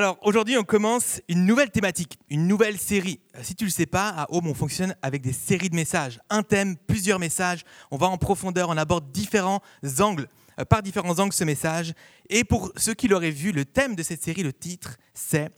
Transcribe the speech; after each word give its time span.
Alors 0.00 0.16
aujourd'hui, 0.22 0.56
on 0.56 0.64
commence 0.64 1.20
une 1.28 1.44
nouvelle 1.44 1.70
thématique, 1.70 2.18
une 2.30 2.46
nouvelle 2.46 2.78
série. 2.78 3.20
Euh, 3.36 3.40
Si 3.42 3.54
tu 3.54 3.64
ne 3.64 3.68
le 3.68 3.70
sais 3.70 3.84
pas, 3.84 4.08
à 4.08 4.32
Home, 4.32 4.46
on 4.46 4.54
fonctionne 4.54 4.96
avec 5.02 5.20
des 5.20 5.34
séries 5.34 5.68
de 5.68 5.74
messages. 5.74 6.18
Un 6.30 6.42
thème, 6.42 6.78
plusieurs 6.78 7.18
messages. 7.18 7.66
On 7.90 7.98
va 7.98 8.06
en 8.06 8.16
profondeur, 8.16 8.70
on 8.70 8.78
aborde 8.78 9.12
différents 9.12 9.60
angles, 9.98 10.26
euh, 10.58 10.64
par 10.64 10.82
différents 10.82 11.18
angles 11.18 11.34
ce 11.34 11.44
message. 11.44 11.92
Et 12.30 12.44
pour 12.44 12.72
ceux 12.76 12.94
qui 12.94 13.08
l'auraient 13.08 13.30
vu, 13.30 13.52
le 13.52 13.66
thème 13.66 13.94
de 13.94 14.02
cette 14.02 14.22
série, 14.22 14.42
le 14.42 14.54
titre, 14.54 14.96
c'est 15.12 15.50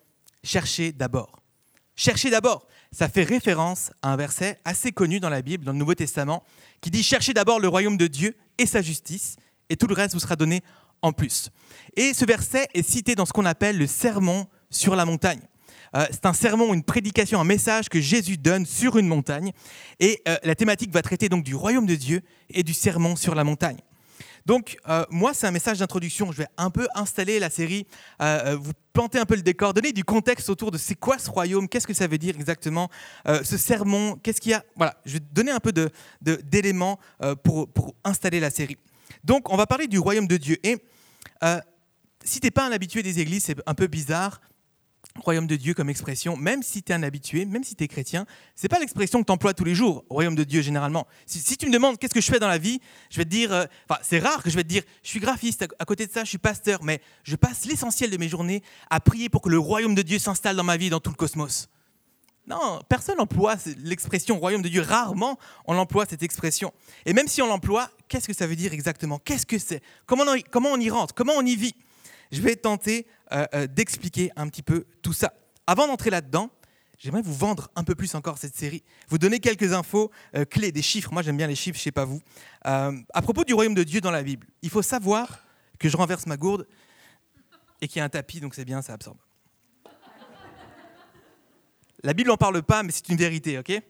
Chercher 0.42 0.90
d'abord. 0.90 1.38
Chercher 1.94 2.28
d'abord, 2.28 2.66
ça 2.90 3.08
fait 3.08 3.22
référence 3.22 3.92
à 4.02 4.12
un 4.12 4.16
verset 4.16 4.58
assez 4.64 4.90
connu 4.90 5.20
dans 5.20 5.30
la 5.30 5.42
Bible, 5.42 5.64
dans 5.64 5.70
le 5.70 5.78
Nouveau 5.78 5.94
Testament, 5.94 6.42
qui 6.80 6.90
dit 6.90 7.04
Cherchez 7.04 7.32
d'abord 7.32 7.60
le 7.60 7.68
royaume 7.68 7.96
de 7.96 8.08
Dieu 8.08 8.36
et 8.58 8.66
sa 8.66 8.82
justice, 8.82 9.36
et 9.68 9.76
tout 9.76 9.86
le 9.86 9.94
reste 9.94 10.14
vous 10.14 10.20
sera 10.20 10.34
donné 10.34 10.62
plus. 11.10 11.50
Et 11.96 12.14
ce 12.14 12.24
verset 12.24 12.68
est 12.74 12.88
cité 12.88 13.16
dans 13.16 13.26
ce 13.26 13.32
qu'on 13.32 13.46
appelle 13.46 13.76
le 13.76 13.88
sermon 13.88 14.46
sur 14.70 14.94
la 14.94 15.04
montagne. 15.04 15.40
Euh, 15.94 16.06
c'est 16.10 16.26
un 16.26 16.32
sermon, 16.32 16.72
une 16.72 16.82
prédication, 16.82 17.40
un 17.40 17.44
message 17.44 17.88
que 17.88 18.00
Jésus 18.00 18.38
donne 18.38 18.64
sur 18.64 18.96
une 18.96 19.06
montagne. 19.06 19.52
Et 20.00 20.22
euh, 20.26 20.36
la 20.42 20.54
thématique 20.54 20.92
va 20.92 21.02
traiter 21.02 21.28
donc 21.28 21.44
du 21.44 21.54
royaume 21.54 21.86
de 21.86 21.94
Dieu 21.94 22.22
et 22.50 22.62
du 22.62 22.72
sermon 22.72 23.16
sur 23.16 23.34
la 23.34 23.44
montagne. 23.44 23.78
Donc, 24.44 24.76
euh, 24.88 25.04
moi, 25.10 25.34
c'est 25.34 25.46
un 25.46 25.52
message 25.52 25.78
d'introduction. 25.78 26.32
Je 26.32 26.38
vais 26.38 26.48
un 26.56 26.70
peu 26.70 26.88
installer 26.96 27.38
la 27.38 27.48
série, 27.48 27.86
vous 28.18 28.72
planter 28.92 29.20
un 29.20 29.24
peu 29.24 29.36
le 29.36 29.42
décor, 29.42 29.72
donner 29.72 29.92
du 29.92 30.02
contexte 30.02 30.50
autour 30.50 30.72
de 30.72 30.78
c'est 30.78 30.96
quoi 30.96 31.18
ce 31.18 31.30
royaume, 31.30 31.68
qu'est-ce 31.68 31.86
que 31.86 31.94
ça 31.94 32.08
veut 32.08 32.18
dire 32.18 32.34
exactement, 32.34 32.90
ce 33.24 33.56
sermon, 33.56 34.18
qu'est-ce 34.20 34.40
qu'il 34.40 34.50
y 34.50 34.54
a. 34.54 34.64
Voilà, 34.74 34.96
je 35.04 35.14
vais 35.14 35.20
donner 35.32 35.52
un 35.52 35.60
peu 35.60 35.72
d'éléments 36.20 36.98
pour, 37.44 37.68
pour 37.68 37.94
installer 38.02 38.40
la 38.40 38.50
série. 38.50 38.78
Donc, 39.22 39.52
on 39.52 39.56
va 39.56 39.66
parler 39.66 39.86
du 39.86 40.00
royaume 40.00 40.26
de 40.26 40.36
Dieu. 40.36 40.58
Et 40.64 40.76
euh, 41.42 41.60
si 42.24 42.40
tu 42.40 42.46
n'es 42.46 42.50
pas 42.50 42.66
un 42.66 42.72
habitué 42.72 43.02
des 43.02 43.20
églises, 43.20 43.44
c'est 43.44 43.56
un 43.66 43.74
peu 43.74 43.86
bizarre. 43.86 44.40
Royaume 45.20 45.46
de 45.46 45.56
Dieu 45.56 45.74
comme 45.74 45.90
expression, 45.90 46.38
même 46.38 46.62
si 46.62 46.82
tu 46.82 46.90
es 46.90 46.94
un 46.94 47.02
habitué, 47.02 47.44
même 47.44 47.64
si 47.64 47.76
tu 47.76 47.84
es 47.84 47.88
chrétien, 47.88 48.24
c'est 48.54 48.68
pas 48.68 48.78
l'expression 48.78 49.20
que 49.20 49.26
tu 49.26 49.32
emploies 49.32 49.52
tous 49.52 49.64
les 49.64 49.74
jours, 49.74 50.04
royaume 50.08 50.34
de 50.34 50.44
Dieu 50.44 50.62
généralement. 50.62 51.06
Si, 51.26 51.58
tu 51.58 51.66
me 51.66 51.72
demandes 51.72 51.98
qu'est-ce 51.98 52.14
que 52.14 52.22
je 52.22 52.30
fais 52.30 52.38
dans 52.38 52.48
la 52.48 52.56
vie, 52.56 52.80
je 53.10 53.18
vais 53.18 53.24
te 53.24 53.28
dire, 53.28 53.52
euh, 53.52 53.66
c'est 54.00 54.20
rare 54.20 54.42
que 54.42 54.48
je 54.48 54.56
vais 54.56 54.62
te 54.62 54.68
dire, 54.68 54.82
je 55.02 55.08
suis 55.08 55.20
graphiste, 55.20 55.62
à, 55.62 55.66
à 55.80 55.84
côté 55.84 56.06
de 56.06 56.12
ça 56.12 56.24
je 56.24 56.30
suis 56.30 56.38
pasteur, 56.38 56.82
mais 56.82 57.02
je 57.24 57.36
passe 57.36 57.66
l'essentiel 57.66 58.10
de 58.10 58.16
mes 58.16 58.28
journées 58.28 58.62
à 58.88 59.00
prier 59.00 59.28
pour 59.28 59.42
que 59.42 59.50
le 59.50 59.58
royaume 59.58 59.94
de 59.94 60.02
Dieu 60.02 60.18
s'installe 60.18 60.56
dans 60.56 60.64
ma 60.64 60.78
vie, 60.78 60.88
dans 60.88 61.00
tout 61.00 61.10
le 61.10 61.16
cosmos. 61.16 61.68
Non, 62.46 62.80
personne 62.88 63.18
n'emploie 63.18 63.56
l'expression 63.78 64.38
royaume 64.38 64.62
de 64.62 64.68
Dieu. 64.68 64.82
Rarement 64.82 65.38
on 65.66 65.76
emploie 65.76 66.06
cette 66.06 66.22
expression. 66.24 66.72
Et 67.06 67.12
même 67.12 67.28
si 67.28 67.40
on 67.40 67.46
l'emploie, 67.46 67.88
qu'est-ce 68.08 68.26
que 68.26 68.34
ça 68.34 68.46
veut 68.46 68.56
dire 68.56 68.72
exactement? 68.72 69.18
Qu'est-ce 69.18 69.46
que 69.46 69.58
c'est? 69.58 69.80
Comment, 70.06 70.24
on 70.24 70.36
comment 70.50 70.70
on 70.70 70.80
y 70.80 70.90
rentre? 70.90 71.14
Comment 71.14 71.34
on 71.36 71.46
y 71.46 71.54
vit? 71.54 71.74
Je 72.32 72.40
vais 72.40 72.56
tenter 72.56 73.06
euh, 73.30 73.46
euh, 73.54 73.66
d'expliquer 73.66 74.32
un 74.36 74.48
petit 74.48 74.62
peu 74.62 74.86
tout 75.02 75.12
ça. 75.12 75.34
Avant 75.66 75.86
d'entrer 75.86 76.10
là-dedans, 76.10 76.50
j'aimerais 76.98 77.22
vous 77.22 77.34
vendre 77.34 77.70
un 77.76 77.84
peu 77.84 77.94
plus 77.94 78.14
encore 78.16 78.38
cette 78.38 78.56
série, 78.56 78.82
vous 79.08 79.18
donner 79.18 79.38
quelques 79.38 79.72
infos 79.72 80.10
euh, 80.34 80.44
clés, 80.44 80.72
des 80.72 80.82
chiffres. 80.82 81.12
Moi 81.12 81.22
j'aime 81.22 81.36
bien 81.36 81.46
les 81.46 81.54
chiffres, 81.54 81.78
je 81.78 81.82
sais 81.82 81.92
pas 81.92 82.04
vous. 82.04 82.20
À 82.64 83.22
propos 83.22 83.44
du 83.44 83.54
royaume 83.54 83.74
de 83.74 83.84
Dieu 83.84 84.00
dans 84.00 84.10
la 84.10 84.22
Bible, 84.22 84.48
il 84.62 84.70
faut 84.70 84.82
savoir 84.82 85.44
que 85.78 85.88
je 85.88 85.96
renverse 85.96 86.26
ma 86.26 86.36
gourde 86.36 86.66
et 87.80 87.88
qu'il 87.88 87.98
y 87.98 88.00
a 88.00 88.04
un 88.04 88.08
tapis, 88.08 88.40
donc 88.40 88.54
c'est 88.54 88.64
bien, 88.64 88.82
ça 88.82 88.94
absorbe. 88.94 89.18
La 92.02 92.14
Bible 92.14 92.30
n'en 92.30 92.36
parle 92.36 92.62
pas, 92.62 92.82
mais 92.82 92.90
c'est 92.90 93.08
une 93.08 93.16
vérité, 93.16 93.58
ok? 93.58 93.80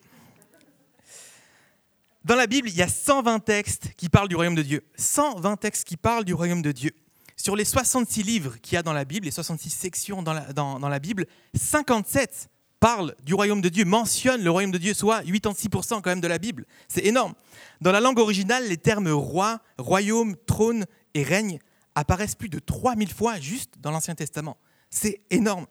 Dans 2.24 2.36
la 2.36 2.46
Bible, 2.46 2.68
il 2.68 2.76
y 2.76 2.82
a 2.82 2.88
120 2.88 3.40
textes 3.40 3.94
qui 3.96 4.08
parlent 4.08 4.28
du 4.28 4.36
royaume 4.36 4.54
de 4.54 4.62
Dieu. 4.62 4.84
120 4.96 5.56
textes 5.56 5.84
qui 5.84 5.96
parlent 5.96 6.24
du 6.24 6.34
royaume 6.34 6.62
de 6.62 6.70
Dieu. 6.70 6.92
Sur 7.36 7.56
les 7.56 7.64
66 7.64 8.22
livres 8.22 8.56
qu'il 8.60 8.74
y 8.74 8.76
a 8.76 8.82
dans 8.82 8.92
la 8.92 9.04
Bible, 9.04 9.24
les 9.24 9.32
66 9.32 9.70
sections 9.70 10.22
dans 10.22 10.32
la, 10.32 10.52
dans, 10.52 10.78
dans 10.78 10.88
la 10.88 11.00
Bible, 11.00 11.26
57 11.54 12.48
parlent 12.78 13.16
du 13.24 13.34
royaume 13.34 13.60
de 13.60 13.68
Dieu, 13.68 13.84
mentionnent 13.84 14.42
le 14.42 14.50
royaume 14.50 14.72
de 14.72 14.78
Dieu, 14.78 14.92
soit 14.92 15.22
86% 15.22 16.00
quand 16.00 16.06
même 16.06 16.20
de 16.20 16.28
la 16.28 16.38
Bible. 16.38 16.66
C'est 16.88 17.04
énorme. 17.04 17.32
Dans 17.80 17.92
la 17.92 18.00
langue 18.00 18.18
originale, 18.18 18.68
les 18.68 18.76
termes 18.76 19.08
roi, 19.08 19.60
royaume, 19.78 20.36
trône 20.46 20.84
et 21.14 21.22
règne 21.22 21.58
apparaissent 21.94 22.34
plus 22.34 22.48
de 22.48 22.58
3000 22.58 23.12
fois 23.12 23.40
juste 23.40 23.74
dans 23.78 23.90
l'Ancien 23.90 24.14
Testament. 24.14 24.58
C'est 24.90 25.22
énorme. 25.30 25.66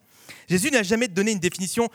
Jésus 0.49 0.71
n'a 0.71 0.83
jamais 0.83 1.07
donné 1.07 1.31
une 1.31 1.39
définition 1.39 1.89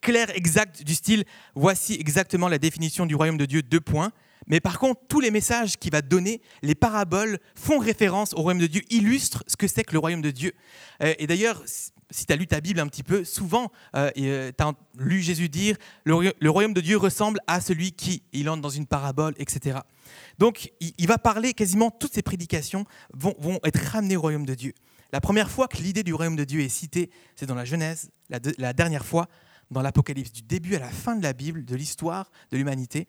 claire, 0.00 0.30
exacte 0.36 0.82
du 0.82 0.94
style 0.94 1.24
voici 1.54 1.94
exactement 1.98 2.48
la 2.48 2.58
définition 2.58 3.06
du 3.06 3.14
royaume 3.14 3.38
de 3.38 3.46
Dieu, 3.46 3.62
deux 3.62 3.80
points. 3.80 4.12
Mais 4.46 4.58
par 4.60 4.78
contre, 4.78 5.02
tous 5.08 5.20
les 5.20 5.30
messages 5.30 5.76
qu'il 5.76 5.92
va 5.92 6.02
donner, 6.02 6.40
les 6.62 6.74
paraboles, 6.74 7.38
font 7.54 7.78
référence 7.78 8.32
au 8.34 8.42
royaume 8.42 8.60
de 8.60 8.66
Dieu, 8.66 8.82
illustrent 8.90 9.44
ce 9.46 9.56
que 9.56 9.68
c'est 9.68 9.84
que 9.84 9.92
le 9.92 9.98
royaume 9.98 10.22
de 10.22 10.30
Dieu. 10.30 10.52
Euh, 11.02 11.14
et 11.18 11.26
d'ailleurs, 11.26 11.62
si 12.10 12.26
tu 12.26 12.32
as 12.32 12.36
lu 12.36 12.46
ta 12.46 12.60
Bible 12.60 12.80
un 12.80 12.88
petit 12.88 13.04
peu, 13.04 13.22
souvent, 13.24 13.70
tu 13.94 14.00
as 14.00 14.72
lu 14.98 15.20
Jésus 15.20 15.48
dire 15.48 15.76
le, 16.04 16.14
roya- 16.14 16.32
le 16.40 16.50
royaume 16.50 16.74
de 16.74 16.80
Dieu 16.80 16.96
ressemble 16.96 17.38
à 17.46 17.60
celui 17.60 17.92
qui, 17.92 18.22
il 18.32 18.48
entre 18.48 18.62
dans 18.62 18.70
une 18.70 18.86
parabole, 18.86 19.34
etc. 19.38 19.78
Donc, 20.38 20.72
il, 20.80 21.06
va 21.06 21.18
parler, 21.18 21.52
quasiment 21.52 21.90
toutes 21.92 22.14
ses 22.14 22.22
prédications 22.22 22.84
vont, 23.14 23.60
être 23.62 23.80
ramenées 23.92 24.16
au 24.16 24.22
royaume 24.22 24.46
de 24.46 24.54
Dieu. 24.54 24.72
La 25.12 25.20
première 25.20 25.50
fois 25.50 25.68
que 25.68 25.76
l'idée 25.76 26.02
du 26.02 26.14
royaume 26.14 26.36
de 26.36 26.44
Dieu 26.44 26.60
est 26.62 26.68
citée, 26.68 27.10
c'est 27.36 27.46
dans 27.46 27.54
la 27.54 27.64
Genèse, 27.64 28.10
la 28.58 28.72
dernière 28.72 29.04
fois, 29.04 29.28
dans 29.70 29.82
l'Apocalypse, 29.82 30.32
du 30.32 30.42
début 30.42 30.74
à 30.74 30.78
la 30.78 30.88
fin 30.88 31.16
de 31.16 31.22
la 31.22 31.32
Bible, 31.32 31.64
de 31.64 31.76
l'histoire 31.76 32.30
de 32.50 32.56
l'humanité, 32.56 33.06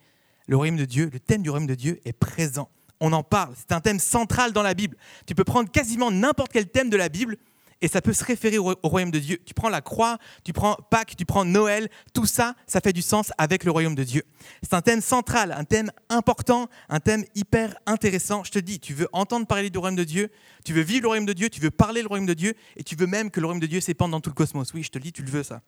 le 0.48 0.58
royaume 0.58 0.78
de 0.78 0.86
Dieu, 0.86 1.10
le 1.12 1.20
thème 1.20 1.42
du 1.42 1.50
royaume 1.50 1.68
de 1.68 1.76
Dieu 1.76 2.00
est 2.06 2.14
présent. 2.14 2.70
On 3.00 3.14
en 3.14 3.24
parle, 3.24 3.54
c'est 3.58 3.72
un 3.72 3.82
thème 3.82 4.00
central 4.00 4.54
dans 4.54 4.62
la 4.62 4.74
Bible. 4.74 4.96
Tu 5.26 5.34
peux 5.34 5.44
prendre 5.44 5.70
quasiment 5.70 6.12
n'importe 6.12 6.52
quel 6.52 6.68
thème 6.68 6.90
de 6.90 6.98
la 6.98 7.10
Bible 7.10 7.38
et 7.82 7.88
ça 7.88 8.02
peut 8.02 8.14
se 8.14 8.24
référer 8.24 8.60
au, 8.60 8.72
au 8.72 8.90
royaume 8.90 9.12
de 9.12 9.20
Dieu. 9.20 9.40
Tu 9.44 9.54
prends 9.54 9.70
la 9.70 9.82
croix, 9.82 10.20
tu 10.44 10.54
prends 10.54 10.76
Pâques, 10.90 11.16
tu 11.18 11.26
prends 11.26 11.46
Noël, 11.46 11.90
tout 12.14 12.28
ça, 12.28 12.56
ça 12.68 12.80
fait 12.80 12.94
du 12.94 13.02
sens 13.02 13.32
avec 13.38 13.64
le 13.64 13.72
royaume 13.72 13.96
de 13.96 14.04
Dieu. 14.04 14.24
C'est 14.62 14.76
un 14.76 14.82
thème 14.82 15.02
central, 15.02 15.52
un 15.52 15.64
thème 15.64 15.92
important, 16.10 16.70
un 16.90 17.00
thème 17.00 17.26
hyper 17.34 17.76
intéressant. 17.88 18.44
Je 18.44 18.52
te 18.52 18.60
dis, 18.60 18.80
tu 18.80 18.94
veux 18.94 19.08
entendre 19.14 19.48
parler 19.48 19.70
du 19.70 19.78
royaume 19.80 19.96
de 19.96 20.04
Dieu, 20.04 20.30
tu 20.64 20.74
veux 20.74 20.84
vivre 20.84 21.04
le 21.04 21.08
royaume 21.08 21.26
de 21.26 21.34
Dieu, 21.34 21.50
tu 21.50 21.60
veux 21.60 21.72
parler 21.72 22.04
le 22.04 22.08
royaume 22.08 22.28
de 22.28 22.36
Dieu 22.36 22.54
et 22.78 22.84
tu 22.84 22.96
veux 22.96 23.08
même 23.08 23.32
que 23.32 23.40
le 23.40 23.48
royaume 23.48 23.62
de 23.62 23.68
Dieu 23.68 23.82
s'épande 23.82 24.12
dans 24.12 24.22
tout 24.22 24.30
le 24.30 24.36
cosmos. 24.36 24.74
Oui, 24.74 24.84
je 24.84 24.90
te 24.90 25.00
le 25.00 25.04
dis, 25.04 25.12
tu 25.12 25.24
le 25.24 25.32
veux 25.32 25.44
ça 25.44 25.62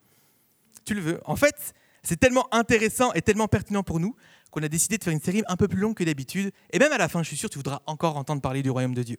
tu 0.85 0.93
le 0.93 1.01
veux. 1.01 1.21
En 1.25 1.35
fait, 1.35 1.73
c'est 2.03 2.19
tellement 2.19 2.53
intéressant 2.53 3.13
et 3.13 3.21
tellement 3.21 3.47
pertinent 3.47 3.83
pour 3.83 3.99
nous 3.99 4.15
qu'on 4.51 4.61
a 4.61 4.67
décidé 4.67 4.99
de 4.99 5.03
faire 5.03 5.13
une 5.13 5.21
série 5.21 5.41
un 5.47 5.55
peu 5.55 5.67
plus 5.67 5.79
longue 5.79 5.95
que 5.95 6.03
d'habitude. 6.03 6.51
Et 6.71 6.77
même 6.77 6.91
à 6.91 6.97
la 6.99 7.09
fin, 7.09 7.23
je 7.23 7.27
suis 7.27 7.37
sûr, 7.37 7.49
tu 7.49 7.57
voudras 7.57 7.81
encore 7.87 8.17
entendre 8.17 8.41
parler 8.41 8.61
du 8.61 8.69
royaume 8.69 8.93
de 8.93 9.01
Dieu. 9.01 9.17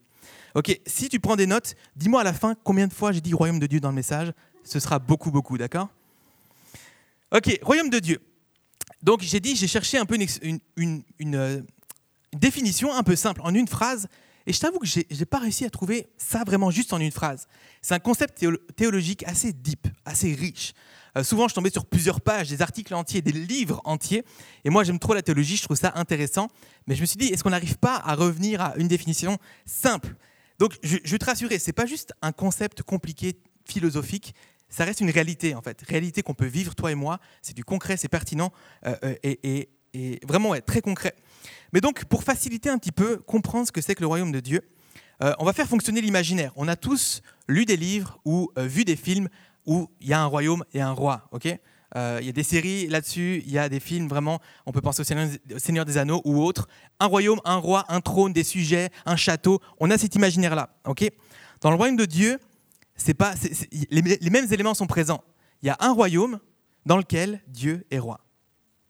Ok, 0.54 0.80
si 0.86 1.08
tu 1.08 1.18
prends 1.18 1.34
des 1.34 1.46
notes, 1.46 1.74
dis-moi 1.96 2.20
à 2.20 2.24
la 2.24 2.32
fin 2.32 2.54
combien 2.62 2.86
de 2.86 2.92
fois 2.92 3.10
j'ai 3.10 3.20
dit 3.20 3.34
royaume 3.34 3.58
de 3.58 3.66
Dieu 3.66 3.80
dans 3.80 3.88
le 3.88 3.96
message. 3.96 4.32
Ce 4.62 4.78
sera 4.78 5.00
beaucoup, 5.00 5.32
beaucoup, 5.32 5.58
d'accord? 5.58 5.88
Ok, 7.32 7.58
royaume 7.62 7.90
de 7.90 7.98
Dieu. 7.98 8.20
Donc 9.02 9.22
j'ai 9.22 9.40
dit, 9.40 9.56
j'ai 9.56 9.66
cherché 9.66 9.98
un 9.98 10.04
peu 10.04 10.16
une, 10.16 10.60
euh, 10.84 11.00
une 11.18 11.66
définition 12.32 12.94
un 12.94 13.02
peu 13.02 13.16
simple, 13.16 13.40
en 13.42 13.52
une 13.54 13.66
phrase. 13.66 14.06
Et 14.46 14.52
je 14.52 14.60
t'avoue 14.60 14.78
que 14.78 14.86
j'ai 14.86 15.06
n'ai 15.10 15.24
pas 15.24 15.38
réussi 15.38 15.64
à 15.64 15.70
trouver 15.70 16.06
ça 16.16 16.44
vraiment 16.44 16.70
juste 16.70 16.92
en 16.92 17.00
une 17.00 17.10
phrase. 17.10 17.48
C'est 17.82 17.94
un 17.94 17.98
concept 17.98 18.40
théolo- 18.40 18.60
théologique 18.76 19.24
assez 19.26 19.52
deep, 19.52 19.88
assez 20.04 20.32
riche. 20.32 20.74
Euh, 21.16 21.22
souvent, 21.22 21.48
je 21.48 21.54
tombais 21.54 21.70
sur 21.70 21.86
plusieurs 21.86 22.20
pages, 22.20 22.48
des 22.48 22.62
articles 22.62 22.94
entiers, 22.94 23.22
des 23.22 23.32
livres 23.32 23.80
entiers. 23.84 24.24
Et 24.64 24.70
moi, 24.70 24.84
j'aime 24.84 24.98
trop 24.98 25.14
la 25.14 25.22
théologie, 25.22 25.56
je 25.56 25.62
trouve 25.62 25.76
ça 25.76 25.92
intéressant. 25.96 26.48
Mais 26.86 26.94
je 26.94 27.00
me 27.00 27.06
suis 27.06 27.16
dit, 27.16 27.26
est-ce 27.28 27.42
qu'on 27.42 27.50
n'arrive 27.50 27.78
pas 27.78 27.96
à 28.04 28.14
revenir 28.14 28.60
à 28.60 28.74
une 28.76 28.88
définition 28.88 29.38
simple? 29.64 30.14
Donc, 30.58 30.78
je, 30.82 30.98
veux 31.06 31.18
te 31.18 31.24
rassurer, 31.24 31.58
c'est 31.58 31.72
pas 31.72 31.86
juste 31.86 32.12
un 32.22 32.32
concept 32.32 32.82
compliqué, 32.82 33.36
philosophique. 33.66 34.34
Ça 34.68 34.84
reste 34.84 35.00
une 35.00 35.10
réalité, 35.10 35.54
en 35.54 35.62
fait. 35.62 35.82
Réalité 35.82 36.22
qu'on 36.22 36.34
peut 36.34 36.46
vivre, 36.46 36.74
toi 36.74 36.90
et 36.90 36.94
moi. 36.94 37.20
C'est 37.42 37.56
du 37.56 37.64
concret, 37.64 37.96
c'est 37.96 38.08
pertinent 38.08 38.52
euh, 38.86 38.96
euh, 39.04 39.16
et, 39.22 39.68
vraiment 40.26 40.50
ouais, 40.50 40.60
très 40.60 40.80
concret. 40.80 41.14
Mais 41.72 41.80
donc, 41.80 42.04
pour 42.06 42.24
faciliter 42.24 42.68
un 42.68 42.78
petit 42.78 42.92
peu, 42.92 43.18
comprendre 43.18 43.66
ce 43.66 43.72
que 43.72 43.80
c'est 43.80 43.94
que 43.94 44.00
le 44.00 44.08
royaume 44.08 44.32
de 44.32 44.40
Dieu, 44.40 44.60
on 45.38 45.44
va 45.44 45.52
faire 45.54 45.68
fonctionner 45.68 46.02
l'imaginaire. 46.02 46.52
On 46.56 46.68
a 46.68 46.76
tous 46.76 47.22
lu 47.48 47.64
des 47.64 47.76
livres 47.78 48.20
ou 48.24 48.50
vu 48.56 48.84
des 48.84 48.96
films 48.96 49.28
où 49.66 49.88
il 50.00 50.08
y 50.08 50.12
a 50.12 50.20
un 50.20 50.26
royaume 50.26 50.64
et 50.72 50.80
un 50.80 50.92
roi, 50.92 51.28
ok? 51.32 51.48
Euh, 51.96 52.18
Il 52.20 52.26
y 52.26 52.28
a 52.28 52.32
des 52.32 52.42
séries 52.42 52.88
là-dessus, 52.88 53.42
il 53.46 53.52
y 53.52 53.58
a 53.58 53.68
des 53.68 53.80
films 53.80 54.08
vraiment, 54.08 54.40
on 54.66 54.72
peut 54.72 54.80
penser 54.80 55.00
au 55.00 55.04
Seigneur, 55.58 55.84
des 55.84 55.98
Anneaux 55.98 56.22
ou 56.24 56.42
autres. 56.42 56.68
Un 56.98 57.06
royaume, 57.06 57.40
un 57.44 57.56
roi, 57.56 57.84
un 57.88 58.00
trône, 58.00 58.32
des 58.32 58.44
sujets, 58.44 58.90
un 59.06 59.16
château. 59.16 59.60
On 59.78 59.90
a 59.90 59.98
cet 59.98 60.14
imaginaire-là, 60.14 60.70
ok? 60.86 61.08
Dans 61.60 61.70
le 61.70 61.76
royaume 61.76 61.96
de 61.96 62.04
Dieu, 62.04 62.38
c'est 62.96 63.14
pas, 63.14 63.34
les, 63.90 64.02
les 64.02 64.30
mêmes 64.30 64.52
éléments 64.52 64.74
sont 64.74 64.86
présents. 64.86 65.22
Il 65.62 65.66
y 65.66 65.70
a 65.70 65.76
un 65.80 65.92
royaume 65.92 66.40
dans 66.84 66.96
lequel 66.96 67.42
Dieu 67.48 67.86
est 67.90 67.98
roi. 67.98 68.20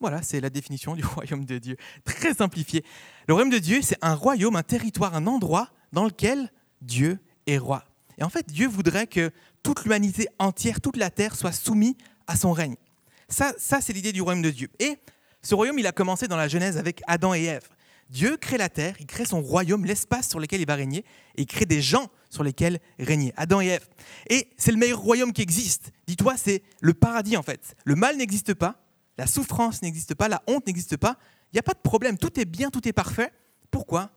Voilà, 0.01 0.23
c'est 0.23 0.41
la 0.41 0.51
définition 0.51 0.95
du 0.95 1.05
royaume 1.17 1.45
de 1.45 1.59
Dieu, 1.59 1.77
très 2.05 2.35
simplifié. 2.35 2.85
Le 3.29 3.35
royaume 3.35 3.53
de 3.53 3.59
Dieu, 3.59 3.81
c'est 3.83 3.99
un 4.03 4.15
royaume, 4.15 4.57
un 4.57 4.63
territoire, 4.63 5.15
un 5.15 5.27
endroit 5.27 5.71
dans 5.93 6.05
lequel 6.05 6.53
Dieu 6.81 7.19
est 7.47 7.59
roi. 7.59 7.85
Et 8.19 8.23
en 8.23 8.29
fait, 8.29 8.47
Dieu 8.47 8.69
voudrait 8.69 9.07
que 9.07 9.31
toute 9.65 9.83
l'humanité 9.83 10.29
entière, 10.39 10.81
toute 10.81 10.97
la 10.97 11.11
terre 11.11 11.35
soit 11.35 11.51
soumise 11.51 11.95
à 12.29 12.37
son 12.37 12.53
règne. 12.53 12.77
Ça, 13.29 13.53
ça 13.59 13.81
c'est 13.81 13.93
l'idée 13.93 14.13
du 14.13 14.23
royaume 14.23 14.43
de 14.43 14.51
Dieu. 14.51 14.69
Et 14.79 14.99
ce 15.43 15.57
royaume, 15.57 15.79
il 15.81 15.87
a 15.89 15.93
commencé 15.93 16.29
dans 16.29 16.37
la 16.37 16.47
Genèse 16.47 16.77
avec 16.77 17.03
Adam 17.09 17.35
et 17.35 17.43
Ève. 17.43 17.69
Dieu 18.11 18.37
crée 18.37 18.59
la 18.59 18.69
terre, 18.69 18.95
il 19.01 19.07
crée 19.07 19.25
son 19.25 19.41
royaume, 19.41 19.85
l'espace 19.87 20.29
sur 20.29 20.39
lequel 20.39 20.61
il 20.61 20.67
va 20.67 20.75
régner, 20.75 20.99
et 21.37 21.43
il 21.43 21.47
crée 21.47 21.65
des 21.65 21.81
gens 21.81 22.11
sur 22.29 22.45
lesquels 22.45 22.79
régner, 22.99 23.33
Adam 23.37 23.61
et 23.63 23.67
Ève. 23.67 23.89
Et 24.29 24.51
c'est 24.59 24.71
le 24.71 24.77
meilleur 24.77 25.01
royaume 25.01 25.33
qui 25.33 25.41
existe. 25.41 25.91
Dis-toi, 26.07 26.37
c'est 26.37 26.63
le 26.81 26.93
paradis 26.93 27.37
en 27.37 27.43
fait. 27.43 27.75
Le 27.85 27.95
mal 27.95 28.17
n'existe 28.19 28.55
pas, 28.55 28.85
la 29.17 29.27
souffrance 29.27 29.81
n'existe 29.81 30.15
pas, 30.15 30.29
la 30.29 30.43
honte 30.47 30.67
n'existe 30.67 30.99
pas, 30.99 31.17
il 31.53 31.57
n'y 31.57 31.61
a 31.61 31.63
pas 31.63 31.73
de 31.73 31.79
problème, 31.79 32.19
tout 32.19 32.39
est 32.39 32.45
bien, 32.45 32.69
tout 32.71 32.87
est 32.87 32.93
parfait. 32.93 33.33
Pourquoi? 33.71 34.11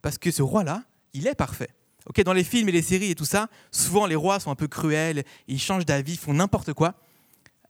Parce 0.00 0.16
que 0.16 0.30
ce 0.30 0.42
roi-là, 0.42 0.84
il 1.12 1.26
est 1.26 1.34
parfait. 1.34 1.68
Ok, 2.06 2.22
dans 2.22 2.32
les 2.32 2.44
films 2.44 2.68
et 2.68 2.72
les 2.72 2.82
séries 2.82 3.10
et 3.10 3.14
tout 3.14 3.24
ça, 3.24 3.48
souvent 3.70 4.06
les 4.06 4.14
rois 4.14 4.38
sont 4.40 4.50
un 4.50 4.54
peu 4.54 4.68
cruels, 4.68 5.24
ils 5.48 5.60
changent 5.60 5.86
d'avis, 5.86 6.16
font 6.16 6.34
n'importe 6.34 6.72
quoi, 6.72 6.94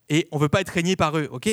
et 0.09 0.27
on 0.31 0.37
veut 0.37 0.49
pas 0.49 0.61
être 0.61 0.69
régné 0.69 0.95
par 0.95 1.17
eux. 1.17 1.27
Ok, 1.31 1.49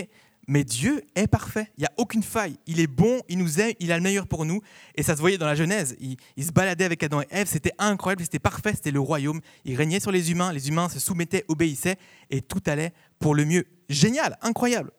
mais 0.47 0.65
Dieu 0.65 1.03
est 1.15 1.27
parfait, 1.27 1.71
il 1.79 1.81
n'y 1.81 1.87
a 1.87 1.93
aucune 1.97 2.23
faille. 2.23 2.57
Il 2.67 2.81
est 2.81 2.87
bon, 2.87 3.21
il 3.29 3.39
nous 3.39 3.61
aime, 3.61 3.73
il 3.81 3.93
a 3.93 3.97
le 3.97 4.03
meilleur 4.03 4.27
pour 4.27 4.45
nous. 4.45 4.61
Et 4.95 5.03
ça 5.03 5.17
se 5.17 5.21
voyait 5.21 5.39
dans 5.39 5.47
la 5.47 5.55
Genèse. 5.55 5.97
Il, 6.01 6.45
se 6.45 6.53
baladait 6.53 6.85
avec 6.85 7.03
Adam 7.03 7.23
et 7.23 7.27
Ève, 7.31 7.49
c'était 7.49 7.73
incroyable, 7.79 8.23
c'était 8.23 8.39
parfait, 8.39 8.73
c'était 8.75 8.91
le 8.91 9.01
royaume. 9.01 9.41
Il 9.65 9.77
régnait 9.77 10.01
sur 10.01 10.13
les 10.13 10.31
humains, 10.31 10.53
les 10.53 10.69
humains 10.69 10.89
se 10.89 11.01
soumettaient, 11.01 11.45
obéissaient, 11.49 11.97
et 12.31 12.43
tout 12.43 12.63
allait 12.67 12.93
pour 13.19 13.35
le 13.35 13.45
mieux. 13.45 13.65
Génial, 13.89 14.37
incroyable. 14.43 14.91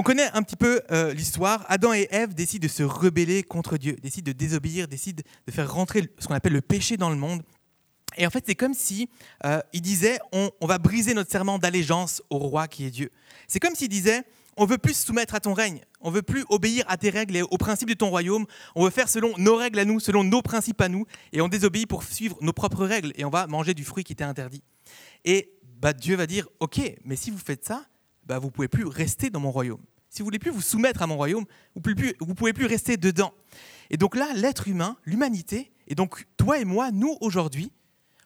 On 0.00 0.02
connaît 0.02 0.30
un 0.32 0.42
petit 0.42 0.56
peu 0.56 0.80
euh, 0.92 1.12
l'histoire. 1.12 1.66
Adam 1.68 1.92
et 1.92 2.08
Ève 2.10 2.32
décident 2.32 2.64
de 2.64 2.72
se 2.72 2.82
rebeller 2.82 3.42
contre 3.42 3.76
Dieu, 3.76 3.96
décident 4.02 4.30
de 4.30 4.32
désobéir, 4.32 4.88
décident 4.88 5.22
de 5.46 5.52
faire 5.52 5.70
rentrer 5.70 6.08
ce 6.18 6.26
qu'on 6.26 6.32
appelle 6.32 6.54
le 6.54 6.62
péché 6.62 6.96
dans 6.96 7.10
le 7.10 7.16
monde. 7.16 7.42
Et 8.16 8.26
en 8.26 8.30
fait, 8.30 8.42
c'est 8.46 8.54
comme 8.54 8.72
si 8.72 9.10
euh, 9.44 9.60
il 9.74 9.84
on, 10.32 10.50
va 10.66 10.78
briser 10.78 11.12
notre 11.12 11.30
serment 11.30 11.58
d'allégeance 11.58 12.22
au 12.30 12.38
roi 12.38 12.66
qui 12.66 12.86
est 12.86 12.90
Dieu. 12.90 13.10
C'est 13.46 13.60
comme 13.60 13.74
s'il 13.74 13.90
disait 13.90 14.22
on 14.56 14.64
veut 14.64 14.78
plus 14.78 14.94
se 14.94 15.04
soumettre 15.04 15.34
à 15.34 15.40
ton 15.40 15.52
règne, 15.52 15.82
on 16.00 16.10
veut 16.10 16.22
plus 16.22 16.46
obéir 16.48 16.86
à 16.88 16.96
tes 16.96 17.10
règles 17.10 17.36
et 17.36 17.42
aux 17.42 17.58
principes 17.58 17.90
de 17.90 17.94
ton 17.94 18.08
royaume, 18.08 18.46
on 18.76 18.84
veut 18.84 18.90
faire 18.90 19.10
selon 19.10 19.36
nos 19.36 19.56
règles 19.56 19.80
à 19.80 19.84
nous, 19.84 20.00
selon 20.00 20.24
nos 20.24 20.40
principes 20.40 20.80
à 20.80 20.88
nous, 20.88 21.04
et 21.34 21.42
on 21.42 21.48
désobéit 21.48 21.86
pour 21.86 22.04
suivre 22.04 22.38
nos 22.40 22.54
propres 22.54 22.86
règles, 22.86 23.12
et 23.16 23.26
on 23.26 23.30
va 23.30 23.46
manger 23.46 23.74
du 23.74 23.84
fruit 23.84 24.02
qui 24.02 24.14
était 24.14 24.24
interdit. 24.24 24.62
Et 25.26 25.52
bah, 25.78 25.92
Dieu 25.92 26.16
va 26.16 26.26
dire 26.26 26.48
ok, 26.58 26.80
mais 27.04 27.16
si 27.16 27.30
vous 27.30 27.38
faites 27.38 27.66
ça, 27.66 27.84
bah, 28.30 28.38
vous 28.38 28.52
pouvez 28.52 28.68
plus 28.68 28.86
rester 28.86 29.28
dans 29.28 29.40
mon 29.40 29.50
royaume. 29.50 29.80
Si 30.08 30.22
vous 30.22 30.26
voulez 30.26 30.38
plus 30.38 30.52
vous 30.52 30.60
soumettre 30.60 31.02
à 31.02 31.08
mon 31.08 31.16
royaume, 31.16 31.44
vous 31.74 31.82
ne 31.84 31.94
pouvez, 31.94 32.14
pouvez 32.36 32.52
plus 32.52 32.66
rester 32.66 32.96
dedans. 32.96 33.34
Et 33.90 33.96
donc 33.96 34.14
là, 34.14 34.28
l'être 34.36 34.68
humain, 34.68 34.96
l'humanité, 35.04 35.72
et 35.88 35.96
donc 35.96 36.24
toi 36.36 36.60
et 36.60 36.64
moi, 36.64 36.92
nous 36.92 37.16
aujourd'hui, 37.20 37.72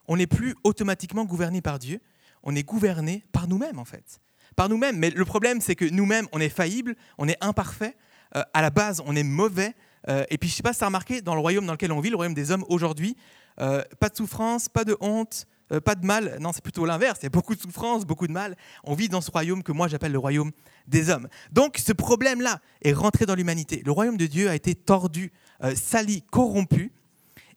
on 0.07 0.19
n'est 0.19 0.27
plus 0.27 0.57
automatiquement 0.63 1.25
gouverné 1.25 1.63
par 1.63 1.79
Dieu, 1.79 2.01
on 2.43 2.55
est 2.55 2.65
gouverné 2.65 3.25
par 3.33 3.49
nous-mêmes 3.49 3.79
en 3.79 3.87
fait. 3.87 4.21
Par 4.57 4.69
nous-mêmes. 4.69 4.99
Mais 4.99 5.09
le 5.09 5.25
problème, 5.25 5.63
c'est 5.63 5.75
que 5.75 5.87
nous-mêmes, 5.87 6.29
on 6.33 6.39
est 6.39 6.51
faillible, 6.51 6.97
on 7.17 7.27
est 7.27 7.43
imparfait, 7.43 7.97
euh, 8.37 8.43
à 8.53 8.61
la 8.61 8.69
base, 8.69 9.03
on 9.07 9.17
est 9.17 9.23
mauvais. 9.23 9.73
Euh, 10.11 10.27
et 10.29 10.37
puis, 10.37 10.51
je 10.51 10.53
ne 10.53 10.57
sais 10.57 10.63
pas 10.63 10.75
si 10.75 10.81
tu 10.81 10.85
as 10.85 10.89
remarqué, 10.89 11.23
dans 11.23 11.35
le 11.35 11.41
royaume 11.41 11.65
dans 11.65 11.73
lequel 11.73 11.93
on 11.93 12.01
vit, 12.01 12.11
le 12.11 12.17
royaume 12.17 12.35
des 12.35 12.51
hommes 12.51 12.67
aujourd'hui, 12.69 13.17
euh, 13.59 13.83
pas 14.01 14.11
de 14.11 14.17
souffrance, 14.17 14.69
pas 14.69 14.85
de 14.85 14.99
honte, 15.01 15.47
pas 15.85 15.95
de 15.95 16.05
mal. 16.07 16.39
Non, 16.41 16.53
c'est 16.53 16.63
plutôt 16.63 16.85
l'inverse. 16.85 17.21
Il 17.23 17.25
y 17.25 17.27
a 17.27 17.31
beaucoup 17.31 17.55
de 17.55 17.61
souffrance, 17.61 18.05
beaucoup 18.05 18.27
de 18.27 18.33
mal. 18.33 18.57
On 18.85 18.95
vit 18.95 19.09
dans 19.09 19.21
ce 19.21 19.31
royaume 19.31 19.63
que 19.63 19.73
moi 19.73 19.89
j'appelle 19.89 20.13
le 20.13 20.19
royaume 20.19 20.53
des 20.87 21.11
hommes. 21.11 21.29
Donc, 21.53 21.79
ce 21.79 21.93
problème-là 21.93 22.61
est 22.83 22.93
rentré 22.93 23.27
dans 23.27 23.35
l'humanité. 23.35 23.83
Le 23.85 23.93
royaume 23.93 24.17
de 24.17 24.27
Dieu 24.27 24.49
a 24.49 24.55
été 24.55 24.75
tordu, 24.75 25.33
sali, 25.75 26.23
corrompu. 26.31 26.93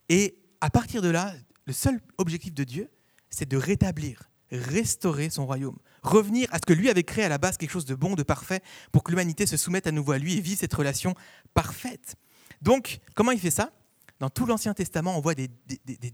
Et 0.10 0.38
à 0.62 0.70
partir 0.70 1.02
de 1.02 1.10
là, 1.10 1.34
le 1.66 1.74
seul 1.74 2.00
objectif 2.18 2.54
de 2.54 2.64
Dieu, 2.64 2.90
c'est 3.30 3.48
de 3.48 3.58
rétablir, 3.58 4.30
restaurer 4.52 5.30
son 5.30 5.46
royaume, 5.46 5.78
revenir 6.02 6.48
à 6.52 6.60
ce 6.60 6.66
que 6.66 6.72
lui 6.72 6.90
avait 6.90 7.04
créé 7.04 7.26
à 7.26 7.30
la 7.30 7.38
base, 7.38 7.58
quelque 7.58 7.72
chose 7.72 7.86
de 7.86 7.94
bon, 7.94 8.16
de 8.16 8.24
parfait, 8.24 8.62
pour 8.94 9.04
que 9.04 9.12
l'humanité 9.12 9.46
se 9.46 9.58
soumette 9.58 9.86
à 9.86 9.92
nouveau 9.92 10.14
à 10.14 10.18
lui 10.18 10.38
et 10.38 10.42
vive 10.42 10.58
cette 10.58 10.74
relation 10.74 11.14
parfaite. 11.54 12.16
Donc, 12.62 13.00
comment 13.14 13.32
il 13.32 13.40
fait 13.40 13.52
ça? 13.52 13.72
Dans 14.20 14.30
tout 14.30 14.46
l'Ancien 14.46 14.74
Testament, 14.74 15.18
on 15.18 15.22
voit 15.22 15.36
des, 15.36 15.50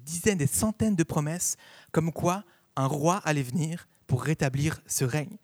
dizaines, 0.04 0.38
des 0.38 0.48
centaines 0.48 0.96
de 0.96 1.04
promesses 1.04 1.56
comme 1.92 2.12
quoi 2.12 2.44
un 2.76 2.86
roi 2.86 3.22
allait 3.24 3.44
venir 3.44 3.88
pour 4.08 4.24
rétablir 4.24 4.82
ce 4.88 5.06
règne. 5.06 5.38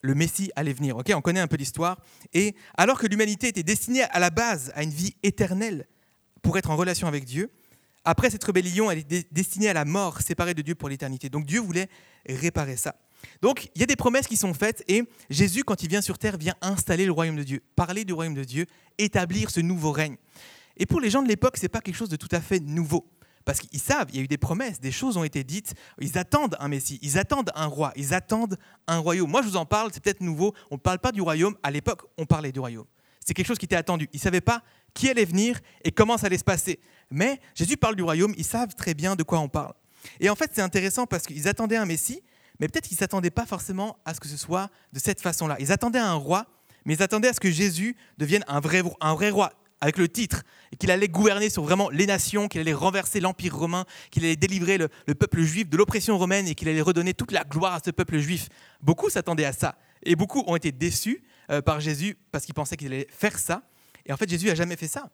Le 0.00 0.14
Messie 0.14 0.50
allait 0.56 0.72
venir. 0.72 0.96
On 0.96 1.20
connaît 1.20 1.40
un 1.40 1.46
peu 1.46 1.56
l'histoire. 1.56 2.00
Et 2.32 2.54
alors 2.76 2.98
que 2.98 3.06
l'humanité 3.06 3.48
était 3.48 3.62
destinée 3.62 4.02
à 4.02 4.18
la 4.18 4.30
base 4.30 4.72
à 4.74 4.82
une 4.82 4.90
vie 4.90 5.16
éternelle 5.22 5.86
pour 6.42 6.56
être 6.58 6.70
en 6.70 6.76
relation 6.76 7.08
avec 7.08 7.24
Dieu, 7.24 7.50
après 8.04 8.30
cette 8.30 8.44
rébellion, 8.44 8.88
elle 8.90 8.98
est 8.98 9.32
destinée 9.32 9.68
à 9.68 9.72
la 9.72 9.84
mort, 9.84 10.20
séparée 10.20 10.54
de 10.54 10.62
Dieu 10.62 10.76
pour 10.76 10.88
l'éternité. 10.88 11.28
Donc 11.28 11.44
Dieu 11.44 11.60
voulait 11.60 11.88
réparer 12.24 12.76
ça. 12.76 12.94
Donc 13.42 13.68
il 13.74 13.80
y 13.80 13.82
a 13.82 13.86
des 13.86 13.96
promesses 13.96 14.28
qui 14.28 14.36
sont 14.36 14.54
faites 14.54 14.84
et 14.86 15.02
Jésus, 15.28 15.64
quand 15.64 15.82
il 15.82 15.88
vient 15.88 16.00
sur 16.00 16.16
terre, 16.16 16.36
vient 16.36 16.54
installer 16.60 17.04
le 17.04 17.12
royaume 17.12 17.36
de 17.36 17.42
Dieu, 17.42 17.62
parler 17.74 18.04
du 18.04 18.12
royaume 18.12 18.34
de 18.34 18.44
Dieu, 18.44 18.66
établir 18.98 19.50
ce 19.50 19.60
nouveau 19.60 19.90
règne. 19.90 20.16
Et 20.76 20.86
pour 20.86 21.00
les 21.00 21.10
gens 21.10 21.22
de 21.22 21.28
l'époque, 21.28 21.56
ce 21.56 21.62
n'est 21.62 21.68
pas 21.68 21.80
quelque 21.80 21.96
chose 21.96 22.08
de 22.08 22.16
tout 22.16 22.28
à 22.32 22.40
fait 22.40 22.60
nouveau. 22.60 23.06
Parce 23.44 23.60
qu'ils 23.60 23.80
savent, 23.80 24.08
il 24.10 24.16
y 24.16 24.18
a 24.18 24.22
eu 24.22 24.28
des 24.28 24.38
promesses, 24.38 24.80
des 24.80 24.90
choses 24.90 25.16
ont 25.16 25.22
été 25.22 25.44
dites, 25.44 25.74
ils 26.00 26.18
attendent 26.18 26.56
un 26.58 26.66
Messie, 26.66 26.98
ils 27.00 27.16
attendent 27.16 27.52
un 27.54 27.66
roi, 27.66 27.92
ils 27.94 28.12
attendent 28.12 28.58
un 28.88 28.98
royaume. 28.98 29.30
Moi, 29.30 29.42
je 29.42 29.48
vous 29.48 29.56
en 29.56 29.64
parle, 29.64 29.90
c'est 29.94 30.02
peut-être 30.02 30.20
nouveau, 30.20 30.52
on 30.72 30.74
ne 30.74 30.80
parle 30.80 30.98
pas 30.98 31.12
du 31.12 31.20
royaume, 31.20 31.56
à 31.62 31.70
l'époque, 31.70 32.02
on 32.18 32.26
parlait 32.26 32.50
du 32.50 32.58
royaume. 32.58 32.86
C'est 33.24 33.34
quelque 33.34 33.46
chose 33.46 33.58
qui 33.58 33.66
était 33.66 33.76
attendu. 33.76 34.08
Ils 34.12 34.16
ne 34.16 34.20
savaient 34.22 34.40
pas 34.40 34.62
qui 34.94 35.08
allait 35.08 35.24
venir 35.24 35.60
et 35.84 35.92
comment 35.92 36.18
ça 36.18 36.26
allait 36.26 36.38
se 36.38 36.44
passer. 36.44 36.80
Mais 37.10 37.40
Jésus 37.54 37.76
parle 37.76 37.94
du 37.94 38.02
royaume, 38.02 38.34
ils 38.36 38.44
savent 38.44 38.74
très 38.74 38.94
bien 38.94 39.14
de 39.14 39.22
quoi 39.22 39.38
on 39.38 39.48
parle. 39.48 39.74
Et 40.18 40.28
en 40.28 40.34
fait, 40.34 40.50
c'est 40.52 40.62
intéressant 40.62 41.06
parce 41.06 41.24
qu'ils 41.24 41.46
attendaient 41.46 41.76
un 41.76 41.86
Messie, 41.86 42.22
mais 42.58 42.68
peut-être 42.68 42.88
qu'ils 42.88 42.96
ne 42.96 43.00
s'attendaient 43.00 43.30
pas 43.30 43.46
forcément 43.46 43.98
à 44.04 44.14
ce 44.14 44.20
que 44.20 44.28
ce 44.28 44.36
soit 44.36 44.70
de 44.92 44.98
cette 44.98 45.20
façon-là. 45.20 45.56
Ils 45.60 45.70
attendaient 45.70 46.00
un 46.00 46.14
roi, 46.14 46.46
mais 46.84 46.94
ils 46.94 47.02
attendaient 47.02 47.28
à 47.28 47.32
ce 47.32 47.40
que 47.40 47.50
Jésus 47.50 47.96
devienne 48.18 48.44
un 48.48 48.60
vrai, 48.60 48.82
un 49.00 49.14
vrai 49.14 49.30
roi, 49.30 49.52
avec 49.80 49.98
le 49.98 50.08
titre, 50.08 50.42
qu'il 50.78 50.90
allait 50.90 51.08
gouverner 51.08 51.50
sur 51.50 51.62
vraiment 51.62 51.90
les 51.90 52.06
nations, 52.06 52.48
qu'il 52.48 52.60
allait 52.60 52.72
renverser 52.72 53.20
l'Empire 53.20 53.56
romain, 53.56 53.84
qu'il 54.10 54.24
allait 54.24 54.36
délivrer 54.36 54.78
le, 54.78 55.14
peuple 55.14 55.42
juif 55.42 55.68
de 55.68 55.76
l'oppression 55.76 56.16
romaine 56.18 56.48
et 56.48 56.54
qu'il 56.54 56.68
allait 56.68 56.80
redonner 56.80 57.14
toute 57.14 57.32
la 57.32 57.44
gloire 57.44 57.74
à 57.74 57.80
ce 57.84 57.90
peuple 57.90 58.18
juif. 58.18 58.48
Beaucoup 58.80 59.10
s'attendaient 59.10 59.44
à 59.44 59.52
ça. 59.52 59.76
Et 60.02 60.16
beaucoup 60.16 60.42
ont 60.46 60.56
été 60.56 60.72
déçus 60.72 61.22
euh, 61.50 61.60
par 61.60 61.80
Jésus 61.80 62.16
parce 62.32 62.44
qu'ils 62.44 62.54
pensaient 62.54 62.76
qu'il 62.76 62.88
allait 62.88 63.08
faire 63.10 63.38
ça. 63.38 63.62
Et 64.06 64.12
en 64.12 64.16
fait, 64.16 64.28
Jésus 64.28 64.46
n'a 64.46 64.54
jamais 64.54 64.76
fait 64.76 64.88
ça. 64.88 65.10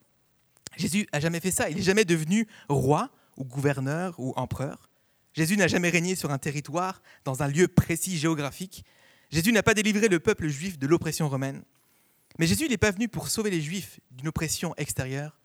Jésus 0.76 1.06
n'a 1.12 1.20
jamais 1.20 1.40
fait 1.40 1.50
ça. 1.50 1.68
Il 1.68 1.76
n'est 1.76 1.82
jamais 1.82 2.04
devenu 2.04 2.46
roi 2.68 3.10
ou 3.36 3.44
gouverneur 3.44 4.14
ou 4.18 4.32
empereur. 4.36 4.88
Jésus 5.34 5.56
n'a 5.56 5.66
jamais 5.66 5.88
régné 5.88 6.14
sur 6.14 6.30
un 6.30 6.38
territoire, 6.38 7.02
dans 7.24 7.42
un 7.42 7.48
lieu 7.48 7.68
précis 7.68 8.18
géographique. 8.18 8.84
Jésus 9.30 9.50
n'a 9.50 9.62
pas 9.62 9.74
délivré 9.74 10.08
le 10.08 10.20
peuple 10.20 10.48
juif 10.48 10.78
de 10.78 10.86
l'oppression 10.86 11.28
romaine. 11.28 11.62
Mais 12.38 12.46
Jésus 12.46 12.68
n'est 12.68 12.78
pas 12.78 12.90
venu 12.90 13.08
pour 13.08 13.28
sauver 13.28 13.50
les 13.50 13.60
juifs 13.60 14.00
d'une 14.10 14.28
oppression 14.28 14.74
extérieure, 14.76 15.38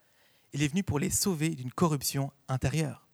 il 0.53 0.63
est 0.63 0.67
venu 0.67 0.83
pour 0.83 0.99
les 0.99 1.09
sauver 1.09 1.49
d'une 1.49 1.71
corruption 1.71 2.31
intérieure. 2.47 3.07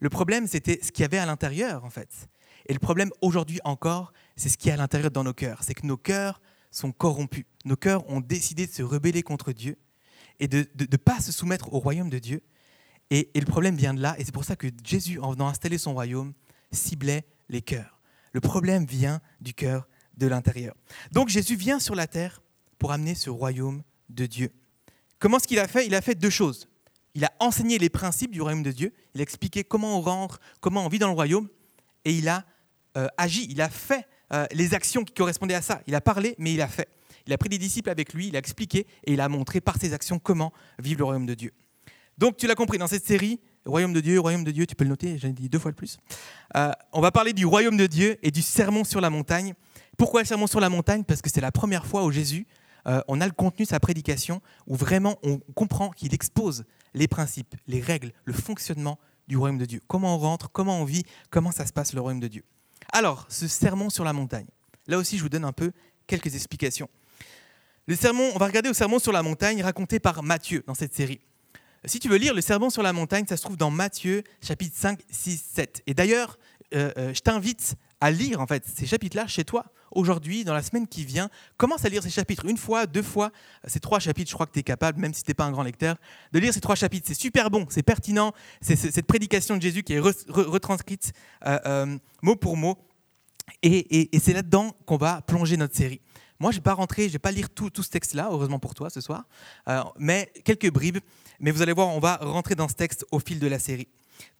Le 0.00 0.10
problème, 0.10 0.46
c'était 0.46 0.80
ce 0.82 0.92
qu'il 0.92 1.02
y 1.02 1.06
avait 1.06 1.18
à 1.18 1.26
l'intérieur, 1.26 1.84
en 1.84 1.90
fait. 1.90 2.28
Et 2.66 2.72
le 2.72 2.78
problème 2.78 3.10
aujourd'hui 3.20 3.60
encore, 3.64 4.12
c'est 4.36 4.48
ce 4.48 4.58
qu'il 4.58 4.68
y 4.68 4.70
a 4.70 4.74
à 4.74 4.76
l'intérieur 4.76 5.10
dans 5.10 5.24
nos 5.24 5.32
cœurs. 5.32 5.62
C'est 5.62 5.74
que 5.74 5.86
nos 5.86 5.96
cœurs 5.96 6.40
sont 6.70 6.92
corrompus. 6.92 7.44
Nos 7.64 7.76
cœurs 7.76 8.08
ont 8.10 8.20
décidé 8.20 8.66
de 8.66 8.72
se 8.72 8.82
rebeller 8.82 9.22
contre 9.22 9.52
Dieu 9.52 9.78
et 10.40 10.48
de 10.48 10.66
ne 10.78 10.96
pas 10.96 11.20
se 11.20 11.32
soumettre 11.32 11.72
au 11.72 11.78
royaume 11.78 12.10
de 12.10 12.18
Dieu. 12.18 12.42
Et, 13.10 13.30
le 13.34 13.44
problème 13.46 13.76
vient 13.76 13.94
de 13.94 14.00
là, 14.00 14.16
et 14.18 14.24
c'est 14.24 14.32
pour 14.32 14.44
ça 14.44 14.56
que 14.56 14.68
Jésus, 14.84 15.18
en 15.20 15.32
venant 15.32 15.48
installer 15.48 15.78
son 15.78 15.92
royaume, 15.92 16.32
ciblait 16.72 17.24
les 17.48 17.62
cœurs. 17.62 18.00
Le 18.32 18.40
problème 18.40 18.86
vient 18.86 19.20
du 19.40 19.54
cœur 19.54 19.88
de 20.16 20.26
l'intérieur. 20.26 20.74
Donc 21.12 21.28
Jésus 21.28 21.56
vient 21.56 21.78
sur 21.78 21.94
la 21.94 22.06
terre 22.06 22.42
pour 22.78 22.92
amener 22.92 23.14
ce 23.14 23.30
royaume 23.30 23.82
de 24.08 24.26
Dieu. 24.26 24.50
Comment 25.18 25.38
est-ce 25.38 25.48
qu'il 25.48 25.58
a 25.58 25.68
fait? 25.68 25.86
Il 25.86 25.94
a 25.94 26.00
fait 26.00 26.14
deux 26.14 26.30
choses. 26.30 26.68
Il 27.14 27.24
a 27.24 27.32
enseigné 27.38 27.78
les 27.78 27.88
principes 27.88 28.32
du 28.32 28.42
royaume 28.42 28.62
de 28.64 28.72
Dieu, 28.72 28.92
il 29.14 29.20
a 29.20 29.22
expliqué 29.22 29.62
comment 29.62 29.98
on 29.98 30.00
rentre, 30.00 30.40
comment 30.60 30.84
on 30.84 30.88
vit 30.88 30.98
dans 30.98 31.06
le 31.06 31.14
royaume, 31.14 31.48
et 32.04 32.12
il 32.12 32.28
a 32.28 32.44
euh, 32.96 33.06
agi, 33.16 33.46
il 33.48 33.60
a 33.60 33.68
fait 33.68 34.06
euh, 34.32 34.46
les 34.52 34.74
actions 34.74 35.04
qui 35.04 35.14
correspondaient 35.14 35.54
à 35.54 35.62
ça. 35.62 35.80
Il 35.86 35.94
a 35.94 36.00
parlé, 36.00 36.34
mais 36.38 36.52
il 36.52 36.60
a 36.60 36.68
fait. 36.68 36.88
Il 37.26 37.32
a 37.32 37.38
pris 37.38 37.48
des 37.48 37.58
disciples 37.58 37.88
avec 37.88 38.12
lui, 38.12 38.28
il 38.28 38.36
a 38.36 38.38
expliqué 38.38 38.86
et 39.04 39.12
il 39.12 39.20
a 39.20 39.28
montré 39.28 39.60
par 39.60 39.76
ses 39.80 39.92
actions 39.92 40.18
comment 40.18 40.52
vivre 40.78 40.98
le 40.98 41.04
royaume 41.04 41.26
de 41.26 41.34
Dieu. 41.34 41.52
Donc 42.18 42.36
tu 42.36 42.46
l'as 42.46 42.54
compris, 42.54 42.78
dans 42.78 42.86
cette 42.86 43.06
série, 43.06 43.40
royaume 43.64 43.92
de 43.92 44.00
Dieu, 44.00 44.20
royaume 44.20 44.44
de 44.44 44.50
Dieu, 44.50 44.66
tu 44.66 44.74
peux 44.74 44.84
le 44.84 44.90
noter, 44.90 45.18
j'en 45.18 45.28
ai 45.28 45.32
dit 45.32 45.48
deux 45.48 45.58
fois 45.58 45.70
le 45.70 45.76
plus. 45.76 45.98
Euh, 46.56 46.70
on 46.92 47.00
va 47.00 47.12
parler 47.12 47.32
du 47.32 47.46
royaume 47.46 47.76
de 47.76 47.86
Dieu 47.86 48.18
et 48.22 48.30
du 48.30 48.42
sermon 48.42 48.84
sur 48.84 49.00
la 49.00 49.10
montagne. 49.10 49.54
Pourquoi 49.96 50.20
le 50.22 50.26
sermon 50.26 50.46
sur 50.46 50.60
la 50.60 50.68
montagne? 50.68 51.04
Parce 51.04 51.22
que 51.22 51.30
c'est 51.30 51.40
la 51.40 51.52
première 51.52 51.86
fois 51.86 52.04
où 52.04 52.10
Jésus, 52.10 52.46
euh, 52.86 53.00
on 53.08 53.20
a 53.20 53.26
le 53.26 53.32
contenu 53.32 53.64
de 53.64 53.68
sa 53.68 53.80
prédication, 53.80 54.40
où 54.66 54.76
vraiment 54.76 55.18
on 55.22 55.38
comprend 55.54 55.90
qu'il 55.90 56.14
expose 56.14 56.64
les 56.94 57.08
principes, 57.08 57.54
les 57.66 57.80
règles, 57.80 58.12
le 58.24 58.32
fonctionnement 58.32 58.98
du 59.28 59.36
royaume 59.36 59.58
de 59.58 59.64
Dieu. 59.64 59.80
Comment 59.86 60.16
on 60.16 60.18
rentre, 60.18 60.50
comment 60.50 60.80
on 60.80 60.84
vit, 60.84 61.04
comment 61.30 61.50
ça 61.50 61.66
se 61.66 61.72
passe 61.72 61.92
le 61.92 62.00
royaume 62.00 62.20
de 62.20 62.28
Dieu. 62.28 62.44
Alors, 62.92 63.26
ce 63.28 63.48
sermon 63.48 63.90
sur 63.90 64.04
la 64.04 64.12
montagne. 64.12 64.46
Là 64.86 64.98
aussi, 64.98 65.16
je 65.16 65.22
vous 65.22 65.28
donne 65.28 65.44
un 65.44 65.52
peu 65.52 65.72
quelques 66.06 66.34
explications. 66.34 66.88
Le 67.86 67.96
sermon, 67.96 68.30
on 68.34 68.38
va 68.38 68.46
regarder 68.46 68.68
au 68.68 68.74
sermon 68.74 68.98
sur 68.98 69.12
la 69.12 69.22
montagne 69.22 69.62
raconté 69.62 69.98
par 69.98 70.22
Matthieu 70.22 70.62
dans 70.66 70.74
cette 70.74 70.94
série. 70.94 71.20
Si 71.86 71.98
tu 71.98 72.08
veux 72.08 72.16
lire 72.16 72.32
le 72.32 72.40
sermon 72.40 72.70
sur 72.70 72.82
la 72.82 72.94
montagne, 72.94 73.26
ça 73.28 73.36
se 73.36 73.42
trouve 73.42 73.58
dans 73.58 73.70
Matthieu 73.70 74.22
chapitre 74.42 74.74
5, 74.76 75.00
6, 75.10 75.44
7. 75.54 75.82
Et 75.86 75.92
d'ailleurs, 75.92 76.38
euh, 76.74 76.90
euh, 76.96 77.12
je 77.12 77.20
t'invite 77.20 77.74
à 78.00 78.10
lire 78.10 78.40
en 78.40 78.46
fait 78.46 78.64
ces 78.66 78.86
chapitres-là 78.86 79.26
chez 79.26 79.44
toi, 79.44 79.66
aujourd'hui, 79.94 80.44
dans 80.44 80.54
la 80.54 80.62
semaine 80.62 80.86
qui 80.86 81.04
vient. 81.04 81.28
Commence 81.56 81.84
à 81.84 81.88
lire 81.88 82.02
ces 82.02 82.10
chapitres 82.10 82.44
une 82.46 82.56
fois, 82.56 82.86
deux 82.86 83.02
fois. 83.02 83.30
Ces 83.66 83.80
trois 83.80 83.98
chapitres, 83.98 84.30
je 84.30 84.34
crois 84.34 84.46
que 84.46 84.52
tu 84.52 84.60
es 84.60 84.62
capable, 84.62 85.00
même 85.00 85.14
si 85.14 85.22
tu 85.22 85.30
n'es 85.30 85.34
pas 85.34 85.44
un 85.44 85.52
grand 85.52 85.62
lecteur, 85.62 85.96
de 86.32 86.38
lire 86.38 86.52
ces 86.52 86.60
trois 86.60 86.74
chapitres. 86.74 87.06
C'est 87.08 87.14
super 87.14 87.50
bon, 87.50 87.66
c'est 87.70 87.82
pertinent. 87.82 88.32
C'est 88.60 88.76
cette 88.76 89.06
prédication 89.06 89.56
de 89.56 89.62
Jésus 89.62 89.82
qui 89.82 89.94
est 89.94 90.00
retranscrite 90.00 91.12
euh, 91.46 91.98
mot 92.22 92.36
pour 92.36 92.56
mot. 92.56 92.78
Et, 93.62 94.10
c'est 94.20 94.32
là-dedans 94.32 94.74
qu'on 94.86 94.96
va 94.96 95.20
plonger 95.22 95.56
notre 95.56 95.76
série. 95.76 96.00
Moi, 96.40 96.50
je 96.50 96.56
ne 96.56 96.60
vais 96.60 96.64
pas 96.64 96.74
rentrer, 96.74 97.02
je 97.02 97.08
ne 97.08 97.12
vais 97.12 97.18
pas 97.18 97.30
lire 97.30 97.50
tout, 97.50 97.70
ce 97.74 97.88
texte-là, 97.88 98.28
heureusement 98.30 98.58
pour 98.58 98.74
toi 98.74 98.90
ce 98.90 99.00
soir, 99.00 99.24
mais 99.98 100.32
quelques 100.44 100.70
bribes. 100.70 100.98
Mais 101.40 101.50
vous 101.50 101.62
allez 101.62 101.72
voir, 101.72 101.88
on 101.88 102.00
va 102.00 102.16
rentrer 102.16 102.54
dans 102.54 102.68
ce 102.68 102.74
texte 102.74 103.04
au 103.10 103.18
fil 103.18 103.38
de 103.38 103.46
la 103.46 103.58
série. 103.58 103.88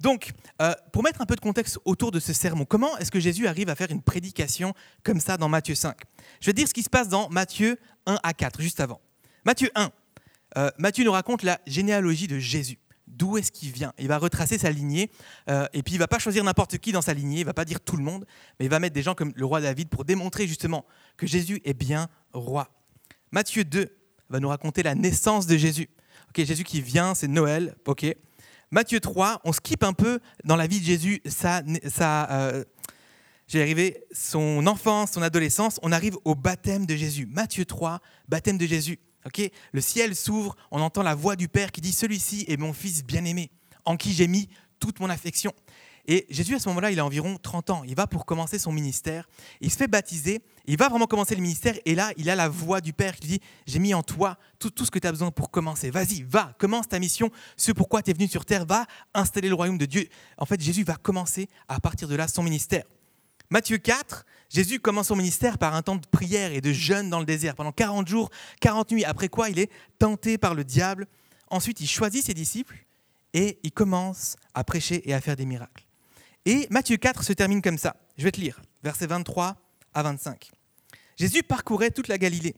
Donc, 0.00 0.32
euh, 0.60 0.72
pour 0.92 1.02
mettre 1.02 1.20
un 1.20 1.26
peu 1.26 1.36
de 1.36 1.40
contexte 1.40 1.78
autour 1.84 2.10
de 2.10 2.20
ce 2.20 2.32
sermon, 2.32 2.64
comment 2.64 2.96
est-ce 2.98 3.10
que 3.10 3.20
Jésus 3.20 3.46
arrive 3.46 3.68
à 3.68 3.74
faire 3.74 3.90
une 3.90 4.02
prédication 4.02 4.74
comme 5.02 5.20
ça 5.20 5.36
dans 5.36 5.48
Matthieu 5.48 5.74
5 5.74 5.96
Je 6.40 6.46
vais 6.46 6.52
dire 6.52 6.68
ce 6.68 6.74
qui 6.74 6.82
se 6.82 6.90
passe 6.90 7.08
dans 7.08 7.28
Matthieu 7.30 7.78
1 8.06 8.18
à 8.22 8.32
4, 8.32 8.60
juste 8.60 8.80
avant. 8.80 9.00
Matthieu 9.44 9.70
1, 9.74 9.90
euh, 10.56 10.70
Matthieu 10.78 11.04
nous 11.04 11.12
raconte 11.12 11.42
la 11.42 11.60
généalogie 11.66 12.26
de 12.26 12.38
Jésus. 12.38 12.78
D'où 13.06 13.38
est-ce 13.38 13.52
qu'il 13.52 13.70
vient? 13.70 13.92
Il 13.98 14.08
va 14.08 14.18
retracer 14.18 14.58
sa 14.58 14.70
lignée, 14.70 15.10
euh, 15.48 15.66
et 15.72 15.82
puis 15.82 15.94
il 15.94 15.98
va 15.98 16.08
pas 16.08 16.18
choisir 16.18 16.42
n'importe 16.42 16.78
qui 16.78 16.90
dans 16.90 17.02
sa 17.02 17.14
lignée, 17.14 17.40
il 17.40 17.46
va 17.46 17.54
pas 17.54 17.64
dire 17.64 17.80
tout 17.80 17.96
le 17.96 18.02
monde, 18.02 18.26
mais 18.58 18.66
il 18.66 18.70
va 18.70 18.80
mettre 18.80 18.94
des 18.94 19.02
gens 19.02 19.14
comme 19.14 19.32
le 19.36 19.44
roi 19.44 19.60
David 19.60 19.88
pour 19.88 20.04
démontrer 20.04 20.48
justement 20.48 20.84
que 21.16 21.26
Jésus 21.26 21.60
est 21.64 21.74
bien 21.74 22.08
roi. 22.32 22.70
Matthieu 23.30 23.64
2 23.64 23.88
va 24.30 24.40
nous 24.40 24.48
raconter 24.48 24.82
la 24.82 24.94
naissance 24.94 25.46
de 25.46 25.56
Jésus. 25.56 25.88
Jésus 26.42 26.64
qui 26.64 26.80
vient, 26.80 27.14
c'est 27.14 27.28
Noël. 27.28 27.76
Matthieu 28.74 28.98
3, 28.98 29.42
on 29.44 29.52
skip 29.52 29.84
un 29.84 29.92
peu 29.92 30.18
dans 30.42 30.56
la 30.56 30.66
vie 30.66 30.80
de 30.80 30.84
Jésus, 30.84 31.22
euh, 31.44 32.64
j'ai 33.46 33.62
arrivé 33.62 34.04
son 34.10 34.66
enfance, 34.66 35.12
son 35.12 35.22
adolescence, 35.22 35.78
on 35.84 35.92
arrive 35.92 36.16
au 36.24 36.34
baptême 36.34 36.84
de 36.84 36.96
Jésus. 36.96 37.26
Matthieu 37.26 37.66
3, 37.66 38.00
baptême 38.26 38.58
de 38.58 38.66
Jésus. 38.66 38.98
le 39.70 39.80
ciel 39.80 40.16
s'ouvre, 40.16 40.56
on 40.72 40.80
entend 40.80 41.04
la 41.04 41.14
voix 41.14 41.36
du 41.36 41.46
Père 41.46 41.70
qui 41.70 41.82
dit 41.82 41.92
Celui-ci 41.92 42.46
est 42.48 42.56
mon 42.56 42.72
Fils 42.72 43.04
bien-aimé, 43.04 43.52
en 43.84 43.96
qui 43.96 44.12
j'ai 44.12 44.26
mis 44.26 44.48
toute 44.80 44.98
mon 44.98 45.08
affection. 45.08 45.52
Et 46.06 46.26
Jésus, 46.28 46.54
à 46.54 46.58
ce 46.58 46.68
moment-là, 46.68 46.90
il 46.90 47.00
a 47.00 47.04
environ 47.04 47.38
30 47.40 47.70
ans. 47.70 47.82
Il 47.84 47.94
va 47.94 48.06
pour 48.06 48.26
commencer 48.26 48.58
son 48.58 48.72
ministère. 48.72 49.28
Il 49.60 49.70
se 49.70 49.76
fait 49.76 49.88
baptiser. 49.88 50.42
Il 50.66 50.76
va 50.76 50.88
vraiment 50.88 51.06
commencer 51.06 51.34
le 51.34 51.40
ministère. 51.40 51.74
Et 51.86 51.94
là, 51.94 52.12
il 52.16 52.28
a 52.28 52.36
la 52.36 52.48
voix 52.48 52.80
du 52.80 52.92
Père 52.92 53.16
qui 53.16 53.28
dit 53.28 53.40
J'ai 53.66 53.78
mis 53.78 53.94
en 53.94 54.02
toi 54.02 54.36
tout, 54.58 54.70
tout 54.70 54.84
ce 54.84 54.90
que 54.90 54.98
tu 54.98 55.06
as 55.06 55.12
besoin 55.12 55.30
pour 55.30 55.50
commencer. 55.50 55.90
Vas-y, 55.90 56.22
va, 56.22 56.54
commence 56.58 56.88
ta 56.88 56.98
mission. 56.98 57.30
Ce 57.56 57.72
pourquoi 57.72 58.02
tu 58.02 58.10
es 58.10 58.14
venu 58.14 58.28
sur 58.28 58.44
terre, 58.44 58.66
va 58.66 58.86
installer 59.14 59.48
le 59.48 59.54
royaume 59.54 59.78
de 59.78 59.86
Dieu. 59.86 60.08
En 60.36 60.44
fait, 60.44 60.60
Jésus 60.60 60.84
va 60.84 60.96
commencer 60.96 61.48
à 61.68 61.80
partir 61.80 62.06
de 62.08 62.16
là 62.16 62.28
son 62.28 62.42
ministère. 62.42 62.84
Matthieu 63.50 63.78
4, 63.78 64.24
Jésus 64.50 64.80
commence 64.80 65.08
son 65.08 65.16
ministère 65.16 65.58
par 65.58 65.74
un 65.74 65.82
temps 65.82 65.96
de 65.96 66.06
prière 66.06 66.52
et 66.52 66.60
de 66.60 66.72
jeûne 66.72 67.10
dans 67.10 67.20
le 67.20 67.26
désert 67.26 67.54
pendant 67.54 67.72
40 67.72 68.08
jours, 68.08 68.30
40 68.60 68.90
nuits, 68.92 69.04
après 69.04 69.28
quoi 69.28 69.50
il 69.50 69.58
est 69.58 69.70
tenté 69.98 70.38
par 70.38 70.54
le 70.54 70.64
diable. 70.64 71.06
Ensuite, 71.48 71.80
il 71.80 71.86
choisit 71.86 72.24
ses 72.24 72.34
disciples 72.34 72.84
et 73.32 73.58
il 73.62 73.72
commence 73.72 74.36
à 74.54 74.64
prêcher 74.64 75.08
et 75.08 75.14
à 75.14 75.20
faire 75.20 75.36
des 75.36 75.46
miracles. 75.46 75.84
Et 76.46 76.66
Matthieu 76.70 76.98
4 76.98 77.24
se 77.24 77.32
termine 77.32 77.62
comme 77.62 77.78
ça. 77.78 77.96
Je 78.18 78.24
vais 78.24 78.30
te 78.30 78.40
lire, 78.40 78.60
versets 78.82 79.06
23 79.06 79.56
à 79.94 80.02
25. 80.02 80.50
Jésus 81.16 81.42
parcourait 81.42 81.90
toute 81.90 82.08
la 82.08 82.18
Galilée. 82.18 82.54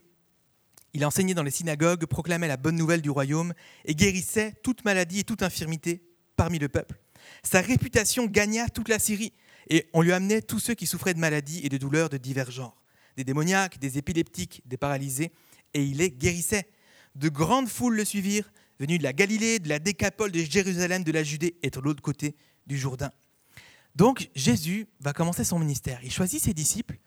Il 0.93 1.05
enseignait 1.05 1.33
dans 1.33 1.43
les 1.43 1.51
synagogues, 1.51 2.05
proclamait 2.05 2.49
la 2.49 2.57
bonne 2.57 2.75
nouvelle 2.75 3.01
du 3.01 3.09
royaume 3.09 3.53
et 3.85 3.95
guérissait 3.95 4.55
toute 4.61 4.83
maladie 4.83 5.19
et 5.19 5.23
toute 5.23 5.41
infirmité 5.41 6.01
parmi 6.35 6.59
le 6.59 6.67
peuple. 6.67 6.99
Sa 7.43 7.61
réputation 7.61 8.25
gagna 8.25 8.67
toute 8.67 8.89
la 8.89 8.99
Syrie 8.99 9.31
et 9.69 9.87
on 9.93 10.01
lui 10.01 10.11
amenait 10.11 10.41
tous 10.41 10.59
ceux 10.59 10.73
qui 10.73 10.87
souffraient 10.87 11.13
de 11.13 11.19
maladies 11.19 11.61
et 11.63 11.69
de 11.69 11.77
douleurs 11.77 12.09
de 12.09 12.17
divers 12.17 12.51
genres, 12.51 12.81
des 13.15 13.23
démoniaques, 13.23 13.79
des 13.79 13.97
épileptiques, 13.97 14.61
des 14.65 14.77
paralysés, 14.77 15.31
et 15.73 15.83
il 15.83 15.97
les 15.97 16.11
guérissait. 16.11 16.67
De 17.15 17.29
grandes 17.29 17.67
foules 17.67 17.95
le 17.95 18.05
suivirent, 18.05 18.51
venues 18.79 18.97
de 18.97 19.03
la 19.03 19.13
Galilée, 19.13 19.59
de 19.59 19.69
la 19.69 19.79
Décapole, 19.79 20.31
de 20.31 20.39
Jérusalem, 20.39 21.03
de 21.03 21.11
la 21.11 21.23
Judée 21.23 21.57
et 21.63 21.69
de 21.69 21.79
l'autre 21.79 22.01
côté 22.01 22.35
du 22.65 22.77
Jourdain. 22.77 23.11
Donc 23.97 24.29
Jésus 24.35 24.87
va 24.99 25.11
commencer 25.11 25.43
son 25.43 25.57
ministère. 25.57 25.99
Il 26.03 26.11
choisit 26.11 26.41
ses 26.41 26.53
disciples. 26.53 26.99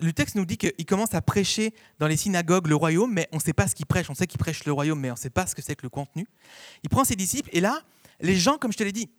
Le 0.00 0.14
texte 0.14 0.34
nous 0.34 0.46
dit 0.46 0.56
qu'il 0.56 0.86
commence 0.86 1.12
à 1.12 1.20
prêcher 1.20 1.74
dans 1.98 2.06
les 2.06 2.16
synagogues 2.16 2.68
le 2.68 2.74
royaume, 2.74 3.12
mais 3.12 3.28
on 3.32 3.36
ne 3.36 3.42
sait 3.42 3.52
pas 3.52 3.68
ce 3.68 3.74
qu'il 3.74 3.84
prêche. 3.84 4.08
On 4.08 4.14
sait 4.14 4.26
qu'il 4.26 4.38
prêche 4.38 4.64
le 4.64 4.72
royaume, 4.72 4.98
mais 4.98 5.10
on 5.10 5.14
ne 5.14 5.18
sait 5.18 5.28
pas 5.28 5.46
ce 5.46 5.54
que 5.54 5.60
c'est 5.60 5.76
que 5.76 5.82
le 5.82 5.90
contenu. 5.90 6.26
Il 6.82 6.88
prend 6.88 7.04
ses 7.04 7.16
disciples 7.16 7.50
et 7.52 7.60
là, 7.60 7.82
les 8.20 8.34
gens, 8.34 8.56
comme 8.56 8.72
je 8.72 8.78
te 8.78 8.82
l'ai 8.82 8.92
dit, 8.92 9.10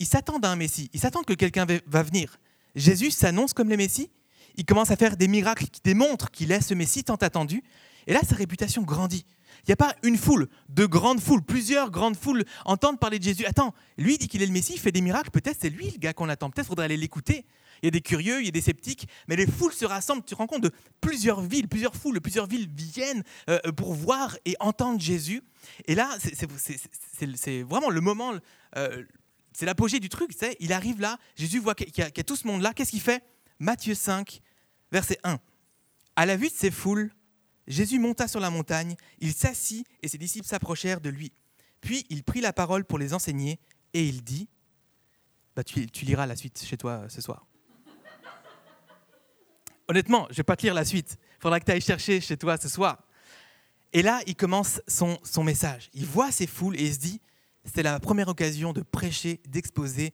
ils 0.00 0.06
s'attendent 0.06 0.44
à 0.44 0.50
un 0.50 0.56
Messie. 0.56 0.90
Ils 0.92 0.98
s'attendent 0.98 1.26
que 1.26 1.34
quelqu'un 1.34 1.64
va 1.86 2.02
venir. 2.02 2.38
Jésus 2.74 3.12
s'annonce 3.12 3.52
comme 3.52 3.68
le 3.68 3.76
Messie. 3.76 4.10
Il 4.56 4.64
commence 4.64 4.90
à 4.90 4.96
faire 4.96 5.16
des 5.16 5.28
miracles 5.28 5.66
qui 5.66 5.80
démontrent 5.84 6.32
qu'il 6.32 6.50
est 6.50 6.60
ce 6.60 6.74
Messie 6.74 7.04
tant 7.04 7.14
attendu. 7.14 7.62
Et 8.08 8.12
là, 8.12 8.20
sa 8.28 8.34
réputation 8.34 8.82
grandit. 8.82 9.24
Il 9.66 9.70
n'y 9.70 9.72
a 9.72 9.76
pas 9.76 9.94
une 10.02 10.18
foule, 10.18 10.48
de 10.68 10.84
grandes 10.84 11.20
foules, 11.20 11.42
plusieurs 11.42 11.90
grandes 11.90 12.16
foules 12.16 12.44
entendent 12.66 12.98
parler 13.00 13.18
de 13.18 13.24
Jésus. 13.24 13.46
Attends, 13.46 13.74
lui 13.96 14.18
dit 14.18 14.28
qu'il 14.28 14.42
est 14.42 14.46
le 14.46 14.52
Messie, 14.52 14.74
il 14.74 14.78
fait 14.78 14.92
des 14.92 15.00
miracles, 15.00 15.30
peut-être 15.30 15.56
c'est 15.60 15.70
lui 15.70 15.90
le 15.90 15.98
gars 15.98 16.12
qu'on 16.12 16.28
attend, 16.28 16.50
peut-être 16.50 16.66
faudrait 16.66 16.84
aller 16.84 16.98
l'écouter. 16.98 17.46
Il 17.82 17.86
y 17.86 17.88
a 17.88 17.90
des 17.90 18.00
curieux, 18.00 18.40
il 18.40 18.46
y 18.46 18.48
a 18.48 18.52
des 18.52 18.60
sceptiques, 18.60 19.08
mais 19.28 19.36
les 19.36 19.46
foules 19.46 19.72
se 19.72 19.84
rassemblent. 19.84 20.22
Tu 20.22 20.34
te 20.34 20.34
rends 20.34 20.46
compte 20.46 20.62
de 20.62 20.70
plusieurs 21.00 21.40
villes, 21.40 21.68
plusieurs 21.68 21.94
foules, 21.94 22.20
plusieurs 22.20 22.46
villes 22.46 22.68
viennent 22.74 23.22
euh, 23.48 23.58
pour 23.72 23.94
voir 23.94 24.36
et 24.44 24.54
entendre 24.60 25.00
Jésus. 25.00 25.42
Et 25.86 25.94
là, 25.94 26.16
c'est 26.20 27.62
vraiment 27.62 27.90
le 27.90 28.00
moment, 28.00 28.32
euh, 28.76 29.02
c'est 29.52 29.66
l'apogée 29.66 30.00
du 30.00 30.08
truc. 30.08 30.32
Il 30.60 30.72
arrive 30.72 31.00
là, 31.00 31.18
Jésus 31.36 31.58
voit 31.58 31.74
qu'il 31.74 31.90
y, 31.96 32.00
a 32.02 32.10
tout 32.10 32.36
ce 32.36 32.46
monde-là. 32.46 32.72
Qu'est-ce 32.74 32.90
qu'il 32.90 33.00
fait? 33.00 33.22
Matthieu 33.58 33.94
5, 33.94 34.40
verset 34.92 35.18
1. 35.24 35.38
À 36.16 36.26
la 36.26 36.36
vue 36.36 36.48
de 36.48 36.54
ces 36.54 36.70
foules, 36.70 37.10
Jésus 37.66 37.98
monta 37.98 38.28
sur 38.28 38.40
la 38.40 38.50
montagne, 38.50 38.96
il 39.20 39.32
s'assit 39.32 39.86
et 40.02 40.08
ses 40.08 40.18
disciples 40.18 40.46
s'approchèrent 40.46 41.00
de 41.00 41.10
lui. 41.10 41.32
Puis 41.80 42.06
il 42.10 42.22
prit 42.24 42.40
la 42.40 42.52
parole 42.52 42.84
pour 42.84 42.98
les 42.98 43.14
enseigner 43.14 43.58
et 43.92 44.06
il 44.06 44.22
dit, 44.22 44.48
bah, 45.56 45.62
tu, 45.62 45.86
liras 46.02 46.26
la 46.26 46.36
suite 46.36 46.62
chez 46.64 46.76
toi 46.76 46.92
euh, 46.92 47.08
ce 47.08 47.20
soir. 47.20 47.46
Honnêtement, 49.86 50.26
je 50.28 50.32
ne 50.32 50.36
vais 50.36 50.42
pas 50.42 50.56
te 50.56 50.62
lire 50.62 50.74
la 50.74 50.84
suite. 50.84 51.18
Il 51.38 51.42
faudra 51.42 51.60
que 51.60 51.64
tu 51.64 51.72
ailles 51.72 51.80
chercher 51.80 52.20
chez 52.20 52.36
toi 52.36 52.56
ce 52.56 52.68
soir. 52.68 53.02
Et 53.92 54.02
là, 54.02 54.20
il 54.26 54.34
commence 54.34 54.80
son, 54.88 55.44
message. 55.44 55.90
Il 55.94 56.06
voit 56.06 56.32
ces 56.32 56.46
foules 56.46 56.74
et 56.76 56.84
il 56.84 56.94
se 56.94 56.98
dit, 56.98 57.20
c'est 57.64 57.82
la 57.82 58.00
première 58.00 58.28
occasion 58.28 58.72
de 58.72 58.80
prêcher, 58.82 59.40
d'exposer 59.46 60.12